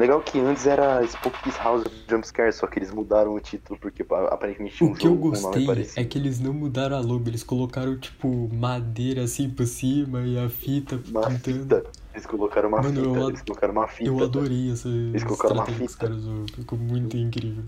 Legal 0.00 0.22
que 0.22 0.38
antes 0.40 0.66
era 0.66 1.06
Spooky's 1.06 1.56
House 1.58 1.84
Jumpscare, 2.08 2.50
só 2.54 2.66
que 2.66 2.78
eles 2.78 2.90
mudaram 2.90 3.34
o 3.34 3.40
título 3.40 3.78
porque 3.78 4.02
pa- 4.02 4.28
aparentemente 4.28 4.76
tinha 4.76 4.88
um 4.88 4.92
O 4.94 4.96
que 4.96 5.06
eu 5.06 5.14
gostei 5.14 5.66
é 5.94 6.04
que 6.04 6.16
eles 6.16 6.40
não 6.40 6.54
mudaram 6.54 6.96
a 6.96 7.00
logo, 7.00 7.28
eles 7.28 7.42
colocaram 7.44 7.98
tipo 7.98 8.48
madeira 8.54 9.24
assim 9.24 9.50
por 9.50 9.66
cima 9.66 10.22
e 10.22 10.38
a 10.38 10.48
fita 10.48 10.98
Uma 11.08 11.28
pintando. 11.28 11.58
fita. 11.60 11.84
Eles 12.14 12.26
colocaram 12.26 12.68
uma 12.70 12.80
Mano, 12.82 12.94
fita. 13.04 13.18
eu 13.18 13.28
Eles 13.28 13.42
colocaram 13.42 13.72
uma 13.74 13.86
fita. 13.88 14.08
Eu 14.08 14.24
adorei 14.24 14.72
essa 14.72 14.88
colocaram 15.26 15.54
uma 15.56 15.64
estratégia 15.64 15.76
que 15.76 15.84
os 15.84 15.92
fita. 15.92 16.06
caras 16.06 16.16
usaram, 16.24 16.46
ficou 16.48 16.78
muito 16.78 17.16
incrível. 17.18 17.64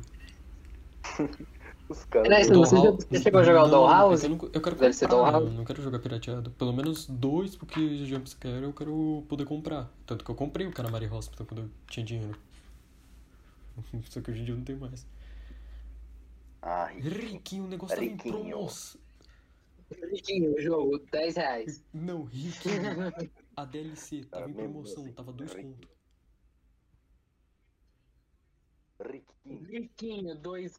Os 1.93 2.05
caras. 2.07 2.47
Você 2.49 2.77
já- 2.77 2.91
você 2.91 3.21
chegou 3.23 3.41
a 3.41 3.45
jogar 3.45 3.65
o 3.65 3.69
Não, 3.69 3.71
Dollhouse? 3.83 4.25
Eu, 4.25 4.31
não- 4.31 4.51
eu 4.53 4.61
quero 4.63 4.77
Deve 4.77 4.93
ser 4.95 5.09
comprar, 5.09 5.31
Dollhouse. 5.33 5.47
eu 5.53 5.59
não 5.59 5.65
quero 5.65 5.83
jogar 5.83 5.99
pirateado. 5.99 6.51
Pelo 6.53 6.73
menos 6.73 7.07
dois, 7.07 7.55
porque 7.57 8.05
jumpscare 8.07 8.63
eu 8.63 8.73
quero 8.73 9.25
poder 9.29 9.45
comprar. 9.45 9.91
Tanto 10.07 10.25
que 10.25 10.31
eu 10.31 10.35
comprei 10.35 10.67
o 10.67 10.73
Calamari 10.73 11.07
Hospital 11.09 11.47
quando 11.47 11.63
eu 11.63 11.71
tinha 11.89 12.05
dinheiro. 12.05 12.39
Só 14.11 14.21
que 14.21 14.31
hoje 14.31 14.41
em 14.41 14.45
dia 14.45 14.55
eu 14.55 14.59
não 14.59 14.65
tenho 14.65 14.79
mais. 14.81 15.07
Ah, 16.63 16.87
riquinho. 16.87 17.15
Riquinho, 17.33 17.65
o 17.65 17.69
negócio 17.69 17.95
tava 17.97 18.07
em 18.07 18.11
Riquinho. 18.13 18.39
promoção. 18.43 19.01
Riquinho, 20.11 20.55
o 20.55 20.61
jogo, 20.63 20.99
10 21.11 21.37
reais. 21.37 21.85
Não, 21.93 22.23
riquinho. 22.23 22.73
A 23.57 23.65
DLC 23.67 24.25
tava 24.25 24.49
em 24.49 24.55
promoção, 24.55 25.13
tava 25.13 25.33
dois 25.33 25.53
riquinho. 25.53 25.75
conto. 25.75 25.89
Riquinho. 29.45 29.63
Riquinho, 29.69 30.35
dois. 30.37 30.79